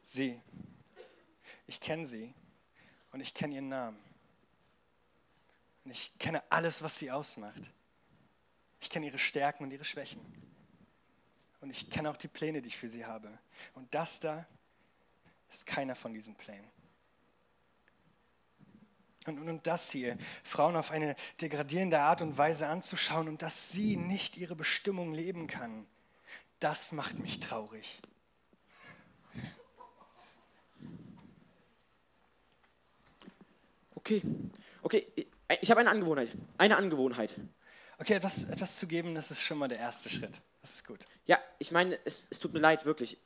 Sie. 0.02 0.40
Ich 1.68 1.80
kenne 1.80 2.06
sie 2.06 2.34
und 3.12 3.22
ich 3.22 3.34
kenne 3.34 3.56
ihren 3.56 3.70
Namen. 3.70 3.98
Und 5.84 5.92
ich 5.92 6.18
kenne 6.18 6.44
alles, 6.50 6.82
was 6.82 6.98
sie 6.98 7.12
ausmacht. 7.12 7.62
Ich 8.80 8.90
kenne 8.90 9.06
ihre 9.08 9.20
Stärken 9.20 9.64
und 9.64 9.72
ihre 9.72 9.86
Schwächen. 9.86 10.22
Und 11.62 11.70
ich 11.70 11.90
kenne 11.90 12.10
auch 12.10 12.18
die 12.18 12.28
Pläne, 12.28 12.62
die 12.62 12.68
ich 12.70 12.78
für 12.78 12.90
sie 12.90 13.06
habe. 13.06 13.38
Und 13.74 13.94
das 13.94 14.20
da 14.20 14.46
ist 15.50 15.66
keiner 15.66 15.96
von 15.96 16.14
diesen 16.14 16.36
Plänen. 16.36 16.70
Und, 19.26 19.40
und, 19.40 19.50
und 19.50 19.68
das 19.68 19.92
hier, 19.92 20.18
Frauen 20.44 20.76
auf 20.76 20.92
eine 20.92 21.16
degradierende 21.42 22.00
Art 22.00 22.22
und 22.22 22.38
Weise 22.38 22.68
anzuschauen 22.68 23.28
und 23.28 23.42
dass 23.42 23.72
sie 23.72 23.98
nicht 23.98 24.38
ihre 24.38 24.56
Bestimmung 24.56 25.14
leben 25.14 25.48
kann, 25.48 25.86
das 26.60 26.92
macht 26.92 27.18
mich 27.20 27.40
traurig. 27.40 28.02
Okay. 33.96 34.22
Okay, 34.84 35.08
ich- 35.16 35.72
habe 35.72 35.80
eine 35.80 35.90
Angewohnheit. 35.90 36.32
Eine 36.58 36.78
Angewohnheit. 36.78 37.34
Okay, 37.98 38.14
etwas, 38.14 38.44
etwas 38.44 38.76
zu 38.78 38.88
geben, 38.88 39.16
das 39.16 39.32
ist 39.32 39.42
schon 39.42 39.58
mal 39.58 39.68
der 39.68 39.80
erste 39.80 40.10
Schritt. 40.10 40.42
Das 40.62 40.74
ist 40.74 40.86
gut. 40.86 41.08
Ja, 41.26 41.40
ich 41.58 41.72
meine, 41.72 41.98
es, 42.06 42.28
es 42.30 42.40
tut 42.40 42.54
mir 42.54 42.60
leid, 42.60 42.86
wirklich. 42.86 43.18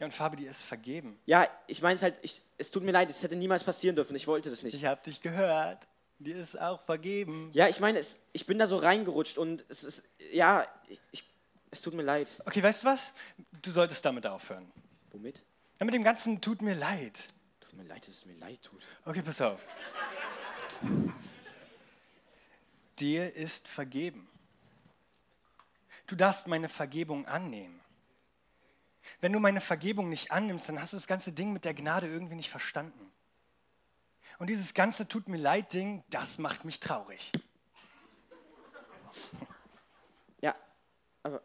Ja, 0.00 0.06
und 0.06 0.12
Fabi, 0.12 0.36
dir 0.36 0.50
ist 0.50 0.62
vergeben. 0.62 1.18
Ja, 1.24 1.48
ich 1.68 1.80
meine 1.80 1.96
es 1.96 2.02
halt, 2.02 2.18
ich, 2.22 2.42
es 2.58 2.70
tut 2.70 2.82
mir 2.82 2.90
leid, 2.90 3.10
es 3.10 3.22
hätte 3.22 3.36
niemals 3.36 3.62
passieren 3.62 3.94
dürfen. 3.94 4.16
Ich 4.16 4.26
wollte 4.26 4.50
das 4.50 4.62
nicht. 4.62 4.74
Ich 4.74 4.84
habe 4.84 5.00
dich 5.04 5.20
gehört. 5.20 5.86
Dir 6.18 6.36
ist 6.36 6.60
auch 6.60 6.82
vergeben. 6.84 7.50
Ja, 7.52 7.68
ich 7.68 7.80
meine, 7.80 7.98
es, 7.98 8.18
ich 8.32 8.46
bin 8.46 8.58
da 8.58 8.66
so 8.66 8.76
reingerutscht 8.76 9.38
und 9.38 9.64
es 9.68 9.84
ist, 9.84 10.02
ja, 10.32 10.66
ich, 10.88 11.00
ich, 11.12 11.24
es 11.70 11.82
tut 11.82 11.94
mir 11.94 12.02
leid. 12.02 12.28
Okay, 12.44 12.62
weißt 12.62 12.82
du 12.82 12.86
was? 12.88 13.14
Du 13.62 13.70
solltest 13.70 14.04
damit 14.04 14.26
aufhören. 14.26 14.70
Womit? 15.12 15.42
Ja, 15.78 15.84
mit 15.84 15.94
dem 15.94 16.04
Ganzen 16.04 16.40
tut 16.40 16.62
mir 16.62 16.74
leid. 16.74 17.28
Tut 17.60 17.74
mir 17.74 17.84
leid, 17.84 18.06
dass 18.06 18.14
es 18.16 18.26
mir 18.26 18.36
leid 18.36 18.62
tut. 18.62 18.82
Okay, 19.04 19.22
pass 19.22 19.40
auf. 19.40 19.60
Dir 22.98 23.34
ist 23.34 23.68
vergeben. 23.68 24.28
Du 26.06 26.16
darfst 26.16 26.46
meine 26.46 26.68
Vergebung 26.68 27.26
annehmen. 27.26 27.80
Wenn 29.20 29.32
du 29.32 29.40
meine 29.40 29.60
Vergebung 29.60 30.08
nicht 30.08 30.30
annimmst, 30.30 30.68
dann 30.68 30.80
hast 30.80 30.92
du 30.92 30.96
das 30.96 31.06
ganze 31.06 31.32
Ding 31.32 31.52
mit 31.52 31.64
der 31.64 31.74
Gnade 31.74 32.06
irgendwie 32.06 32.34
nicht 32.34 32.50
verstanden. 32.50 33.12
Und 34.38 34.48
dieses 34.48 34.74
ganze 34.74 35.06
Tut 35.08 35.28
mir 35.28 35.36
leid 35.36 35.72
Ding, 35.72 36.02
das 36.10 36.38
macht 36.38 36.64
mich 36.64 36.80
traurig. 36.80 37.32
Ja, 40.40 40.54
aber 41.22 41.40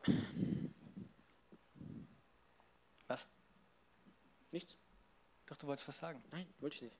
Was? 3.07 3.28
nichts. 4.51 4.76
Doch, 5.45 5.57
du 5.57 5.68
wolltest 5.68 5.88
was 5.88 5.97
sagen. 5.97 6.24
Nein, 6.32 6.47
wollte 6.60 6.76
ich 6.76 6.82
nicht. 6.82 6.95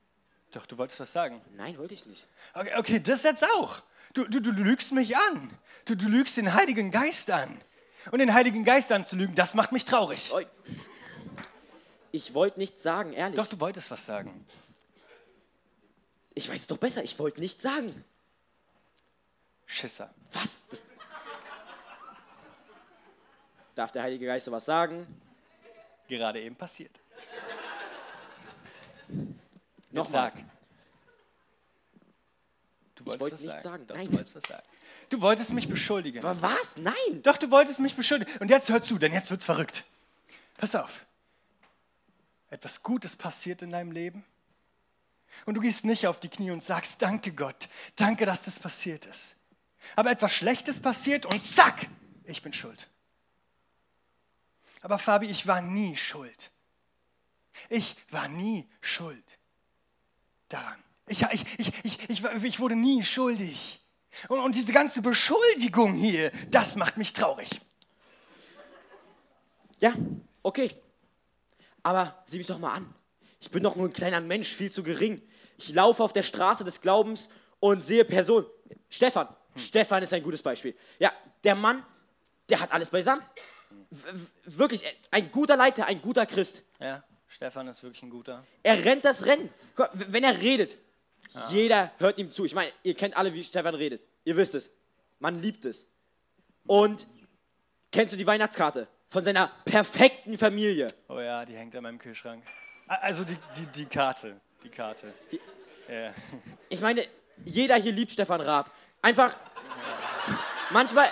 Doch, 0.52 0.66
du 0.66 0.78
wolltest 0.78 1.00
was 1.00 1.12
sagen. 1.12 1.42
Nein, 1.56 1.78
wollte 1.78 1.94
ich 1.94 2.06
nicht. 2.06 2.28
Okay, 2.54 2.76
okay 2.78 3.00
das 3.00 3.24
jetzt 3.24 3.44
auch. 3.44 3.84
Du, 4.14 4.26
du, 4.26 4.40
du 4.40 4.52
lügst 4.52 4.92
mich 4.92 5.16
an. 5.16 5.56
Du, 5.86 5.96
du 5.96 6.08
lügst 6.08 6.38
den 6.38 6.54
Heiligen 6.54 6.90
Geist 6.90 7.30
an. 7.30 7.62
Und 8.12 8.20
den 8.20 8.34
Heiligen 8.34 8.64
Geist 8.64 8.92
anzulügen, 8.92 9.36
das 9.36 9.54
macht 9.54 9.72
mich 9.72 9.86
traurig. 9.86 10.32
Ich 12.12 12.34
wollte 12.34 12.60
nichts 12.60 12.82
sagen, 12.82 13.14
ehrlich. 13.14 13.36
Doch, 13.36 13.48
du 13.48 13.60
wolltest 13.60 13.92
was 13.92 14.06
sagen. 14.06 14.46
Ich 16.34 16.50
weiß 16.50 16.62
es 16.62 16.68
doch 16.68 16.78
besser, 16.78 17.04
ich 17.04 17.20
wollte 17.20 17.40
nichts 17.40 17.62
sagen. 17.62 17.94
Schisser. 19.66 20.14
Was? 20.32 20.64
Das 20.70 20.84
Darf 23.76 23.92
der 23.92 24.04
Heilige 24.04 24.26
Geist 24.26 24.46
sowas 24.46 24.66
sagen? 24.66 25.06
Gerade 26.08 26.42
eben 26.42 26.56
passiert. 26.56 27.00
Nochmal. 29.92 30.32
Sag. 30.34 30.46
wolltest 33.10 33.22
wollte 33.22 33.34
was 33.36 33.42
nichts 33.42 33.64
sagen. 33.64 33.88
Doch, 33.88 33.96
Nein. 33.96 34.08
Du 34.08 34.14
wolltest 34.14 34.36
was 34.36 34.44
sagen. 34.44 34.64
Du 35.10 35.22
wolltest 35.22 35.54
mich 35.54 35.68
beschuldigen. 35.68 36.24
Aber 36.24 36.42
was? 36.42 36.78
Nein. 36.78 37.24
Doch, 37.24 37.38
du 37.38 37.50
wolltest 37.50 37.80
mich 37.80 37.96
beschuldigen. 37.96 38.32
Und 38.40 38.50
jetzt 38.50 38.70
hör 38.70 38.82
zu, 38.82 38.98
denn 38.98 39.12
jetzt 39.12 39.32
wird's 39.32 39.46
verrückt. 39.46 39.84
Pass 40.58 40.76
auf. 40.76 41.06
Etwas 42.50 42.84
Gutes 42.84 43.16
passiert 43.16 43.62
in 43.62 43.72
deinem 43.72 43.92
Leben. 43.92 44.24
Und 45.46 45.56
du 45.56 45.62
gehst 45.62 45.86
nicht 45.86 46.08
auf 46.08 46.20
die 46.20 46.30
Knie 46.30 46.52
und 46.52 46.64
sagst, 46.64 47.02
danke 47.02 47.32
Gott, 47.32 47.70
danke, 47.96 48.26
dass 48.26 48.42
das 48.42 48.60
passiert 48.60 49.06
ist. 49.06 49.36
Aber 49.96 50.12
etwas 50.12 50.34
Schlechtes 50.34 50.80
passiert 50.80 51.26
und 51.26 51.46
zack, 51.46 51.88
ich 52.24 52.42
bin 52.42 52.54
schuld. 52.54 52.88
Aber 54.82 54.98
Fabi, 54.98 55.28
ich 55.28 55.48
war 55.48 55.62
nie 55.62 55.96
schuld. 55.98 56.52
Ich 57.70 57.96
war 58.10 58.28
nie 58.28 58.68
schuld 58.82 59.40
daran. 60.48 60.82
Ich, 61.08 61.24
ich, 61.24 61.46
ich, 61.58 61.74
ich, 61.84 62.10
ich, 62.10 62.44
ich 62.44 62.60
wurde 62.60 62.76
nie 62.76 63.04
schuldig. 63.04 63.80
Und, 64.28 64.40
und 64.40 64.56
diese 64.56 64.74
ganze 64.74 65.02
Beschuldigung 65.02 65.94
hier, 65.94 66.32
das 66.50 66.76
macht 66.76 66.98
mich 66.98 67.14
traurig. 67.14 67.50
Ja, 69.80 69.94
okay. 70.44 70.70
Aber 71.84 72.22
sieh 72.26 72.38
mich 72.38 72.48
doch 72.48 72.60
mal 72.60 72.74
an. 72.74 72.94
Ich 73.40 73.50
bin 73.50 73.64
doch 73.64 73.76
nur 73.76 73.88
ein 73.88 73.94
kleiner 73.94 74.20
Mensch, 74.20 74.54
viel 74.54 74.72
zu 74.72 74.84
gering. 74.84 75.22
Ich 75.58 75.74
laufe 75.74 76.04
auf 76.04 76.14
der 76.14 76.24
Straße 76.24 76.64
des 76.64 76.82
Glaubens 76.82 77.30
und 77.60 77.84
sehe 77.84 78.04
Personen. 78.04 78.46
Stefan. 78.90 79.28
Stefan 79.56 80.04
ist 80.04 80.14
ein 80.14 80.24
gutes 80.24 80.42
Beispiel. 80.42 80.76
Ja, 81.00 81.12
der 81.44 81.56
Mann, 81.56 81.86
der 82.50 82.60
hat 82.60 82.72
alles 82.72 82.90
beisammen. 82.90 83.24
Wirklich, 84.46 84.84
ein 85.12 85.32
guter 85.32 85.56
Leiter, 85.56 85.86
ein 85.86 86.02
guter 86.02 86.26
Christ. 86.26 86.64
Ja, 86.80 87.04
Stefan 87.28 87.68
ist 87.68 87.84
wirklich 87.84 88.04
ein 88.04 88.10
guter. 88.10 88.46
Er 88.64 88.84
rennt 88.84 89.06
das 89.06 89.26
Rennen. 89.26 89.50
Wenn 89.94 90.24
er 90.24 90.40
redet, 90.40 90.78
jeder 91.50 91.92
hört 91.98 92.18
ihm 92.18 92.32
zu. 92.32 92.46
Ich 92.46 92.54
meine, 92.54 92.72
ihr 92.84 92.96
kennt 92.96 93.16
alle, 93.16 93.34
wie 93.34 93.44
Stefan 93.44 93.76
redet. 93.76 94.04
Ihr 94.24 94.36
wisst 94.36 94.56
es. 94.56 94.72
Man 95.20 95.42
liebt 95.42 95.66
es. 95.66 95.88
Und 96.66 97.08
kennst 97.92 98.14
du 98.14 98.18
die 98.18 98.26
Weihnachtskarte 98.26 98.88
von 99.10 99.24
seiner 99.24 99.48
perfekten 99.66 100.38
Familie? 100.38 100.88
Oh 101.08 101.20
ja, 101.20 101.46
die 101.46 101.56
hängt 101.56 101.76
an 101.76 101.84
meinem 101.84 102.00
Kühlschrank. 102.00 102.44
Also 102.88 103.24
die, 103.24 103.38
die, 103.58 103.66
die 103.68 103.86
Karte. 103.86 104.40
Die 104.64 104.70
Karte. 104.70 105.14
Ja. 105.88 106.14
Ich 106.70 106.82
meine, 106.82 107.06
jeder 107.46 107.76
hier 107.76 107.92
liebt 107.92 108.12
Stefan 108.12 108.42
Raab. 108.42 108.72
Einfach, 109.02 109.36
manchmal, 110.72 111.08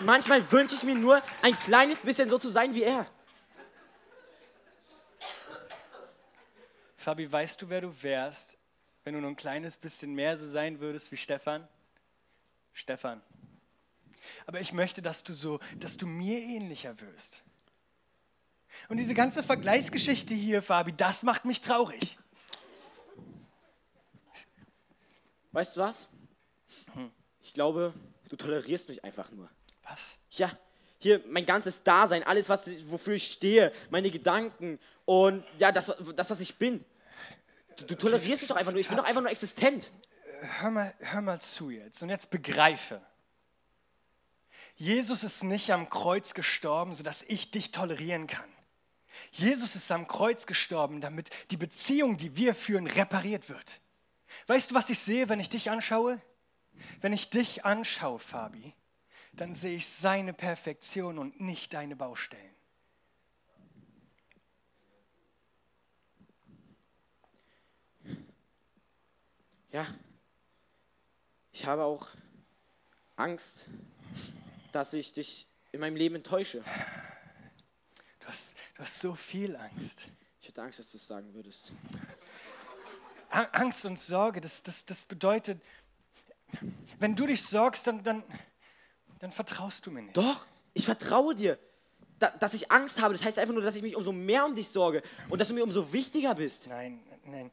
manchmal 0.00 0.50
wünsche 0.52 0.74
ich 0.74 0.82
mir 0.82 0.94
nur, 0.94 1.22
ein 1.42 1.58
kleines 1.60 2.02
bisschen 2.02 2.28
so 2.28 2.38
zu 2.38 2.48
sein 2.48 2.74
wie 2.74 2.82
er. 2.82 3.06
Fabi, 6.96 7.30
weißt 7.30 7.62
du, 7.62 7.70
wer 7.70 7.80
du 7.80 8.02
wärst, 8.02 8.57
wenn 9.08 9.14
du 9.14 9.22
nur 9.22 9.30
ein 9.30 9.36
kleines 9.36 9.78
bisschen 9.78 10.12
mehr 10.12 10.36
so 10.36 10.46
sein 10.46 10.80
würdest 10.80 11.10
wie 11.10 11.16
Stefan? 11.16 11.66
Stefan. 12.74 13.22
Aber 14.44 14.60
ich 14.60 14.74
möchte, 14.74 15.00
dass 15.00 15.24
du 15.24 15.32
so, 15.32 15.60
dass 15.78 15.96
du 15.96 16.06
mir 16.06 16.38
ähnlicher 16.40 17.00
wirst. 17.00 17.42
Und 18.90 18.98
diese 18.98 19.14
ganze 19.14 19.42
Vergleichsgeschichte 19.42 20.34
hier, 20.34 20.62
Fabi, 20.62 20.92
das 20.92 21.22
macht 21.22 21.46
mich 21.46 21.62
traurig. 21.62 22.18
Weißt 25.52 25.78
du 25.78 25.80
was? 25.80 26.10
Ich 27.40 27.54
glaube, 27.54 27.94
du 28.28 28.36
tolerierst 28.36 28.90
mich 28.90 29.02
einfach 29.04 29.30
nur. 29.30 29.48
Was? 29.84 30.18
Ja, 30.32 30.54
hier 30.98 31.22
mein 31.28 31.46
ganzes 31.46 31.82
Dasein, 31.82 32.24
alles, 32.24 32.50
was, 32.50 32.68
wofür 32.90 33.14
ich 33.14 33.32
stehe, 33.32 33.72
meine 33.88 34.10
Gedanken 34.10 34.78
und 35.06 35.44
ja, 35.58 35.72
das, 35.72 35.90
das 36.14 36.28
was 36.28 36.40
ich 36.40 36.56
bin. 36.56 36.84
Du, 37.86 37.94
tolerierst 37.94 38.42
mich 38.42 38.48
doch 38.48 38.56
einfach 38.56 38.72
nur. 38.72 38.80
Ich 38.80 38.88
bin 38.88 38.96
doch 38.96 39.04
einfach 39.04 39.20
nur 39.20 39.30
existent. 39.30 39.90
Hör 40.60 40.70
mal, 40.70 40.94
hör 41.00 41.20
mal 41.20 41.40
zu 41.40 41.70
jetzt 41.70 42.02
und 42.02 42.08
jetzt 42.08 42.30
begreife. 42.30 43.00
Jesus 44.76 45.24
ist 45.24 45.44
nicht 45.44 45.70
am 45.70 45.90
Kreuz 45.90 46.34
gestorben, 46.34 46.94
sodass 46.94 47.22
ich 47.22 47.50
dich 47.50 47.72
tolerieren 47.72 48.26
kann. 48.26 48.48
Jesus 49.32 49.74
ist 49.74 49.90
am 49.90 50.06
Kreuz 50.06 50.46
gestorben, 50.46 51.00
damit 51.00 51.30
die 51.50 51.56
Beziehung, 51.56 52.16
die 52.16 52.36
wir 52.36 52.54
führen, 52.54 52.86
repariert 52.86 53.48
wird. 53.48 53.80
Weißt 54.46 54.70
du, 54.70 54.74
was 54.74 54.90
ich 54.90 54.98
sehe, 54.98 55.28
wenn 55.28 55.40
ich 55.40 55.48
dich 55.48 55.70
anschaue? 55.70 56.20
Wenn 57.00 57.12
ich 57.12 57.30
dich 57.30 57.64
anschaue, 57.64 58.18
Fabi, 58.18 58.74
dann 59.32 59.54
sehe 59.54 59.76
ich 59.76 59.88
seine 59.88 60.32
Perfektion 60.32 61.18
und 61.18 61.40
nicht 61.40 61.74
deine 61.74 61.96
Baustellen. 61.96 62.57
Ja, 69.78 69.86
ich 71.52 71.64
habe 71.66 71.84
auch 71.84 72.08
Angst, 73.14 73.66
dass 74.72 74.92
ich 74.92 75.12
dich 75.12 75.46
in 75.70 75.78
meinem 75.78 75.94
Leben 75.94 76.16
enttäusche. 76.16 76.64
Du 78.18 78.26
hast, 78.26 78.56
du 78.74 78.82
hast 78.82 78.98
so 78.98 79.14
viel 79.14 79.54
Angst. 79.54 80.08
Ich 80.40 80.48
hatte 80.48 80.62
Angst, 80.62 80.80
dass 80.80 80.90
du 80.90 80.96
es 80.96 81.06
sagen 81.06 81.32
würdest. 81.32 81.70
Angst 83.30 83.86
und 83.86 84.00
Sorge, 84.00 84.40
das, 84.40 84.64
das, 84.64 84.84
das 84.84 85.04
bedeutet, 85.04 85.62
wenn 86.98 87.14
du 87.14 87.26
dich 87.28 87.44
sorgst, 87.44 87.86
dann, 87.86 88.02
dann, 88.02 88.24
dann 89.20 89.30
vertraust 89.30 89.86
du 89.86 89.92
mir 89.92 90.02
nicht. 90.02 90.16
Doch, 90.16 90.44
ich 90.74 90.86
vertraue 90.86 91.36
dir. 91.36 91.56
Da, 92.18 92.30
dass 92.30 92.52
ich 92.52 92.72
Angst 92.72 93.00
habe, 93.00 93.14
das 93.14 93.24
heißt 93.24 93.38
einfach 93.38 93.54
nur, 93.54 93.62
dass 93.62 93.76
ich 93.76 93.82
mich 93.82 93.94
umso 93.94 94.10
mehr 94.10 94.44
um 94.44 94.56
dich 94.56 94.70
sorge 94.70 95.04
und 95.28 95.40
dass 95.40 95.46
du 95.46 95.54
mir 95.54 95.62
umso 95.62 95.92
wichtiger 95.92 96.34
bist. 96.34 96.66
Nein, 96.66 97.00
nein. 97.26 97.52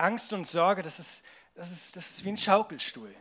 Angst 0.00 0.32
und 0.32 0.46
Sorge, 0.46 0.82
das 0.82 0.98
ist, 0.98 1.24
das, 1.54 1.70
ist, 1.70 1.96
das 1.96 2.10
ist 2.10 2.24
wie 2.24 2.30
ein 2.30 2.36
Schaukelstuhl. 2.36 3.14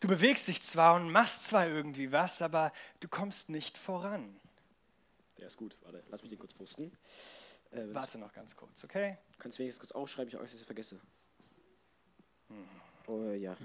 Du 0.00 0.08
bewegst 0.08 0.48
dich 0.48 0.62
zwar 0.62 0.94
und 0.96 1.10
machst 1.10 1.46
zwar 1.46 1.66
irgendwie 1.66 2.10
was, 2.10 2.42
aber 2.42 2.72
du 3.00 3.08
kommst 3.08 3.50
nicht 3.50 3.78
voran. 3.78 4.40
Der 5.38 5.46
ist 5.46 5.56
gut. 5.56 5.76
Warte, 5.82 6.02
lass 6.08 6.22
mich 6.22 6.30
den 6.30 6.38
kurz 6.38 6.54
posten. 6.54 6.92
Äh, 7.70 7.82
Warte 7.92 8.18
noch 8.18 8.32
ganz 8.32 8.56
kurz, 8.56 8.84
okay? 8.84 9.18
Du 9.32 9.38
kannst 9.38 9.58
wenigstens 9.58 9.80
kurz 9.80 9.92
aufschreiben, 9.92 10.32
ich 10.32 10.40
ich 10.40 10.54
es 10.54 10.64
vergesse. 10.64 11.00
Oh 13.06 13.30
ja. 13.32 13.56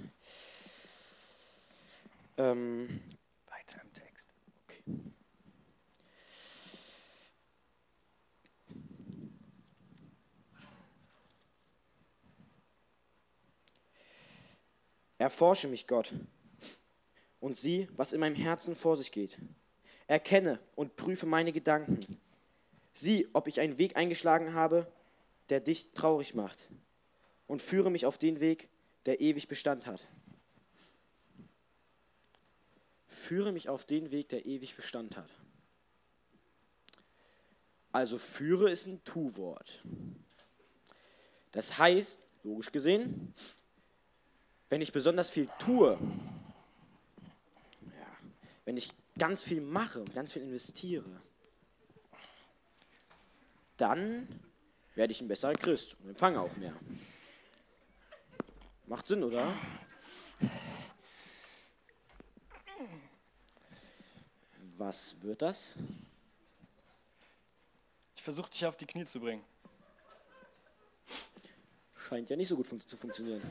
Ähm, 2.38 3.02
Weiter 3.48 3.82
im 3.82 3.94
Text. 3.94 4.30
okay. 4.64 4.84
Erforsche 15.20 15.68
mich, 15.68 15.86
Gott, 15.86 16.14
und 17.42 17.58
sieh, 17.58 17.90
was 17.96 18.14
in 18.14 18.22
meinem 18.22 18.36
Herzen 18.36 18.74
vor 18.74 18.96
sich 18.96 19.12
geht. 19.12 19.38
Erkenne 20.08 20.60
und 20.76 20.96
prüfe 20.96 21.26
meine 21.26 21.52
Gedanken. 21.52 22.00
Sieh, 22.94 23.28
ob 23.34 23.48
ich 23.48 23.60
einen 23.60 23.78
Weg 23.78 23.98
eingeschlagen 23.98 24.54
habe, 24.54 24.92
der 25.50 25.60
dich 25.60 25.92
traurig 25.92 26.34
macht. 26.36 26.70
Und 27.48 27.62
führe 27.62 27.92
mich 27.92 28.06
auf 28.06 28.18
den 28.18 28.40
Weg, 28.40 28.70
der 29.06 29.20
ewig 29.20 29.48
Bestand 29.48 29.86
hat. 29.86 30.08
Führe 33.08 33.52
mich 33.52 33.68
auf 33.68 33.84
den 33.86 34.12
Weg, 34.12 34.30
der 34.30 34.46
ewig 34.46 34.78
Bestand 34.78 35.18
hat. 35.18 35.30
Also 37.92 38.18
führe 38.18 38.72
ist 38.72 38.86
ein 38.86 39.04
Tu-Wort. 39.04 39.84
Das 41.52 41.78
heißt, 41.78 42.20
logisch 42.44 42.72
gesehen, 42.72 43.34
wenn 44.70 44.82
ich 44.82 44.92
besonders 44.92 45.30
viel 45.30 45.50
tue, 45.60 45.98
ja, 47.82 48.18
wenn 48.66 48.78
ich 48.78 48.94
ganz 49.18 49.44
viel 49.44 49.62
mache 49.62 50.00
und 50.00 50.14
ganz 50.14 50.32
viel 50.32 50.44
investiere, 50.44 51.22
dann 53.78 54.28
werde 54.96 55.12
ich 55.12 55.22
ein 55.22 55.28
besserer 55.28 55.54
Christ 55.54 55.96
und 56.02 56.10
empfange 56.10 56.40
auch 56.40 56.56
mehr. 56.58 56.74
Macht 58.86 59.08
Sinn, 59.08 59.24
oder? 59.24 59.54
Was 64.78 65.16
wird 65.22 65.42
das? 65.42 65.76
Ich 68.16 68.24
versuche 68.24 68.50
dich 68.50 68.66
auf 68.66 68.78
die 68.78 68.86
Knie 68.86 69.06
zu 69.06 69.20
bringen. 69.20 69.44
Scheint 71.96 72.30
ja 72.30 72.36
nicht 72.36 72.48
so 72.48 72.56
gut 72.56 72.68
fun 72.68 72.82
zu 72.86 72.98
funktionieren. 72.98 73.42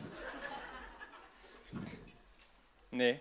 Nee. 2.91 3.21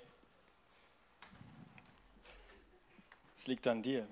Es 3.36 3.48
liegt 3.48 3.68
an 3.68 3.84
dir. 3.84 4.08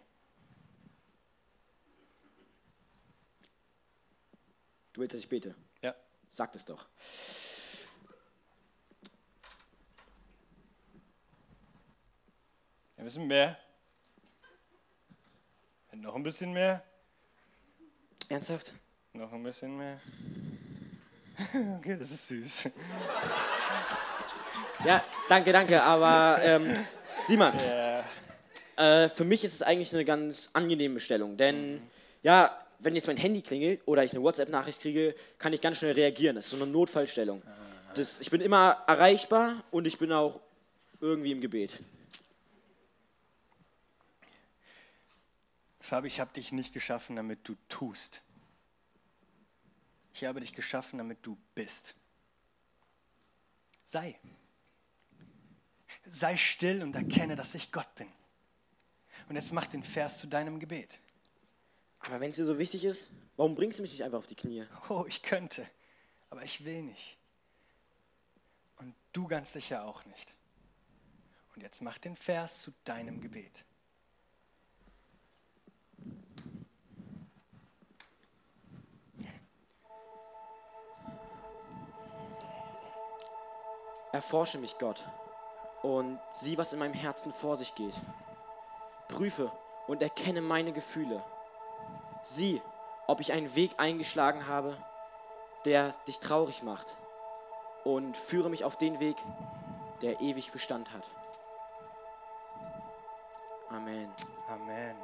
Du 4.94 5.02
willst, 5.02 5.14
dass 5.14 5.22
ich 5.22 5.30
bete? 5.30 5.56
Ja. 5.82 5.96
Sag 6.30 6.56
es 6.56 6.66
doch. 6.66 6.88
Ein 12.98 13.04
bisschen 13.04 13.28
mehr. 13.28 13.58
Noch 15.94 16.16
ein 16.16 16.24
bisschen 16.24 16.54
mehr. 16.54 16.84
Ernsthaft? 18.30 18.74
Noch 19.14 19.32
ein 19.34 19.44
bisschen 19.44 19.78
mehr. 19.78 20.00
Okay, 21.80 21.98
das 21.98 22.12
ist 22.12 22.28
süß. 22.28 22.70
Ja, 24.86 25.04
danke, 25.28 25.52
danke. 25.52 25.82
Aber 25.82 26.40
ähm, 26.44 26.74
Simon, 27.24 27.54
äh, 28.76 29.10
für 29.10 29.24
mich 29.24 29.44
ist 29.44 29.56
es 29.56 29.62
eigentlich 29.64 29.92
eine 29.94 30.06
ganz 30.06 30.52
angenehme 30.54 31.00
Stellung. 31.00 31.38
Denn, 31.38 31.82
ja, 32.22 32.56
wenn 32.80 32.96
jetzt 32.96 33.08
mein 33.08 33.18
Handy 33.18 33.42
klingelt 33.42 33.82
oder 33.88 34.04
ich 34.04 34.12
eine 34.12 34.22
WhatsApp-Nachricht 34.22 34.82
kriege, 34.82 35.16
kann 35.40 35.54
ich 35.54 35.62
ganz 35.62 35.78
schnell 35.78 35.94
reagieren. 35.94 36.36
Das 36.36 36.46
ist 36.46 36.52
so 36.52 36.64
eine 36.64 36.72
Notfallstellung. 36.72 37.42
Das, 37.96 38.20
ich 38.20 38.30
bin 38.30 38.42
immer 38.42 38.84
erreichbar 38.86 39.64
und 39.72 39.88
ich 39.88 39.98
bin 39.98 40.12
auch 40.12 40.40
irgendwie 41.02 41.32
im 41.32 41.42
Gebet. 41.42 41.80
Fabi, 45.80 46.08
ich 46.08 46.20
habe 46.20 46.32
dich 46.34 46.52
nicht 46.52 46.74
geschaffen, 46.74 47.16
damit 47.16 47.40
du 47.48 47.56
tust. 47.70 48.22
Ich 50.14 50.26
habe 50.26 50.42
dich 50.42 50.54
geschaffen, 50.54 51.00
damit 51.00 51.20
du 51.24 51.38
bist. 51.56 51.96
Sei. 53.86 54.20
Sei 56.08 56.38
still 56.38 56.84
und 56.84 56.96
erkenne, 56.96 57.36
dass 57.36 57.56
ich 57.56 57.72
Gott 57.72 57.94
bin. 57.96 58.08
Und 59.28 59.36
jetzt 59.36 59.54
mach 59.54 59.68
den 59.68 59.84
Vers 59.84 60.20
zu 60.20 60.28
deinem 60.28 60.60
Gebet. 60.60 61.00
Aber 62.00 62.20
wenn 62.20 62.30
es 62.30 62.36
dir 62.36 62.46
so 62.46 62.60
wichtig 62.60 62.86
ist, 62.86 63.08
warum 63.36 63.56
bringst 63.56 63.80
du 63.80 63.82
mich 63.82 63.92
nicht 63.92 64.04
einfach 64.04 64.20
auf 64.20 64.28
die 64.28 64.36
Knie? 64.36 64.66
Oh, 64.90 65.06
ich 65.08 65.24
könnte, 65.24 65.68
aber 66.30 66.44
ich 66.44 66.64
will 66.64 66.84
nicht. 66.84 67.18
Und 68.78 68.94
du 69.14 69.28
ganz 69.28 69.54
sicher 69.54 69.86
auch 69.86 70.06
nicht. 70.06 70.34
Und 71.56 71.62
jetzt 71.62 71.82
mach 71.82 71.98
den 71.98 72.16
Vers 72.16 72.62
zu 72.62 72.72
deinem 72.84 73.22
Gebet. 73.22 73.66
Erforsche 84.12 84.60
mich, 84.60 84.78
Gott, 84.78 85.04
und 85.86 86.20
sieh, 86.32 86.58
was 86.58 86.74
in 86.74 86.80
meinem 86.80 86.96
Herzen 86.96 87.32
vor 87.32 87.58
sich 87.58 87.76
geht. 87.76 87.94
Prüfe 89.08 89.52
und 89.86 90.02
erkenne 90.02 90.42
meine 90.42 90.74
Gefühle. 90.74 91.24
Sieh, 92.24 92.60
ob 93.06 93.20
ich 93.20 93.32
einen 93.32 93.54
Weg 93.54 93.76
eingeschlagen 93.78 94.48
habe, 94.48 94.76
der 95.64 95.94
dich 96.08 96.20
traurig 96.20 96.64
macht. 96.64 96.98
Und 97.84 98.18
führe 98.18 98.50
mich 98.50 98.64
auf 98.64 98.78
den 98.78 99.00
Weg, 99.00 99.16
der 100.02 100.22
ewig 100.22 100.52
Bestand 100.52 100.92
hat. 100.92 101.08
Amen. 103.70 104.12
Amen. 104.50 104.96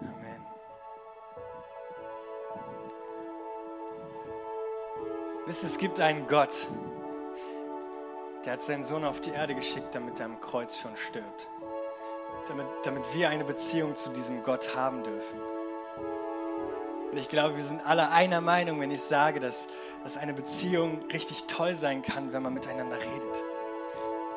Amen. 0.00 0.46
Wisst 5.44 5.64
es 5.64 5.76
gibt 5.76 6.00
einen 6.00 6.26
Gott, 6.26 6.68
der 8.44 8.54
hat 8.54 8.62
seinen 8.62 8.84
Sohn 8.84 9.04
auf 9.04 9.20
die 9.20 9.30
Erde 9.30 9.54
geschickt, 9.54 9.94
damit 9.94 10.18
er 10.20 10.26
am 10.26 10.40
Kreuz 10.40 10.76
für 10.76 10.88
uns 10.88 10.98
stirbt. 10.98 11.48
Damit, 12.48 12.66
damit 12.84 13.04
wir 13.14 13.28
eine 13.28 13.44
Beziehung 13.44 13.94
zu 13.94 14.10
diesem 14.10 14.42
Gott 14.42 14.74
haben 14.74 15.04
dürfen. 15.04 15.38
Und 17.10 17.18
ich 17.18 17.28
glaube, 17.28 17.56
wir 17.56 17.64
sind 17.64 17.84
alle 17.86 18.10
einer 18.10 18.40
Meinung, 18.40 18.80
wenn 18.80 18.90
ich 18.90 19.02
sage, 19.02 19.40
dass, 19.40 19.66
dass 20.04 20.16
eine 20.16 20.32
Beziehung 20.32 21.04
richtig 21.12 21.44
toll 21.44 21.74
sein 21.74 22.02
kann, 22.02 22.32
wenn 22.32 22.42
man 22.42 22.54
miteinander 22.54 22.96
redet. 22.96 23.44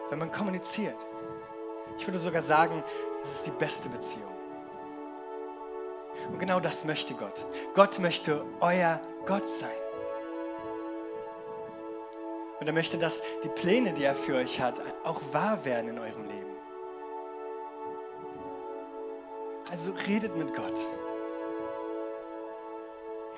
Wenn 0.09 0.19
man 0.19 0.31
kommuniziert. 0.31 1.05
Ich 1.97 2.07
würde 2.07 2.19
sogar 2.19 2.41
sagen, 2.41 2.83
das 3.21 3.35
ist 3.35 3.47
die 3.47 3.51
beste 3.51 3.89
Beziehung. 3.89 4.31
Und 6.31 6.39
genau 6.39 6.59
das 6.59 6.83
möchte 6.83 7.13
Gott. 7.13 7.45
Gott 7.73 7.99
möchte 7.99 8.43
euer 8.59 8.99
Gott 9.25 9.47
sein. 9.47 9.82
Und 12.63 12.67
er 12.67 12.73
möchte, 12.73 12.97
dass 12.97 13.21
die 13.43 13.49
Pläne, 13.49 13.91
die 13.91 14.05
er 14.05 14.15
für 14.15 14.35
euch 14.35 14.61
hat, 14.61 14.81
auch 15.03 15.19
wahr 15.33 15.65
werden 15.65 15.89
in 15.89 15.99
eurem 15.99 16.25
Leben. 16.29 16.55
Also 19.69 19.91
redet 20.07 20.37
mit 20.37 20.55
Gott. 20.55 20.79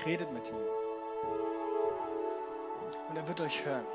Redet 0.06 0.32
mit 0.32 0.48
ihm. 0.48 0.58
Und 3.10 3.18
er 3.18 3.28
wird 3.28 3.42
euch 3.42 3.66
hören. 3.66 3.88